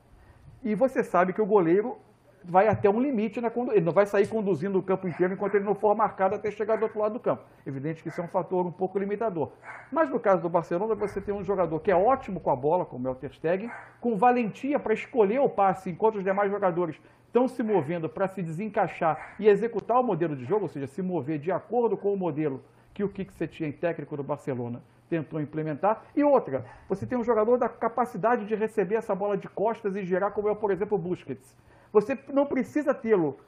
[0.63, 1.99] E você sabe que o goleiro
[2.49, 5.65] vai até um limite na Ele não vai sair conduzindo o campo inteiro enquanto ele
[5.65, 7.45] não for marcado até chegar do outro lado do campo.
[7.67, 9.53] Evidente que isso é um fator um pouco limitador.
[9.93, 12.87] Mas no caso do Barcelona, você tem um jogador que é ótimo com a bola,
[12.87, 13.71] como é o Ter Stegen,
[14.01, 16.97] com valentia para escolher o passe enquanto os demais jogadores
[17.27, 21.03] estão se movendo para se desencaixar e executar o modelo de jogo, ou seja, se
[21.03, 26.05] mover de acordo com o modelo que o Kik Setien, técnico do Barcelona, tentou implementar.
[26.17, 30.05] E outra, você tem um jogador da capacidade de receber essa bola de costas e
[30.05, 31.55] gerar, como é, por exemplo, o Busquets.
[31.93, 33.39] Você não precisa tê-lo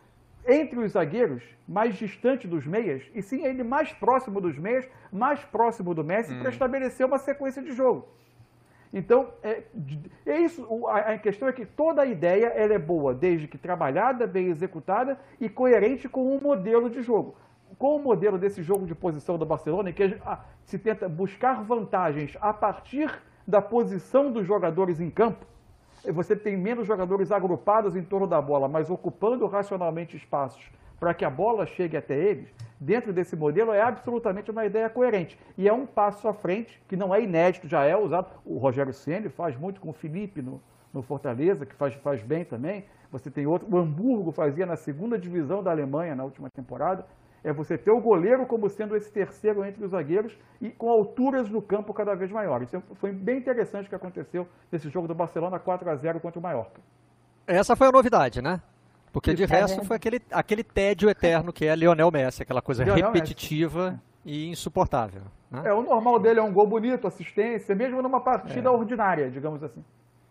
[0.47, 5.41] entre os zagueiros, mais distante dos meias, e sim ele mais próximo dos meias, mais
[5.45, 6.41] próximo do Messi, hum.
[6.41, 8.09] para estabelecer uma sequência de jogo.
[8.93, 9.63] Então, é,
[10.27, 10.67] é isso.
[10.89, 14.49] A, a, questão é que toda a ideia ela é boa, desde que trabalhada, bem
[14.49, 17.37] executada e coerente com um modelo de jogo.
[17.79, 21.63] Com o modelo desse jogo de posição do Barcelona, em que a, se tenta buscar
[21.63, 23.13] vantagens a partir
[23.47, 25.47] da posição dos jogadores em campo,
[26.07, 30.71] você tem menos jogadores agrupados em torno da bola, mas ocupando racionalmente espaços
[31.01, 35.39] para que a bola chegue até eles, dentro desse modelo é absolutamente uma ideia coerente.
[35.57, 38.29] E é um passo à frente, que não é inédito, já é usado.
[38.45, 42.45] O Rogério Ceni faz muito com o Felipe no, no Fortaleza, que faz, faz bem
[42.45, 42.85] também.
[43.11, 43.67] Você tem outro.
[43.71, 47.07] O Hamburgo fazia na segunda divisão da Alemanha na última temporada.
[47.43, 51.49] É você ter o goleiro como sendo esse terceiro entre os zagueiros e com alturas
[51.49, 52.69] no campo cada vez maiores.
[52.69, 56.39] Isso foi bem interessante o que aconteceu nesse jogo do Barcelona 4 a 0 contra
[56.39, 56.81] o Mallorca.
[57.47, 58.61] Essa foi a novidade, né?
[59.13, 63.07] Porque de resto foi aquele, aquele tédio eterno que é Lionel Messi, aquela coisa Lionel
[63.07, 64.03] repetitiva Messi.
[64.25, 65.23] e insuportável.
[65.51, 65.63] Né?
[65.65, 68.73] É, o normal dele é um gol bonito, assistência, mesmo numa partida é.
[68.73, 69.83] ordinária, digamos assim.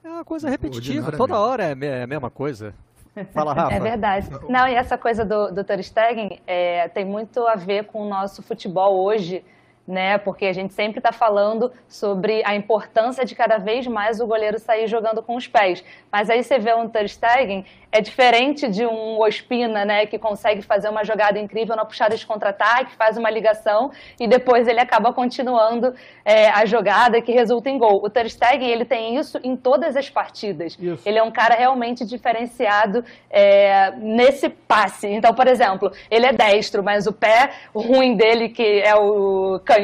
[0.03, 1.45] É uma coisa repetitiva, toda mesmo.
[1.45, 2.73] hora é a mesma coisa.
[3.33, 3.75] Fala, Rafa.
[3.75, 4.29] É verdade.
[4.47, 8.09] Não, e essa coisa do, do Ter Stegen é, tem muito a ver com o
[8.09, 9.43] nosso futebol hoje,
[9.89, 10.19] né?
[10.19, 14.59] Porque a gente sempre está falando sobre a importância de cada vez mais o goleiro
[14.59, 15.83] sair jogando com os pés.
[16.11, 20.61] Mas aí você vê um Ter Stegen, é diferente de um Ospina, né, que consegue
[20.61, 25.11] fazer uma jogada incrível na puxada de contra-ataque, faz uma ligação e depois ele acaba
[25.11, 27.99] continuando é, a jogada que resulta em gol.
[28.03, 30.77] O Ter Stegen, ele tem isso em todas as partidas.
[30.79, 31.01] Isso.
[31.07, 35.07] Ele é um cara realmente diferenciado é, nesse passe.
[35.07, 39.78] Então, por exemplo, ele é destro, mas o pé ruim dele, que é o canhoto,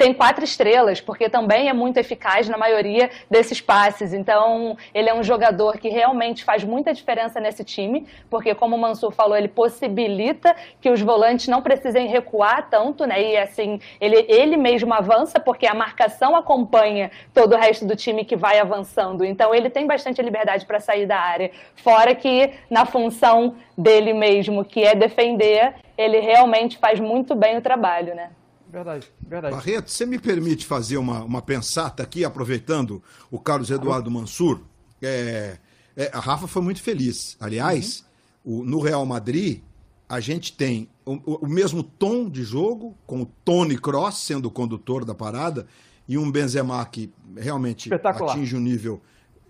[0.00, 4.14] tem quatro estrelas, porque também é muito eficaz na maioria desses passes.
[4.14, 8.78] Então, ele é um jogador que realmente faz muita diferença nesse time, porque, como o
[8.78, 13.22] Mansur falou, ele possibilita que os volantes não precisem recuar tanto, né?
[13.22, 18.24] E assim, ele, ele mesmo avança, porque a marcação acompanha todo o resto do time
[18.24, 19.22] que vai avançando.
[19.22, 21.50] Então, ele tem bastante liberdade para sair da área.
[21.74, 27.60] Fora que, na função dele mesmo, que é defender, ele realmente faz muito bem o
[27.60, 28.30] trabalho, né?
[28.70, 29.54] Verdade, verdade.
[29.54, 34.60] Barreto, você me permite fazer uma, uma pensata aqui, aproveitando o Carlos Eduardo Mansur?
[35.02, 35.58] É,
[35.96, 37.36] é, a Rafa foi muito feliz.
[37.40, 38.04] Aliás,
[38.44, 38.60] uhum.
[38.60, 39.62] o, no Real Madrid,
[40.08, 44.50] a gente tem o, o, mesmo tom de jogo, com o Tony Cross sendo o
[44.50, 45.66] condutor da parada,
[46.08, 49.00] e um Benzema que realmente atinge um nível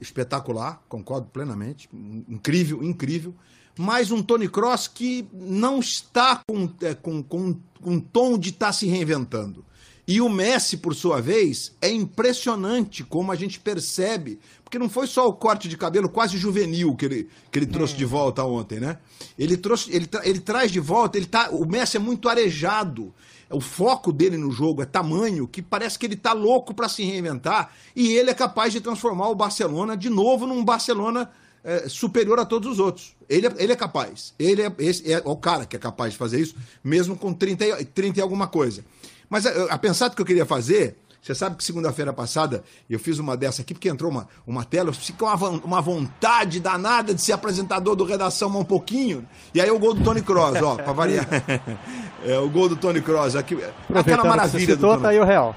[0.01, 1.89] espetacular, concordo plenamente,
[2.29, 3.35] incrível, incrível
[3.79, 8.51] mais um Tony Cross que não está com, é, com, com, com um tom de
[8.51, 9.65] estar tá se reinventando.
[10.11, 15.07] E o Messi, por sua vez, é impressionante como a gente percebe, porque não foi
[15.07, 18.81] só o corte de cabelo quase juvenil que ele, que ele trouxe de volta ontem,
[18.81, 18.99] né?
[19.39, 23.15] Ele trouxe, ele, ele traz de volta, ele tá, o Messi é muito arejado.
[23.49, 27.05] O foco dele no jogo é tamanho que parece que ele tá louco para se
[27.05, 31.31] reinventar e ele é capaz de transformar o Barcelona de novo num Barcelona
[31.65, 33.15] é, superior a todos os outros.
[33.29, 34.35] Ele é, ele é capaz.
[34.39, 37.85] Ele é, esse é o cara que é capaz de fazer isso, mesmo com 30,
[37.95, 38.85] 30 e alguma coisa.
[39.29, 43.19] Mas a, a pensada que eu queria fazer, você sabe que segunda-feira passada eu fiz
[43.19, 47.15] uma dessa aqui, porque entrou uma, uma tela, eu fiquei com uma, uma vontade danada
[47.15, 49.27] de ser apresentador do Redação um pouquinho.
[49.55, 51.29] E aí o gol do Tony Cross, ó, pra variar.
[52.25, 53.57] é, o gol do Tony Cross aqui.
[53.95, 55.03] Aquela maravilha citou, do Tony.
[55.03, 55.55] Tá aí o Real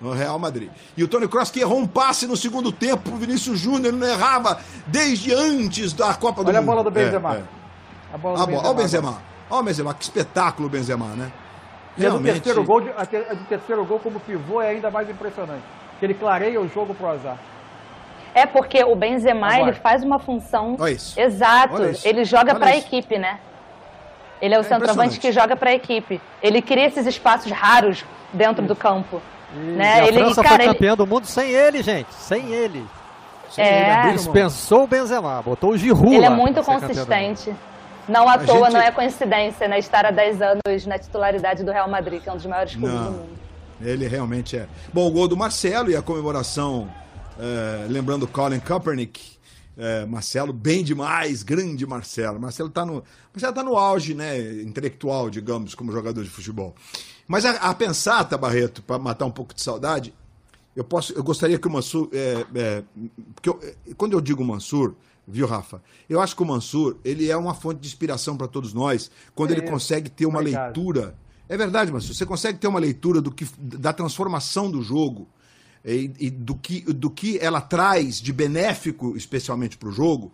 [0.00, 0.70] no Real Madrid.
[0.96, 3.96] E o Tony Kroos que errou um passe no segundo tempo, o Vinícius Júnior ele
[3.96, 6.70] não errava desde antes da Copa do Olha Mundo.
[6.70, 7.34] Olha a bola do Benzema.
[7.34, 7.44] É, é.
[8.14, 8.62] A bola do Benzema.
[8.62, 9.22] Olha o Benzema.
[9.50, 11.32] Olha o Benzema, que espetáculo o Benzema, né?
[11.96, 12.38] Realmente...
[12.38, 15.64] E terceiro gol, a do terceiro gol como pivô é ainda mais impressionante.
[15.98, 17.38] Que ele clareia o jogo pro azar.
[18.34, 19.62] É porque o Benzema Agora.
[19.62, 21.18] ele faz uma função Olha isso.
[21.18, 21.82] exato.
[21.86, 22.06] Isso.
[22.06, 23.40] Ele joga para a equipe, né?
[24.40, 26.20] Ele é o é centroavante que joga para a equipe.
[26.40, 28.72] Ele cria esses espaços raros dentro isso.
[28.72, 29.20] do campo.
[29.54, 29.98] Né?
[29.98, 30.96] E a ele, França cara, foi campeã ele...
[30.96, 32.12] do mundo sem ele, gente.
[32.14, 32.84] Sem ele.
[33.50, 34.08] Sem é.
[34.08, 34.12] ele.
[34.12, 37.54] Dispensou o Benzema, botou o Giroud Ele é muito consistente.
[38.08, 38.72] Não à toa, gente...
[38.72, 39.78] não é coincidência, né?
[39.78, 42.98] Estar há 10 anos na titularidade do Real Madrid, que é um dos maiores clubes
[42.98, 43.38] do mundo.
[43.80, 44.66] Ele realmente é.
[44.92, 46.88] Bom, o gol do Marcelo e a comemoração,
[47.38, 49.38] é, lembrando Colin Kaepernick.
[49.80, 52.40] É, Marcelo, bem demais, grande Marcelo.
[52.40, 56.74] Marcelo está no, Marcelo tá no auge né, intelectual, digamos, como jogador de futebol.
[57.28, 60.12] Mas a, a pensar, Tabarreto, para matar um pouco de saudade,
[60.74, 62.08] eu, posso, eu gostaria que o Mansur.
[62.12, 62.82] É, é,
[63.34, 63.60] porque eu,
[63.96, 64.94] quando eu digo Mansur,
[65.26, 65.80] viu, Rafa?
[66.08, 69.50] Eu acho que o Mansur ele é uma fonte de inspiração para todos nós quando
[69.50, 71.14] é, ele consegue ter uma leitura
[71.48, 75.26] é verdade, mas você consegue ter uma leitura do que, da transformação do jogo
[75.84, 80.30] e, e do, que, do que ela traz de benéfico, especialmente para o jogo,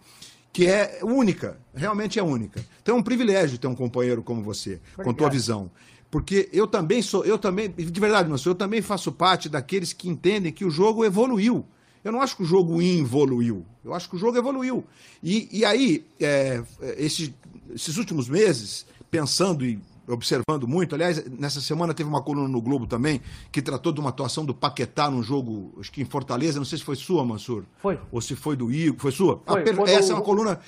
[0.53, 2.65] que é única, realmente é única.
[2.83, 5.05] Então é um privilégio ter um companheiro como você, Obrigado.
[5.05, 5.71] com tua visão.
[6.15, 10.09] Porque eu também sou, eu também, de verdade, mas eu também faço parte daqueles que
[10.09, 11.67] entendem que o jogo evoluiu.
[12.05, 13.67] Eu não acho que o jogo evoluiu.
[13.85, 14.85] Eu acho que o jogo evoluiu.
[15.21, 16.63] E, e aí, é,
[16.99, 17.35] esse,
[17.75, 20.95] esses últimos meses, pensando e observando muito.
[20.95, 24.55] Aliás, nessa semana teve uma coluna no Globo também que tratou de uma atuação do
[24.55, 27.65] Paquetá num jogo, acho que em Fortaleza, não sei se foi sua, Mansur.
[27.79, 27.99] Foi.
[28.13, 29.01] Ou se foi do Igor.
[29.01, 29.43] Foi sua?
[29.45, 29.75] Foi, per...
[29.75, 30.13] foi Essa do...
[30.13, 30.61] é uma coluna.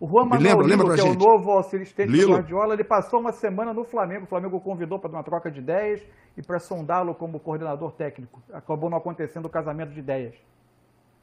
[0.00, 3.20] O Juan Manuel lembra, Lilo, lembra que é o novo auxiliar do Guardiola, ele passou
[3.20, 4.24] uma semana no Flamengo.
[4.24, 6.00] O Flamengo o convidou para uma troca de ideias
[6.38, 8.42] e para sondá-lo como coordenador técnico.
[8.50, 10.34] Acabou não acontecendo o casamento de ideias.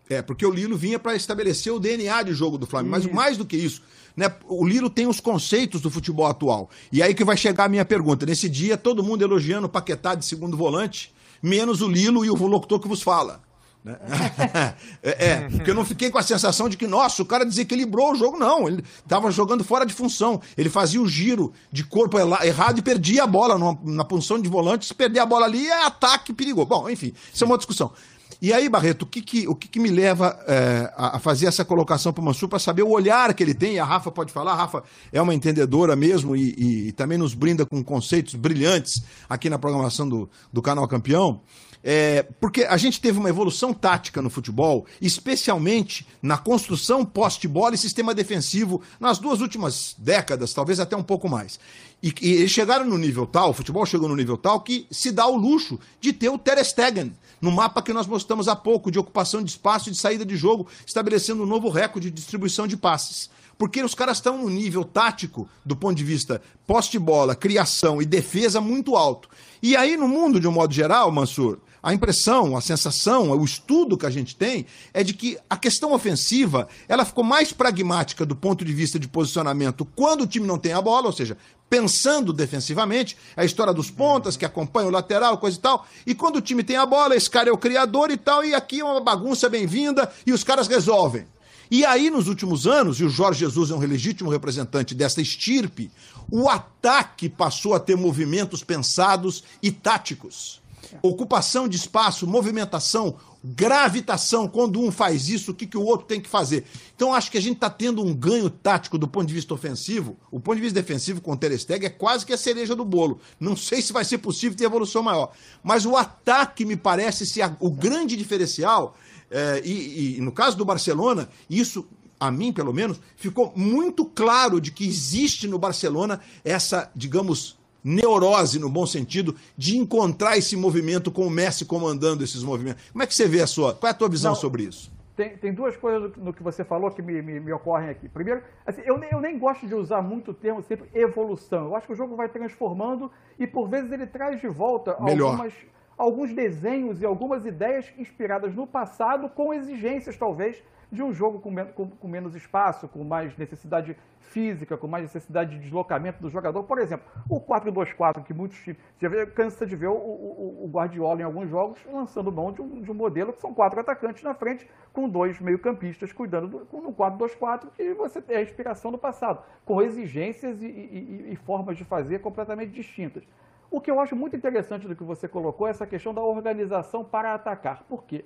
[0.08, 2.92] É, porque o Lilo vinha para estabelecer o DNA de jogo do Flamengo.
[2.92, 3.82] Mas mais do que isso,
[4.16, 6.70] né, o Lilo tem os conceitos do futebol atual.
[6.92, 8.28] E aí que vai chegar a minha pergunta.
[8.28, 11.12] Nesse dia, todo mundo elogiando o Paquetá de segundo volante,
[11.42, 13.42] menos o Lilo e o locutor que vos fala.
[13.88, 13.98] Né?
[15.02, 18.12] é, é, porque eu não fiquei com a sensação de que, nossa, o cara desequilibrou
[18.12, 18.68] o jogo, não.
[18.68, 20.42] Ele estava jogando fora de função.
[20.58, 24.50] Ele fazia o giro de corpo errado e perdia a bola numa, na função de
[24.50, 24.86] volante.
[24.86, 26.68] Se perder a bola ali, é ataque perigoso.
[26.68, 27.92] Bom, enfim, isso é uma discussão.
[28.40, 31.66] E aí, Barreto, o que, que, o que, que me leva é, a fazer essa
[31.66, 33.76] colocação para o Mansur para saber o olhar que ele tem?
[33.76, 37.18] E a Rafa pode falar, a Rafa é uma entendedora mesmo e, e, e, também
[37.18, 41.42] nos brinda com conceitos brilhantes aqui na programação do, do canal Campeão.
[41.90, 47.78] É, porque a gente teve uma evolução tática no futebol, especialmente na construção poste-bola e
[47.78, 51.58] sistema defensivo nas duas últimas décadas, talvez até um pouco mais.
[52.04, 55.14] E, e eles chegaram no nível tal, o futebol chegou no nível tal, que se
[55.14, 58.92] dá o luxo de ter o Ter Stegen, no mapa que nós mostramos há pouco,
[58.92, 62.68] de ocupação de espaço e de saída de jogo, estabelecendo um novo recorde de distribuição
[62.68, 63.30] de passes.
[63.58, 68.62] Porque os caras estão no nível tático, do ponto de vista poste-bola, criação e defesa,
[68.62, 69.30] muito alto.
[69.62, 73.98] E aí, no mundo, de um modo geral, Mansur, a impressão, a sensação, o estudo
[73.98, 78.36] que a gente tem é de que a questão ofensiva ela ficou mais pragmática do
[78.36, 81.38] ponto de vista de posicionamento quando o time não tem a bola, ou seja,
[81.70, 85.88] pensando defensivamente, a história dos pontas que acompanham o lateral, coisa e tal.
[86.06, 88.54] E quando o time tem a bola, esse cara é o criador e tal, e
[88.54, 91.26] aqui é uma bagunça bem-vinda e os caras resolvem.
[91.70, 95.92] E aí, nos últimos anos, e o Jorge Jesus é um legítimo representante dessa estirpe,
[96.32, 100.62] o ataque passou a ter movimentos pensados e táticos.
[101.02, 104.48] Ocupação de espaço, movimentação, gravitação.
[104.48, 106.66] Quando um faz isso, o que, que o outro tem que fazer?
[106.96, 110.18] Então, acho que a gente está tendo um ganho tático do ponto de vista ofensivo.
[110.32, 112.86] O ponto de vista defensivo com o Ter Stegen é quase que a cereja do
[112.86, 113.20] bolo.
[113.40, 115.32] Não sei se vai ser possível ter evolução maior.
[115.64, 118.96] Mas o ataque me parece ser o grande diferencial.
[119.30, 121.88] É, e, e no caso do Barcelona, isso
[122.20, 128.60] a mim pelo menos, ficou muito claro de que existe no Barcelona essa, digamos, neurose,
[128.60, 132.84] no bom sentido, de encontrar esse movimento com o Messi comandando esses movimentos.
[132.92, 133.74] Como é que você vê a sua?
[133.74, 134.92] Qual é a tua visão Não, sobre isso?
[135.16, 138.08] Tem, tem duas coisas no, que você falou que me, me, me ocorrem aqui.
[138.08, 141.66] Primeiro, assim, eu, nem, eu nem gosto de usar muito o termo sempre evolução.
[141.66, 143.10] Eu acho que o jogo vai transformando
[143.40, 145.54] e por vezes ele traz de volta algumas,
[145.98, 151.54] alguns desenhos e algumas ideias inspiradas no passado com exigências, talvez, de um jogo com,
[151.74, 156.64] com, com, menos espaço, com mais necessidade física, com mais necessidade de deslocamento do jogador.
[156.64, 158.78] Por exemplo, o 4-2-4, que muitos times.
[158.98, 162.82] Você cansa de ver o, o, o, Guardiola em alguns jogos lançando mão de um,
[162.82, 166.94] de um, modelo que são quatro atacantes na frente, com dois meio-campistas cuidando do no
[166.94, 171.84] 4-2-4, que você tem a inspiração do passado, com exigências e, e, e formas de
[171.84, 173.24] fazer completamente distintas.
[173.70, 177.04] O que eu acho muito interessante do que você colocou é essa questão da organização
[177.04, 177.84] para atacar.
[177.84, 178.26] Por quê?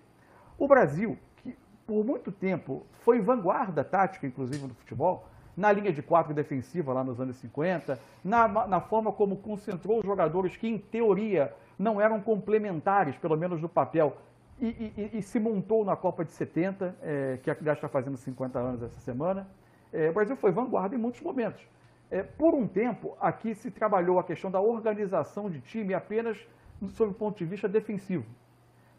[0.58, 1.18] O Brasil
[1.92, 5.28] por muito tempo, foi vanguarda tática, inclusive, no futebol,
[5.58, 10.06] na linha de quatro defensiva lá nos anos 50, na, na forma como concentrou os
[10.06, 14.16] jogadores que, em teoria, não eram complementares, pelo menos no papel,
[14.58, 18.58] e, e, e se montou na Copa de 70, é, que aliás está fazendo 50
[18.58, 19.46] anos essa semana.
[19.92, 21.62] É, o Brasil foi vanguarda em muitos momentos.
[22.12, 26.38] É, por um tempo, aqui se trabalhou a questão da organização de time apenas
[26.90, 28.26] sob o ponto de vista defensivo.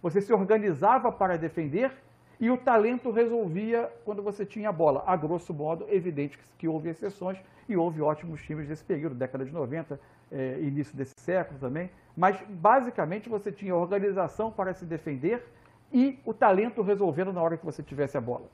[0.01, 1.93] Você se organizava para defender
[2.41, 5.05] e o talento resolvia quando você tinha a bola.
[5.07, 7.39] A grosso modo, evidente que, houve exceções
[7.69, 10.01] e houve ótimos times desse período, década de 90,
[10.33, 15.47] é, início desse século também, mas basicamente você tinha organização para se defender
[15.93, 18.47] e o talento resolvendo na hora que você tivesse a bola.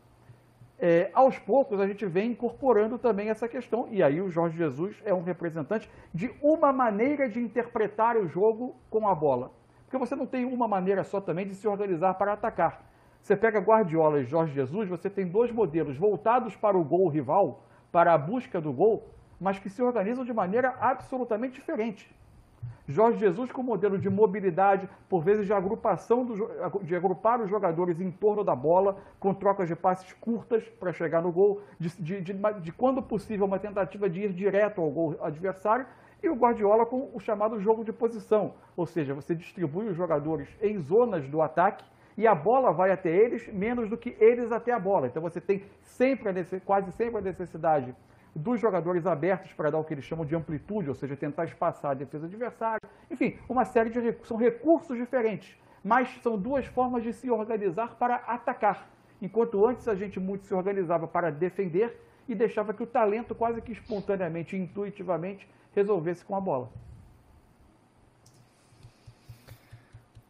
[0.81, 4.97] É, aos poucos a gente vem incorporando também essa questão, e aí o Jorge Jesus
[5.05, 9.51] é um representante de uma maneira de interpretar o jogo com a bola.
[9.85, 12.85] Porque você não tem uma maneira só também de se organizar para atacar.
[13.21, 17.65] Você pega Guardiola e Jorge Jesus, você tem dois modelos voltados para o gol rival,
[17.91, 19.09] para a busca do gol,
[19.41, 22.09] mas que se organizam de maneira absolutamente diferente.
[22.89, 26.49] Jorge Jesus com modelo de mobilidade, por vezes de agrupação, do,
[26.83, 31.21] de agrupar os jogadores em torno da bola, com trocas de passes curtas para chegar
[31.21, 32.33] no gol, de, de, de,
[32.63, 35.85] de, quando possível uma tentativa de ir direto ao gol adversário,
[36.23, 40.49] e o Guardiola com o chamado jogo de posição, ou seja, você distribui os jogadores
[40.61, 41.85] em zonas do ataque
[42.17, 45.07] e a bola vai até eles menos do que eles até a bola.
[45.07, 47.95] Então você tem sempre a, quase sempre a necessidade
[48.35, 51.93] dos jogadores abertos para dar o que eles chamam de amplitude, ou seja, tentar espaçar
[51.93, 52.81] a defesa adversária.
[53.11, 54.29] Enfim, uma série de recursos.
[54.29, 58.89] São recursos diferentes, mas são duas formas de se organizar para atacar.
[59.21, 63.61] Enquanto antes a gente muito se organizava para defender e deixava que o talento quase
[63.61, 66.71] que espontaneamente, intuitivamente, resolvesse com a bola.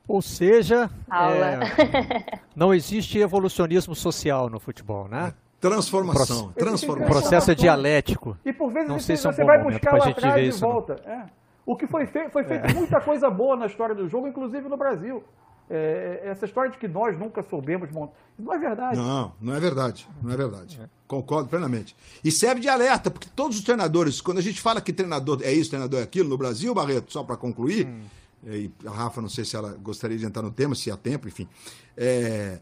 [0.07, 5.35] Ou seja, é, não existe evolucionismo social no futebol, né?
[5.61, 6.53] Transformação.
[6.53, 7.13] transformação.
[7.13, 8.37] Processo dialético.
[8.45, 11.01] E por vezes não sei se é um você vai buscar lá atrás e volta.
[11.05, 11.25] É.
[11.67, 12.73] O que foi feito, foi feito é.
[12.73, 15.23] muita coisa boa na história do jogo, inclusive no Brasil.
[15.71, 18.15] É, essa história de que nós nunca soubemos montar.
[18.39, 18.97] Não é verdade.
[18.97, 20.09] Não, não é verdade.
[20.23, 20.81] Não é verdade.
[20.83, 20.89] É.
[21.07, 21.95] Concordo plenamente.
[22.25, 25.53] E serve de alerta, porque todos os treinadores, quando a gente fala que treinador é
[25.53, 28.01] isso, treinador é aquilo, no Brasil, Barreto, só para concluir, hum.
[28.47, 31.29] e a Rafa, não sei se ela gostaria de entrar no tema, se há tempo,
[31.29, 31.47] enfim.
[31.95, 32.61] É,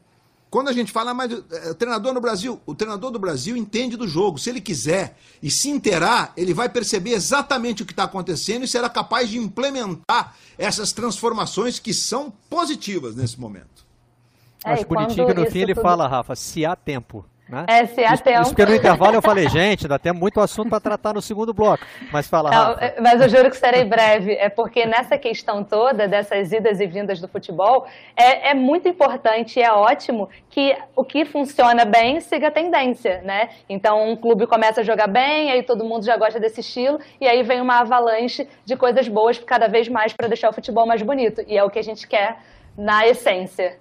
[0.51, 3.97] quando a gente fala, mas é, o treinador no Brasil, o treinador do Brasil entende
[3.97, 4.39] do jogo.
[4.39, 8.69] Se ele quiser e se inteirar, ele vai perceber exatamente o que está acontecendo e
[8.69, 13.85] será capaz de implementar essas transformações que são positivas nesse momento.
[14.65, 15.83] É, Acho bonitinho que no fim ele tudo...
[15.83, 17.25] fala, Rafa, se há tempo.
[17.49, 17.65] Né?
[17.69, 18.41] É, se há isso, tempo.
[18.43, 21.55] Isso porque no intervalo eu falei, gente, ainda tem muito assunto para tratar no segundo
[21.55, 21.85] bloco.
[22.13, 22.73] Mas fala, Não.
[22.73, 24.33] É, mas eu juro que serei breve.
[24.33, 27.87] É porque nessa questão toda, dessas idas e vindas do futebol,
[28.17, 33.21] é, é muito importante e é ótimo que o que funciona bem siga a tendência,
[33.23, 33.51] né?
[33.69, 37.29] Então, um clube começa a jogar bem, aí todo mundo já gosta desse estilo, e
[37.29, 41.03] aí vem uma avalanche de coisas boas cada vez mais para deixar o futebol mais
[41.03, 41.45] bonito.
[41.47, 42.39] E é o que a gente quer
[42.77, 43.79] na essência.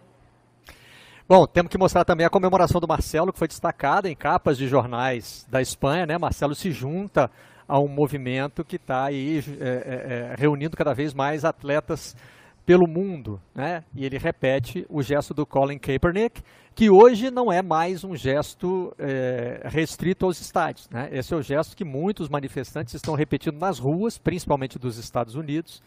[1.28, 4.68] Bom, temos que mostrar também a comemoração do Marcelo, que foi destacada em capas de
[4.68, 6.06] jornais da Espanha.
[6.06, 6.20] Né?
[6.20, 7.32] Marcelo se junta
[7.68, 12.16] a um movimento que está aí é, é, é, reunindo cada vez mais atletas
[12.64, 13.84] pelo mundo, né?
[13.96, 16.44] E ele repete o gesto do Colin Kaepernick,
[16.76, 21.10] que hoje não é mais um gesto é, restrito aos estádios, né?
[21.12, 25.82] Esse é o gesto que muitos manifestantes estão repetindo nas ruas, principalmente dos Estados Unidos,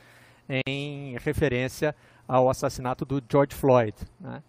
[0.66, 1.94] em referência
[2.26, 4.42] ao assassinato do George Floyd, né?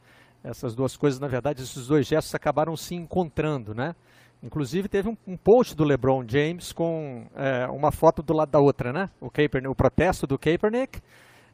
[0.44, 3.94] Essas duas coisas, na verdade, esses dois gestos acabaram se encontrando, né?
[4.42, 8.60] Inclusive teve um, um post do LeBron James com é, uma foto do lado da
[8.60, 9.10] outra, né?
[9.20, 11.02] O, Kaepernick, o protesto do Kaepernick,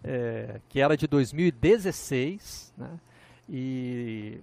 [0.04, 3.00] é, que era de 2016, né?
[3.50, 4.40] E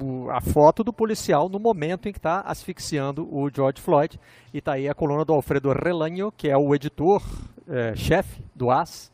[0.00, 4.18] o, a foto do policial no momento em que está asfixiando o George Floyd.
[4.52, 9.12] E está aí a coluna do Alfredo Relanho, que é o editor-chefe é, do AS,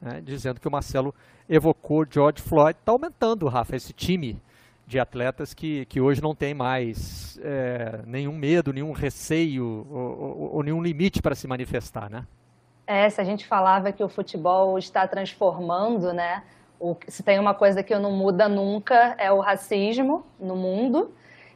[0.00, 0.22] né?
[0.22, 1.14] dizendo que o Marcelo
[1.48, 4.40] evocou George Floyd, está aumentando, Rafa, esse time
[4.86, 10.54] de atletas que, que hoje não tem mais é, nenhum medo, nenhum receio ou, ou,
[10.56, 12.24] ou nenhum limite para se manifestar, né?
[12.86, 16.42] É, se a gente falava que o futebol está transformando, né?
[16.78, 21.10] O, se tem uma coisa que não muda nunca é o racismo no mundo.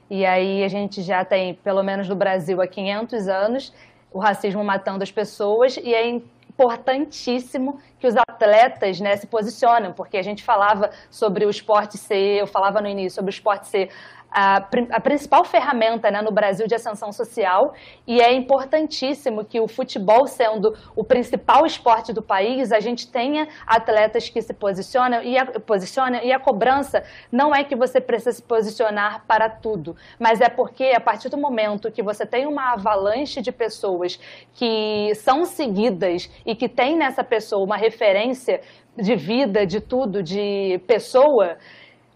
[0.08, 3.74] E aí a gente já tem, pelo menos no Brasil, há 500 anos,
[4.10, 5.76] o racismo matando as pessoas.
[5.76, 6.18] E é
[6.58, 12.40] importantíssimo que os atletas né, se posicionem, porque a gente falava sobre o esporte ser,
[12.40, 13.90] eu falava no início sobre o esporte ser
[14.30, 17.74] a, a, principal ferramenta né, no Brasil de ascensão social
[18.06, 23.48] e é importantíssimo que o futebol sendo o principal esporte do país, a gente tenha
[23.66, 27.02] atletas que se posicionam e a, posicionam, e a cobrança
[27.32, 31.38] não é que você precisa se posicionar para tudo, mas é porque a partir do
[31.38, 34.20] momento que você tem uma avalanche de pessoas
[34.54, 38.60] que são seguidas e que tem nessa pessoa uma referência
[38.96, 41.56] de vida, de tudo, de pessoa,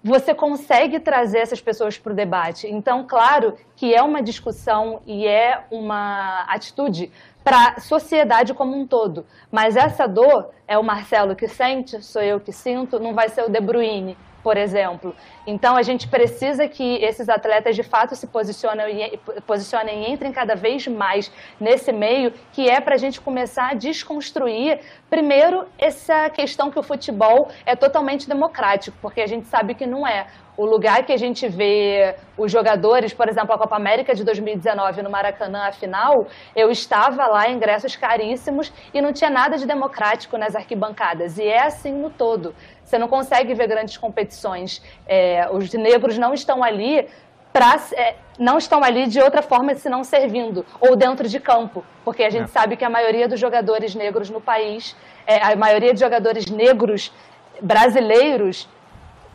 [0.03, 2.67] você consegue trazer essas pessoas para o debate.
[2.67, 7.11] Então, claro que é uma discussão e é uma atitude
[7.45, 9.25] para a sociedade como um todo.
[9.51, 13.43] Mas essa dor é o Marcelo que sente, sou eu que sinto, não vai ser
[13.43, 15.14] o De Bruyne, por exemplo.
[15.47, 20.55] Então a gente precisa que esses atletas de fato se posicionem, posicionem e entrem cada
[20.55, 21.30] vez mais
[21.61, 26.82] nesse meio, que é para a gente começar a desconstruir, primeiro, essa questão que o
[26.82, 30.26] futebol é totalmente democrático, porque a gente sabe que não é
[30.57, 35.03] o lugar que a gente vê os jogadores, por exemplo, a Copa América de 2019
[35.03, 40.36] no Maracanã, a final, eu estava lá, ingressos caríssimos, e não tinha nada de democrático
[40.36, 41.38] nas arquibancadas.
[41.38, 42.55] E é assim no todo.
[42.85, 44.83] Você não consegue ver grandes competições.
[45.07, 47.09] É, os negros não estão ali
[47.53, 52.22] Pra, é, não estão ali de outra forma senão servindo, ou dentro de campo, porque
[52.22, 52.47] a gente é.
[52.47, 57.12] sabe que a maioria dos jogadores negros no país, é, a maioria de jogadores negros
[57.61, 58.66] brasileiros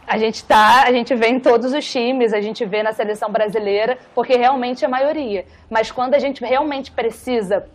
[0.08, 3.30] a gente tá, a gente vê em todos os times, a gente vê na seleção
[3.30, 5.46] brasileira, porque realmente é a maioria.
[5.70, 7.68] Mas quando a gente realmente precisa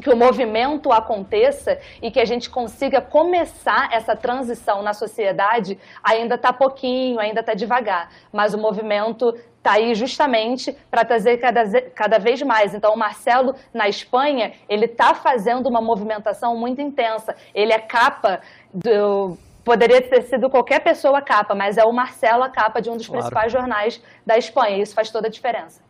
[0.00, 6.34] que o movimento aconteça e que a gente consiga começar essa transição na sociedade, ainda
[6.34, 8.10] está pouquinho, ainda está devagar.
[8.32, 12.74] Mas o movimento está aí justamente para trazer cada, cada vez mais.
[12.74, 17.36] Então, o Marcelo, na Espanha, ele está fazendo uma movimentação muito intensa.
[17.54, 18.40] Ele é capa
[18.72, 22.88] do Poderia ter sido qualquer pessoa a capa, mas é o Marcelo a capa de
[22.88, 23.20] um dos claro.
[23.20, 24.82] principais jornais da Espanha.
[24.82, 25.82] Isso faz toda a diferença.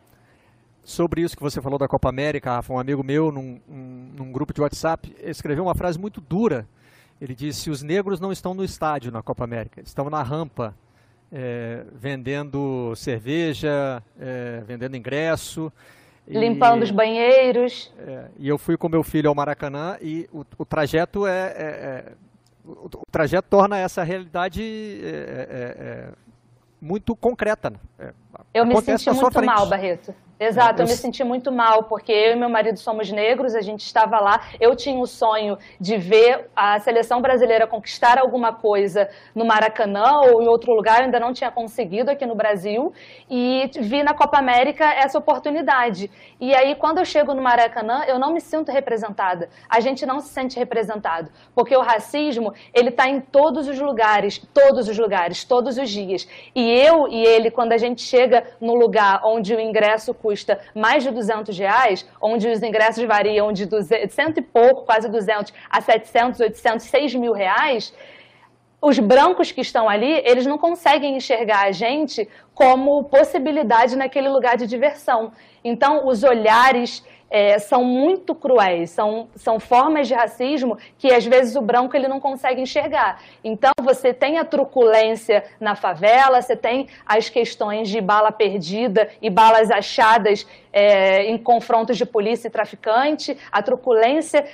[0.83, 4.53] Sobre isso que você falou da Copa América, Rafa, um amigo meu, num, num grupo
[4.53, 6.67] de WhatsApp, escreveu uma frase muito dura.
[7.19, 10.75] Ele disse: os negros não estão no estádio na Copa América, estão na rampa,
[11.31, 15.71] é, vendendo cerveja, é, vendendo ingresso.
[16.27, 17.93] Limpando e, os banheiros.
[17.99, 21.63] É, e eu fui com meu filho ao Maracanã e o, o trajeto é, é,
[21.63, 22.13] é
[22.65, 26.09] o, o trajeto torna essa realidade é,
[26.81, 27.69] muito concreta.
[27.69, 28.13] Né?
[28.51, 30.13] Eu me senti muito mal, Barreto.
[30.43, 33.61] Exato, eu, eu me senti muito mal, porque eu e meu marido somos negros, a
[33.61, 34.41] gente estava lá.
[34.59, 40.41] Eu tinha o sonho de ver a seleção brasileira conquistar alguma coisa no Maracanã ou
[40.41, 42.91] em outro lugar, eu ainda não tinha conseguido aqui no Brasil.
[43.29, 46.09] E vi na Copa América essa oportunidade.
[46.39, 49.47] E aí, quando eu chego no Maracanã, eu não me sinto representada.
[49.69, 54.39] A gente não se sente representado, porque o racismo, ele está em todos os lugares,
[54.51, 56.27] todos os lugares, todos os dias.
[56.55, 60.59] E eu e ele, quando a gente chega no lugar onde o ingresso custa custa
[60.73, 65.53] mais de 200 reais, onde os ingressos variam de 200, cento e pouco, quase 200,
[65.69, 67.93] a 700, 800, 6 mil reais,
[68.81, 74.57] os brancos que estão ali, eles não conseguem enxergar a gente como possibilidade naquele lugar
[74.57, 75.31] de diversão.
[75.63, 81.55] Então, os olhares é, são muito cruéis, são, são formas de racismo que às vezes
[81.55, 83.21] o branco ele não consegue enxergar.
[83.41, 89.29] Então você tem a truculência na favela, você tem as questões de bala perdida e
[89.29, 94.45] balas achadas é, em confrontos de polícia e traficante, a truculência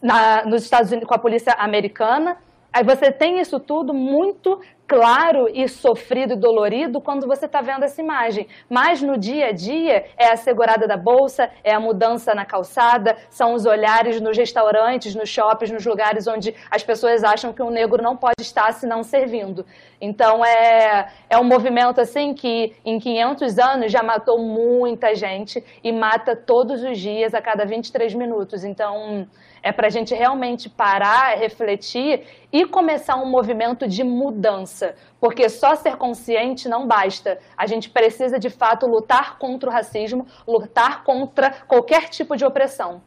[0.00, 2.38] na, nos Estados Unidos com a polícia americana.
[2.74, 7.84] Aí você tem isso tudo muito claro e sofrido e dolorido quando você está vendo
[7.84, 8.48] essa imagem.
[8.68, 13.16] Mas no dia a dia é a segurada da bolsa, é a mudança na calçada,
[13.30, 17.70] são os olhares nos restaurantes, nos shoppings, nos lugares onde as pessoas acham que um
[17.70, 19.64] negro não pode estar se não servindo.
[20.00, 25.92] Então é, é um movimento assim que em 500 anos já matou muita gente e
[25.92, 28.64] mata todos os dias a cada 23 minutos.
[28.64, 29.28] Então
[29.64, 35.74] é para a gente realmente parar, refletir e começar um movimento de mudança, porque só
[35.74, 37.38] ser consciente não basta.
[37.56, 43.00] A gente precisa, de fato, lutar contra o racismo, lutar contra qualquer tipo de opressão.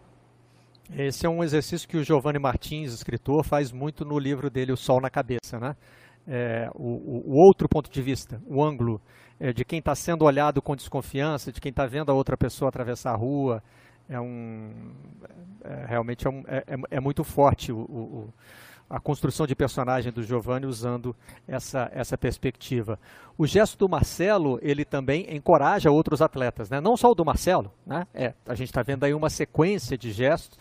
[0.91, 4.77] Esse é um exercício que o Giovanni Martins, escritor, faz muito no livro dele, O
[4.77, 5.75] Sol na Cabeça, né?
[6.27, 8.99] É, o, o, outro ponto de vista, o ângulo
[9.39, 12.67] é, de quem está sendo olhado com desconfiança, de quem está vendo a outra pessoa
[12.67, 13.63] atravessar a rua,
[14.09, 14.91] é um
[15.63, 18.33] é, realmente é, um, é, é, é muito forte o, o,
[18.89, 21.15] a construção de personagem do Giovanni usando
[21.47, 22.97] essa, essa perspectiva.
[23.37, 26.79] O gesto do Marcelo, ele também encoraja outros atletas, né?
[26.79, 28.07] não só o do Marcelo, né?
[28.13, 30.57] é, a gente está vendo aí uma sequência de gestos,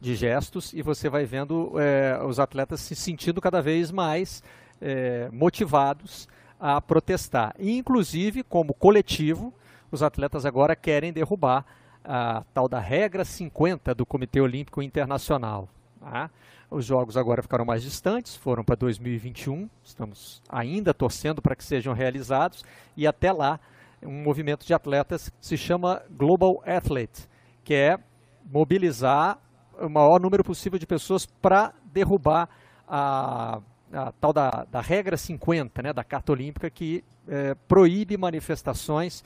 [0.00, 4.42] de gestos e você vai vendo é, os atletas se sentindo cada vez mais
[4.80, 6.28] é, motivados
[6.60, 7.54] a protestar.
[7.58, 9.52] E, inclusive, como coletivo,
[9.90, 11.64] os atletas agora querem derrubar
[12.04, 15.68] a tal da regra 50 do Comitê Olímpico Internacional.
[16.00, 16.30] Tá?
[16.70, 21.94] Os jogos agora ficaram mais distantes, foram para 2021, estamos ainda torcendo para que sejam
[21.94, 22.64] realizados,
[22.96, 23.58] e até lá,
[24.02, 27.28] um movimento de atletas se chama Global Athlete,
[27.62, 27.98] que é
[28.44, 29.38] mobilizar
[29.80, 32.48] o maior número possível de pessoas para derrubar
[32.86, 33.60] a,
[33.92, 39.24] a, tal da, da regra 50, né, da Carta Olímpica, que é, proíbe manifestações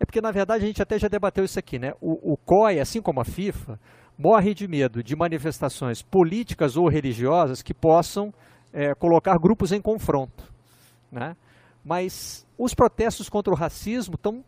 [0.00, 1.92] é porque, na verdade, a gente até já debateu isso aqui, né?
[2.00, 3.78] O, o COI, assim como a FIFA,
[4.16, 8.32] morre de medo de manifestações políticas ou religiosas que possam
[8.72, 10.50] é, colocar grupos em confronto.
[11.12, 11.36] Né?
[11.84, 14.42] Mas os protestos contra o racismo estão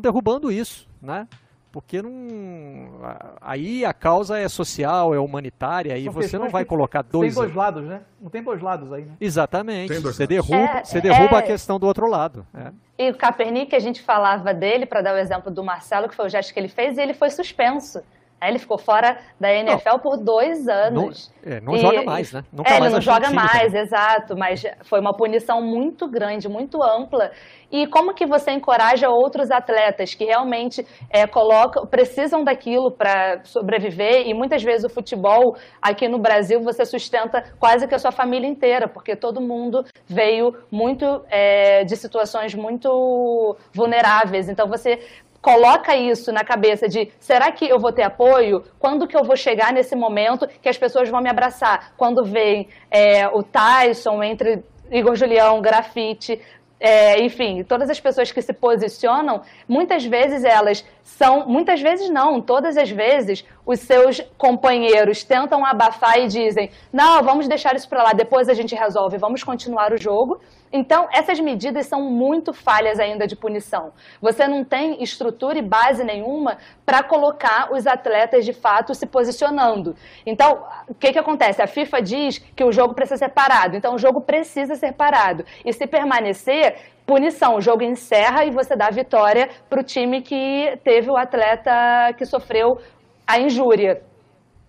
[0.00, 1.26] derrubando isso, né?
[1.72, 3.00] Porque não
[3.40, 7.34] aí a causa é social, é humanitária, e você não vai colocar dois.
[7.34, 8.02] Tem dois lados, né?
[8.20, 9.14] Não tem dois lados aí, né?
[9.18, 9.98] Exatamente.
[9.98, 11.38] Você derruba, é, você derruba é...
[11.38, 12.46] a questão do outro lado.
[12.54, 12.70] É.
[12.98, 16.26] E o Kaepernick, a gente falava dele, para dar o exemplo do Marcelo, que foi
[16.26, 18.02] o gesto que ele fez, e ele foi suspenso.
[18.48, 21.32] Ele ficou fora da NFL não, por dois anos.
[21.44, 22.42] Não, é, não e, joga mais, né?
[22.52, 24.36] Nunca é, mais ele não joga mais, exato.
[24.36, 27.30] Mas foi uma punição muito grande, muito ampla.
[27.70, 34.26] E como que você encoraja outros atletas que realmente é, colocam, precisam daquilo para sobreviver?
[34.26, 38.46] E muitas vezes o futebol aqui no Brasil você sustenta quase que a sua família
[38.46, 44.48] inteira, porque todo mundo veio muito é, de situações muito vulneráveis.
[44.48, 44.98] Então você
[45.42, 48.62] coloca isso na cabeça de será que eu vou ter apoio?
[48.78, 51.92] Quando que eu vou chegar nesse momento que as pessoas vão me abraçar?
[51.96, 56.40] Quando vem é, o Tyson entre Igor Julião, grafite,
[56.78, 62.40] é, enfim, todas as pessoas que se posicionam, muitas vezes elas são, muitas vezes não,
[62.40, 68.02] todas as vezes os seus companheiros tentam abafar e dizem: não, vamos deixar isso para
[68.02, 70.40] lá, depois a gente resolve, vamos continuar o jogo.
[70.72, 73.92] Então, essas medidas são muito falhas ainda de punição.
[74.20, 79.94] Você não tem estrutura e base nenhuma para colocar os atletas de fato se posicionando.
[80.24, 81.60] Então, o que, que acontece?
[81.60, 83.76] A FIFA diz que o jogo precisa ser parado.
[83.76, 85.44] Então, o jogo precisa ser parado.
[85.64, 87.56] E se permanecer, punição.
[87.56, 92.24] O jogo encerra e você dá vitória para o time que teve o atleta que
[92.24, 92.78] sofreu
[93.26, 94.02] a injúria.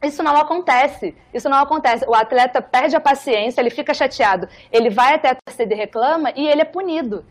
[0.03, 1.15] Isso não acontece.
[1.33, 2.05] Isso não acontece.
[2.07, 6.31] O atleta perde a paciência, ele fica chateado, ele vai até a torcida e reclama
[6.35, 7.25] e ele é punido.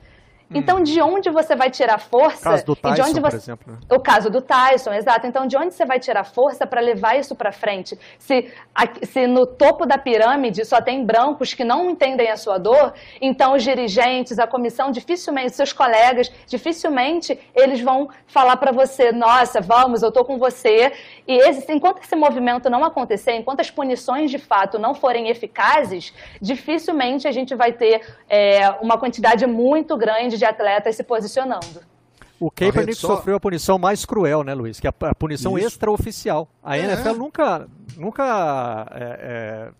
[0.54, 0.82] Então, hum.
[0.82, 2.48] de onde você vai tirar força?
[2.48, 3.30] O caso do Tyson, de onde você...
[3.30, 3.72] por exemplo.
[3.72, 3.78] Né?
[3.90, 5.26] O caso do Tyson, exato.
[5.26, 7.98] Então, de onde você vai tirar força para levar isso para frente?
[8.18, 8.52] Se,
[9.02, 13.54] se no topo da pirâmide só tem brancos que não entendem a sua dor, então
[13.54, 20.02] os dirigentes, a comissão, dificilmente, seus colegas, dificilmente eles vão falar para você: nossa, vamos,
[20.02, 20.92] eu estou com você.
[21.26, 26.12] E esse, enquanto esse movimento não acontecer, enquanto as punições de fato não forem eficazes,
[26.40, 31.80] dificilmente a gente vai ter é, uma quantidade muito grande de atletas se posicionando.
[32.40, 33.16] O Kaepernick só...
[33.16, 34.80] sofreu a punição mais cruel, né, Luiz?
[34.80, 35.68] Que é a punição Isso.
[35.68, 36.48] extraoficial.
[36.62, 36.84] A é.
[36.84, 39.70] NFL nunca, nunca é, é,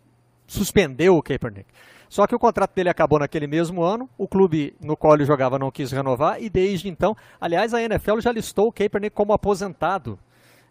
[0.46, 1.66] suspendeu o Kaepernick.
[2.08, 5.58] Só que o contrato dele acabou naquele mesmo ano, o clube no qual ele jogava
[5.58, 10.18] não quis renovar, e desde então, aliás, a NFL já listou o Kaepernick como aposentado.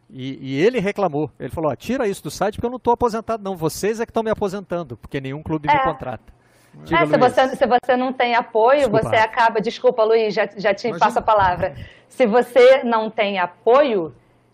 [0.09, 1.31] E, e ele reclamou.
[1.39, 3.57] Ele falou: tira isso do site porque eu não estou aposentado, não.
[3.57, 5.83] Vocês é que estão me aposentando, porque nenhum clube me é.
[5.83, 6.40] contrata.
[6.73, 9.09] Diga, é, se, você, se você não tem apoio, desculpa.
[9.09, 9.61] você acaba.
[9.61, 11.75] Desculpa, Luiz, já, já te passo a palavra.
[12.07, 14.13] Se você não tem apoio,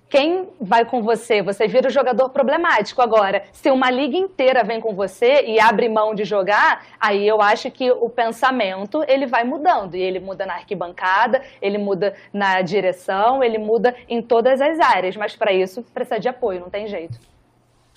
[0.09, 1.41] quem vai com você?
[1.41, 3.01] Você vira o jogador problemático.
[3.01, 7.41] Agora, se uma liga inteira vem com você e abre mão de jogar, aí eu
[7.41, 9.95] acho que o pensamento ele vai mudando.
[9.95, 15.15] E ele muda na arquibancada, ele muda na direção, ele muda em todas as áreas.
[15.15, 17.19] Mas para isso precisa de apoio, não tem jeito.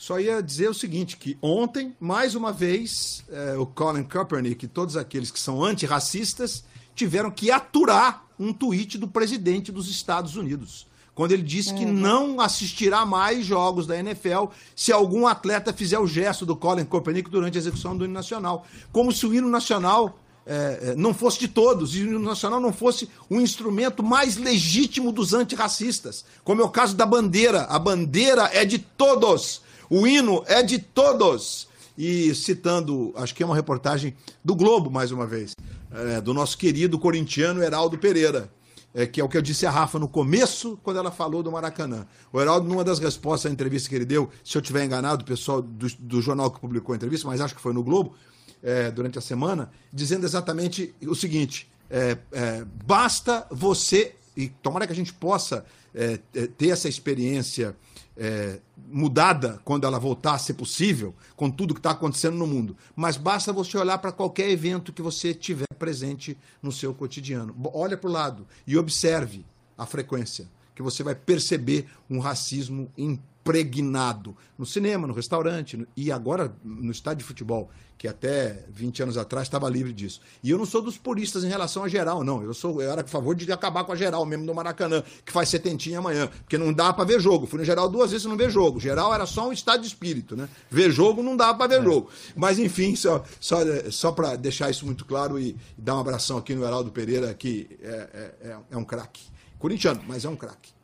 [0.01, 4.68] Só ia dizer o seguinte, que ontem, mais uma vez, é, o Colin Kaepernick e
[4.68, 6.64] todos aqueles que são antirracistas
[6.94, 11.77] tiveram que aturar um tweet do presidente dos Estados Unidos, quando ele disse uhum.
[11.77, 16.86] que não assistirá mais jogos da NFL se algum atleta fizer o gesto do Colin
[16.86, 18.66] Kaepernick durante a execução do hino nacional.
[18.90, 22.59] Como se o hino nacional é, é não fosse de todos, e o hino nacional
[22.59, 27.64] não fosse o instrumento mais legítimo dos antirracistas, como é o caso da bandeira.
[27.64, 29.68] A bandeira é de todos.
[29.90, 31.68] O hino é de todos.
[31.98, 35.54] E citando, acho que é uma reportagem do Globo, mais uma vez,
[35.90, 38.50] é, do nosso querido corintiano Heraldo Pereira,
[38.94, 41.52] é, que é o que eu disse a Rafa no começo, quando ela falou do
[41.52, 42.06] Maracanã.
[42.32, 45.26] O Heraldo, numa das respostas à entrevista que ele deu, se eu tiver enganado, o
[45.26, 48.14] pessoal do, do jornal que publicou a entrevista, mas acho que foi no Globo,
[48.62, 54.92] é, durante a semana, dizendo exatamente o seguinte: é, é, basta você, e tomara que
[54.92, 56.18] a gente possa é,
[56.56, 57.76] ter essa experiência
[58.16, 62.77] é, mudada quando ela voltar a ser possível, com tudo que está acontecendo no mundo.
[62.95, 67.55] Mas basta você olhar para qualquer evento que você tiver presente no seu cotidiano.
[67.73, 69.45] Olha para o lado e observe
[69.77, 72.91] a frequência, que você vai perceber um racismo
[73.40, 79.02] impregnado no cinema, no restaurante no, e agora no estádio de futebol, que até 20
[79.02, 80.20] anos atrás estava livre disso.
[80.42, 82.42] E eu não sou dos puristas em relação a geral, não.
[82.42, 85.32] Eu sou eu era a favor de acabar com a geral mesmo do Maracanã, que
[85.32, 87.46] faz setentinha amanhã, porque não dá para ver jogo.
[87.46, 88.80] Fui no geral duas vezes e não ver jogo.
[88.80, 90.48] Geral era só um estado de espírito, né?
[90.70, 91.84] Ver jogo não dá para ver é.
[91.84, 92.10] jogo.
[92.36, 93.58] Mas enfim, só só,
[93.90, 97.78] só para deixar isso muito claro e, dar um abração aqui no Heraldo Pereira, que
[97.82, 99.22] é, é, é um craque.
[99.58, 100.80] Corintiano, mas é um craque.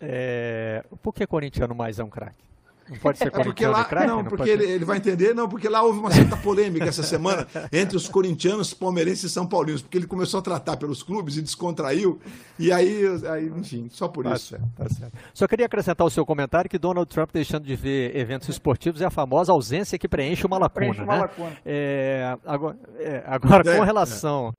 [0.00, 0.84] É...
[1.02, 2.48] Por que corintiano mais é um craque?
[2.88, 5.68] Não pode ser porque lá, craque, Não, não porque ele, ele, vai entender, não, porque
[5.68, 9.98] lá houve uma certa polêmica essa semana entre os corintianos, palmeirenses e São Paulinos, porque
[9.98, 12.18] ele começou a tratar pelos clubes e descontraiu,
[12.58, 14.48] e aí, aí enfim, só por tá isso.
[14.48, 15.12] Certo, tá certo.
[15.34, 19.04] Só queria acrescentar o seu comentário que Donald Trump deixando de ver eventos esportivos é
[19.04, 20.86] a famosa ausência que preenche uma lacuna.
[20.86, 21.20] Preenche uma né?
[21.20, 21.52] lacuna.
[21.66, 24.54] É, agora, é, agora com é, relação...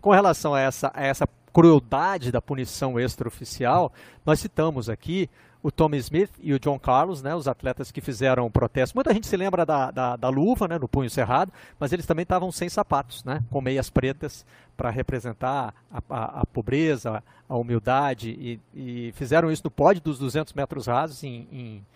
[0.00, 3.92] Com relação a essa, a essa crueldade da punição extraoficial,
[4.26, 5.30] nós citamos aqui
[5.62, 8.94] o Tommy Smith e o John Carlos, né, os atletas que fizeram o protesto.
[8.94, 11.50] Muita gente se lembra da, da, da luva, né, no punho cerrado,
[11.80, 14.44] mas eles também estavam sem sapatos, né, com meias pretas
[14.76, 20.18] para representar a, a, a, pobreza, a humildade, e, e, fizeram isso no pódio dos
[20.18, 21.86] 200 metros rasos em, em,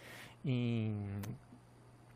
[0.46, 0.96] em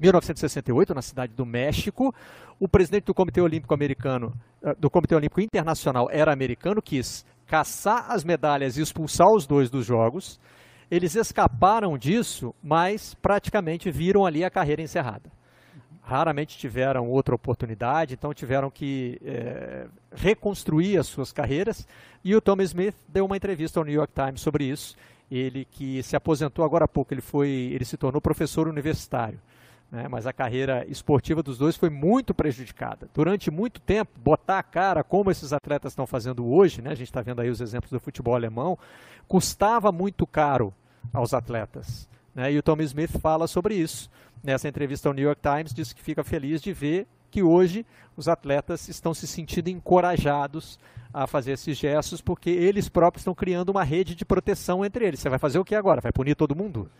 [0.03, 2.12] 1968, na cidade do México.
[2.59, 8.11] O presidente do Comitê Olímpico Americano, eh, do Comitê Olímpico Internacional era americano, quis caçar
[8.11, 10.41] as medalhas e expulsar os dois dos Jogos.
[10.91, 15.31] Eles escaparam disso, mas praticamente viram ali a carreira encerrada.
[16.03, 21.87] Raramente tiveram outra oportunidade, então tiveram que é, reconstruir as suas carreiras.
[22.24, 24.97] E o Tom Smith deu uma entrevista ao New York Times sobre isso.
[25.31, 29.39] Ele que se aposentou agora há pouco, ele foi, ele se tornou professor universitário
[29.93, 30.09] né?
[30.09, 33.10] mas a carreira esportiva dos dois foi muito prejudicada.
[33.12, 36.90] Durante muito tempo, botar a cara como esses atletas estão fazendo hoje, né?
[36.90, 38.78] a gente está vendo aí os exemplos do futebol alemão,
[39.28, 40.73] custava muito caro
[41.12, 42.09] aos atletas.
[42.35, 42.52] Né?
[42.52, 44.10] E o Tom Smith fala sobre isso.
[44.43, 47.85] Nessa entrevista ao New York Times, diz que fica feliz de ver que hoje
[48.16, 50.78] os atletas estão se sentindo encorajados
[51.12, 55.20] a fazer esses gestos, porque eles próprios estão criando uma rede de proteção entre eles.
[55.20, 56.01] Você vai fazer o que agora?
[56.01, 56.90] Vai punir todo mundo?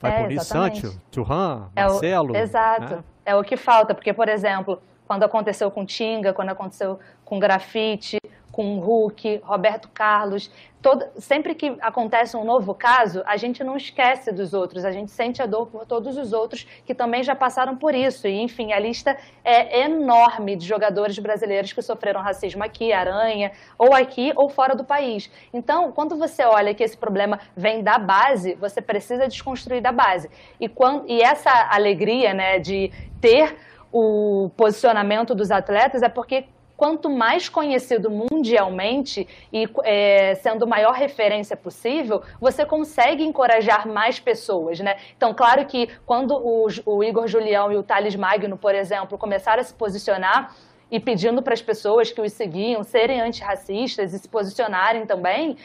[0.00, 2.34] Vai é, punir Sancho, Churran, Marcelo.
[2.34, 2.96] É o, exato.
[2.96, 3.04] Né?
[3.26, 8.18] É o que falta, porque, por exemplo, quando aconteceu com Tinga, quando aconteceu com Grafite,
[8.52, 10.50] com Hulk, Roberto Carlos.
[10.82, 15.10] Todo, sempre que acontece um novo caso, a gente não esquece dos outros, a gente
[15.10, 18.26] sente a dor por todos os outros que também já passaram por isso.
[18.26, 19.14] E, enfim, a lista
[19.44, 24.82] é enorme de jogadores brasileiros que sofreram racismo aqui, Aranha, ou aqui ou fora do
[24.82, 25.30] país.
[25.52, 30.30] Então, quando você olha que esse problema vem da base, você precisa desconstruir da base.
[30.58, 32.90] E, quando, e essa alegria né, de
[33.20, 33.54] ter
[33.92, 36.46] o posicionamento dos atletas é porque
[36.80, 44.80] quanto mais conhecido mundialmente e é, sendo maior referência possível, você consegue encorajar mais pessoas,
[44.80, 44.96] né?
[45.14, 49.60] Então, claro que quando o, o Igor Julião e o Thales Magno, por exemplo, começaram
[49.60, 50.56] a se posicionar
[50.90, 55.58] e pedindo para as pessoas que os seguiam serem antirracistas e se posicionarem também,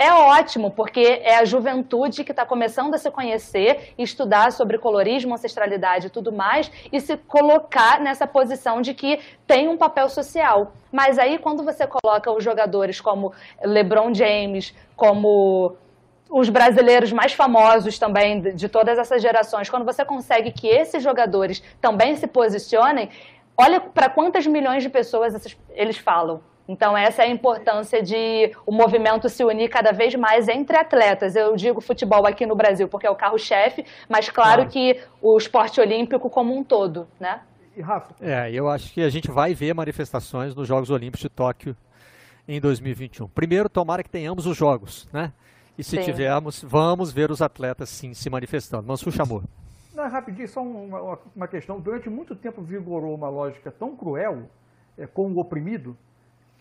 [0.00, 5.34] é ótimo, porque é a juventude que está começando a se conhecer, estudar sobre colorismo,
[5.34, 10.72] ancestralidade e tudo mais, e se colocar nessa posição de que tem um papel social.
[10.90, 15.76] Mas aí, quando você coloca os jogadores como LeBron James, como
[16.30, 21.62] os brasileiros mais famosos também de todas essas gerações, quando você consegue que esses jogadores
[21.78, 23.10] também se posicionem,
[23.54, 25.34] olha para quantas milhões de pessoas
[25.74, 26.40] eles falam.
[26.70, 31.34] Então, essa é a importância de o movimento se unir cada vez mais entre atletas.
[31.34, 35.80] Eu digo futebol aqui no Brasil porque é o carro-chefe, mas claro, que o esporte
[35.80, 37.40] olímpico como um todo, né?
[37.76, 38.14] E Rafa?
[38.20, 41.76] É, eu acho que a gente vai ver manifestações nos Jogos Olímpicos de Tóquio
[42.46, 43.26] em 2021.
[43.26, 45.32] Primeiro, tomara que tenhamos os Jogos, né?
[45.76, 46.02] E se sim.
[46.04, 48.86] tivermos, vamos ver os atletas sim se manifestando.
[48.86, 49.42] Mansu chamou.
[49.92, 51.80] Não, rapidinho, só uma, uma questão.
[51.80, 54.48] Durante muito tempo vigorou uma lógica tão cruel
[54.96, 55.96] é, com o oprimido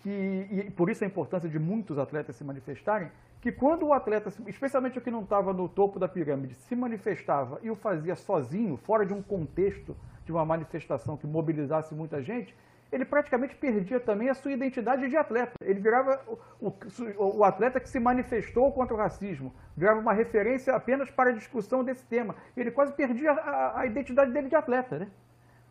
[0.03, 3.11] que, e por isso a importância de muitos atletas se manifestarem,
[3.41, 7.59] que quando o atleta, especialmente o que não estava no topo da pirâmide, se manifestava
[7.61, 9.95] e o fazia sozinho, fora de um contexto
[10.26, 12.53] de uma manifestação que mobilizasse muita gente,
[12.91, 15.53] ele praticamente perdia também a sua identidade de atleta.
[15.61, 16.19] Ele virava
[16.59, 21.30] o, o, o, atleta que se manifestou contra o racismo, virava uma referência apenas para
[21.30, 22.35] a discussão desse tema.
[22.57, 25.07] Ele quase perdia a, a identidade dele de atleta, né?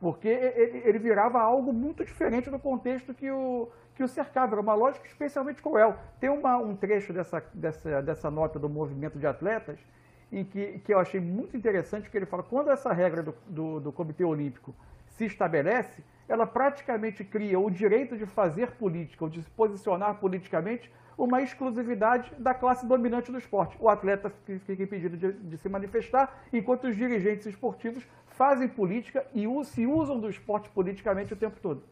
[0.01, 3.69] Porque ele, ele virava algo muito diferente do contexto que o,
[3.99, 4.55] que o cercava.
[4.55, 5.99] Era uma lógica especialmente cruel.
[6.21, 9.79] Tem uma, um trecho dessa, dessa, dessa nota do movimento de atletas
[10.31, 13.81] em que, que eu achei muito interessante, que ele fala, quando essa regra do, do,
[13.81, 14.73] do Comitê Olímpico
[15.07, 20.93] se estabelece, ela praticamente cria o direito de fazer política, ou de se posicionar politicamente,
[21.17, 23.77] uma exclusividade da classe dominante do esporte.
[23.81, 24.31] O atleta
[24.65, 30.21] fica impedido de, de se manifestar, enquanto os dirigentes esportivos fazem política e se usam
[30.21, 31.83] do esporte politicamente o tempo todo.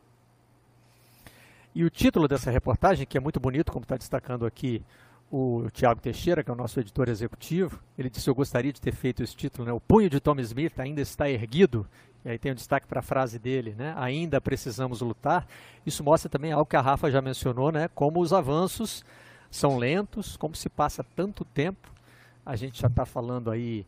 [1.76, 4.82] E o título dessa reportagem, que é muito bonito, como está destacando aqui
[5.30, 8.94] o Tiago Teixeira, que é o nosso editor executivo, ele disse: Eu gostaria de ter
[8.94, 9.74] feito esse título, né?
[9.74, 11.86] O punho de Tom Smith ainda está erguido.
[12.24, 13.92] E aí tem um destaque para a frase dele, né?
[13.98, 15.46] Ainda precisamos lutar.
[15.84, 17.90] Isso mostra também algo que a Rafa já mencionou, né?
[17.94, 19.04] Como os avanços
[19.50, 21.92] são lentos, como se passa tanto tempo.
[22.46, 23.84] A gente já está falando aí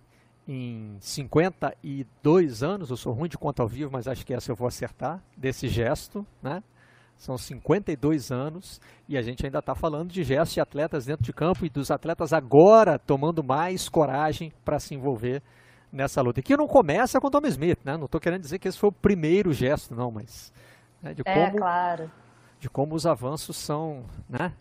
[0.47, 4.57] em 52 anos, eu sou ruim de conta ao vivo, mas acho que essa eu
[4.57, 6.63] vou acertar, desse gesto, né?
[7.19, 11.33] São 52 anos e a gente ainda está falando de gestos de atletas dentro de
[11.33, 15.43] campo e dos atletas agora tomando mais coragem para se envolver
[15.93, 16.39] nessa luta.
[16.39, 17.97] E que não começa com o Tom Smith, né?
[17.97, 20.53] Não estou querendo dizer que esse foi o primeiro gesto, não, mas
[21.03, 22.11] né, de é, como, claro.
[22.61, 24.53] de como os avanços são, né?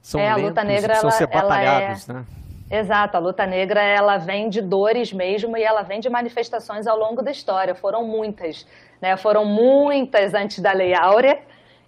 [0.00, 2.12] São é, lentos, a luta negra, precisam ela, ser batalhados, é...
[2.14, 2.26] né?
[2.70, 6.96] Exato, a luta negra ela vem de dores mesmo e ela vem de manifestações ao
[6.96, 7.74] longo da história.
[7.74, 8.66] Foram muitas,
[9.02, 9.18] né?
[9.18, 11.42] Foram muitas antes da Lei Áurea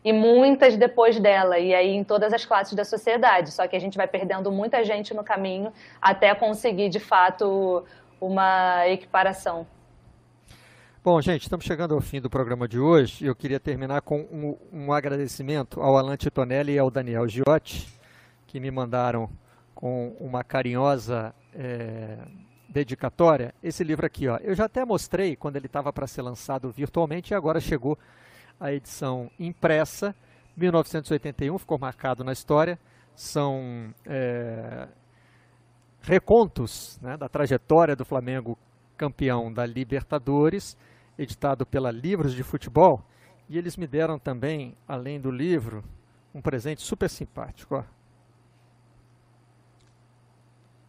[0.05, 3.53] e muitas depois dela, e aí em todas as classes da sociedade.
[3.53, 7.85] Só que a gente vai perdendo muita gente no caminho até conseguir de fato
[8.20, 9.66] uma equiparação.
[11.05, 13.27] Bom, gente, estamos chegando ao fim do programa de hoje.
[13.27, 17.89] Eu queria terminar com um, um agradecimento ao Alan Titonelli e ao Daniel Giotti,
[18.47, 19.29] que me mandaram
[19.74, 22.19] com uma carinhosa é,
[22.69, 24.29] dedicatória esse livro aqui.
[24.29, 24.37] Ó.
[24.37, 27.99] Eu já até mostrei quando ele estava para ser lançado virtualmente e agora chegou
[28.62, 30.14] a edição impressa.
[30.56, 32.78] 1981 ficou marcado na história.
[33.14, 34.89] São é,
[36.01, 38.56] recontos né, da trajetória do Flamengo
[38.97, 40.78] campeão da Libertadores,
[41.18, 43.05] editado pela Livros de Futebol.
[43.48, 45.82] E eles me deram também, além do livro,
[46.32, 47.74] um presente super simpático.
[47.74, 47.82] Ó.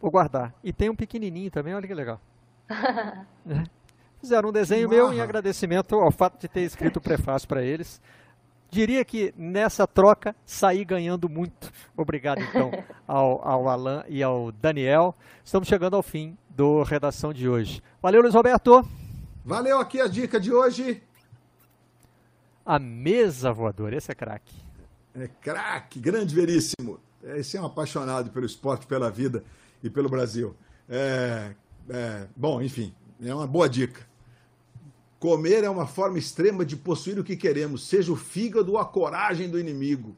[0.00, 0.54] Vou guardar.
[0.62, 2.20] E tem um pequenininho também, olha que legal.
[4.24, 4.28] é.
[4.28, 8.00] Fizeram um desenho meu em agradecimento ao fato de ter escrito o prefácio para eles.
[8.70, 11.70] Diria que nessa troca saí ganhando muito.
[11.96, 12.72] Obrigado, então,
[13.06, 15.14] ao, ao Alan e ao Daniel.
[15.44, 17.82] Estamos chegando ao fim do Redação de hoje.
[18.02, 18.84] Valeu, Luiz Roberto.
[19.44, 21.02] Valeu aqui a dica de hoje.
[22.64, 24.56] A mesa voadora, esse é craque.
[25.14, 26.98] É craque, grande veríssimo.
[27.22, 29.44] Esse é um apaixonado pelo esporte, pela vida
[29.82, 30.56] e pelo Brasil.
[30.88, 31.54] É,
[31.88, 32.92] é, bom, enfim,
[33.22, 34.13] é uma boa dica.
[35.24, 38.84] Comer é uma forma extrema de possuir o que queremos, seja o fígado ou a
[38.84, 40.14] coragem do inimigo.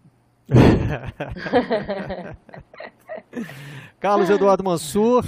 [4.00, 5.24] Carlos Eduardo Mansur,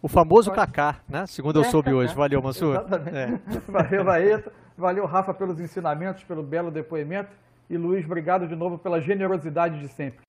[0.00, 1.26] o famoso Kaká, né?
[1.26, 2.14] Segundo eu soube hoje.
[2.14, 2.76] Valeu, Mansur.
[3.12, 3.38] É.
[3.70, 4.50] Valeu, Baeta.
[4.78, 7.36] Valeu, Rafa, pelos ensinamentos, pelo belo depoimento.
[7.68, 10.24] E Luiz, obrigado de novo pela generosidade de sempre.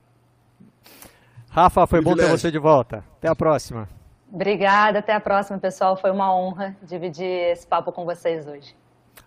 [1.50, 3.02] Rafa, foi bom ter você de volta.
[3.16, 3.88] Até a próxima.
[4.32, 5.96] Obrigada, até a próxima, pessoal.
[5.96, 8.76] Foi uma honra dividir esse papo com vocês hoje.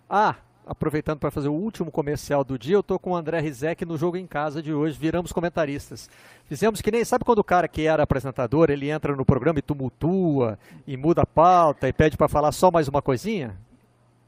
[0.09, 0.35] Ah,
[0.66, 3.97] aproveitando para fazer o último comercial do dia, eu estou com o André Rizek no
[3.97, 6.11] Jogo em Casa de hoje, viramos comentaristas.
[6.45, 9.62] Fizemos que nem, sabe quando o cara que era apresentador, ele entra no programa e
[9.62, 13.57] tumultua, e muda a pauta, e pede para falar só mais uma coisinha?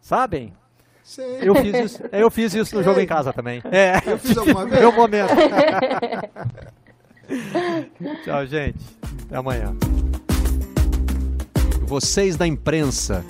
[0.00, 0.54] Sabem?
[1.02, 1.38] Sim.
[1.40, 3.62] Eu fiz isso, eu fiz isso no Jogo em Casa também.
[3.70, 4.80] É, eu fiz alguma vez?
[4.80, 5.32] Meu momento.
[8.24, 8.78] Tchau, gente.
[9.26, 9.74] Até amanhã.
[11.90, 13.24] Vocês da imprensa.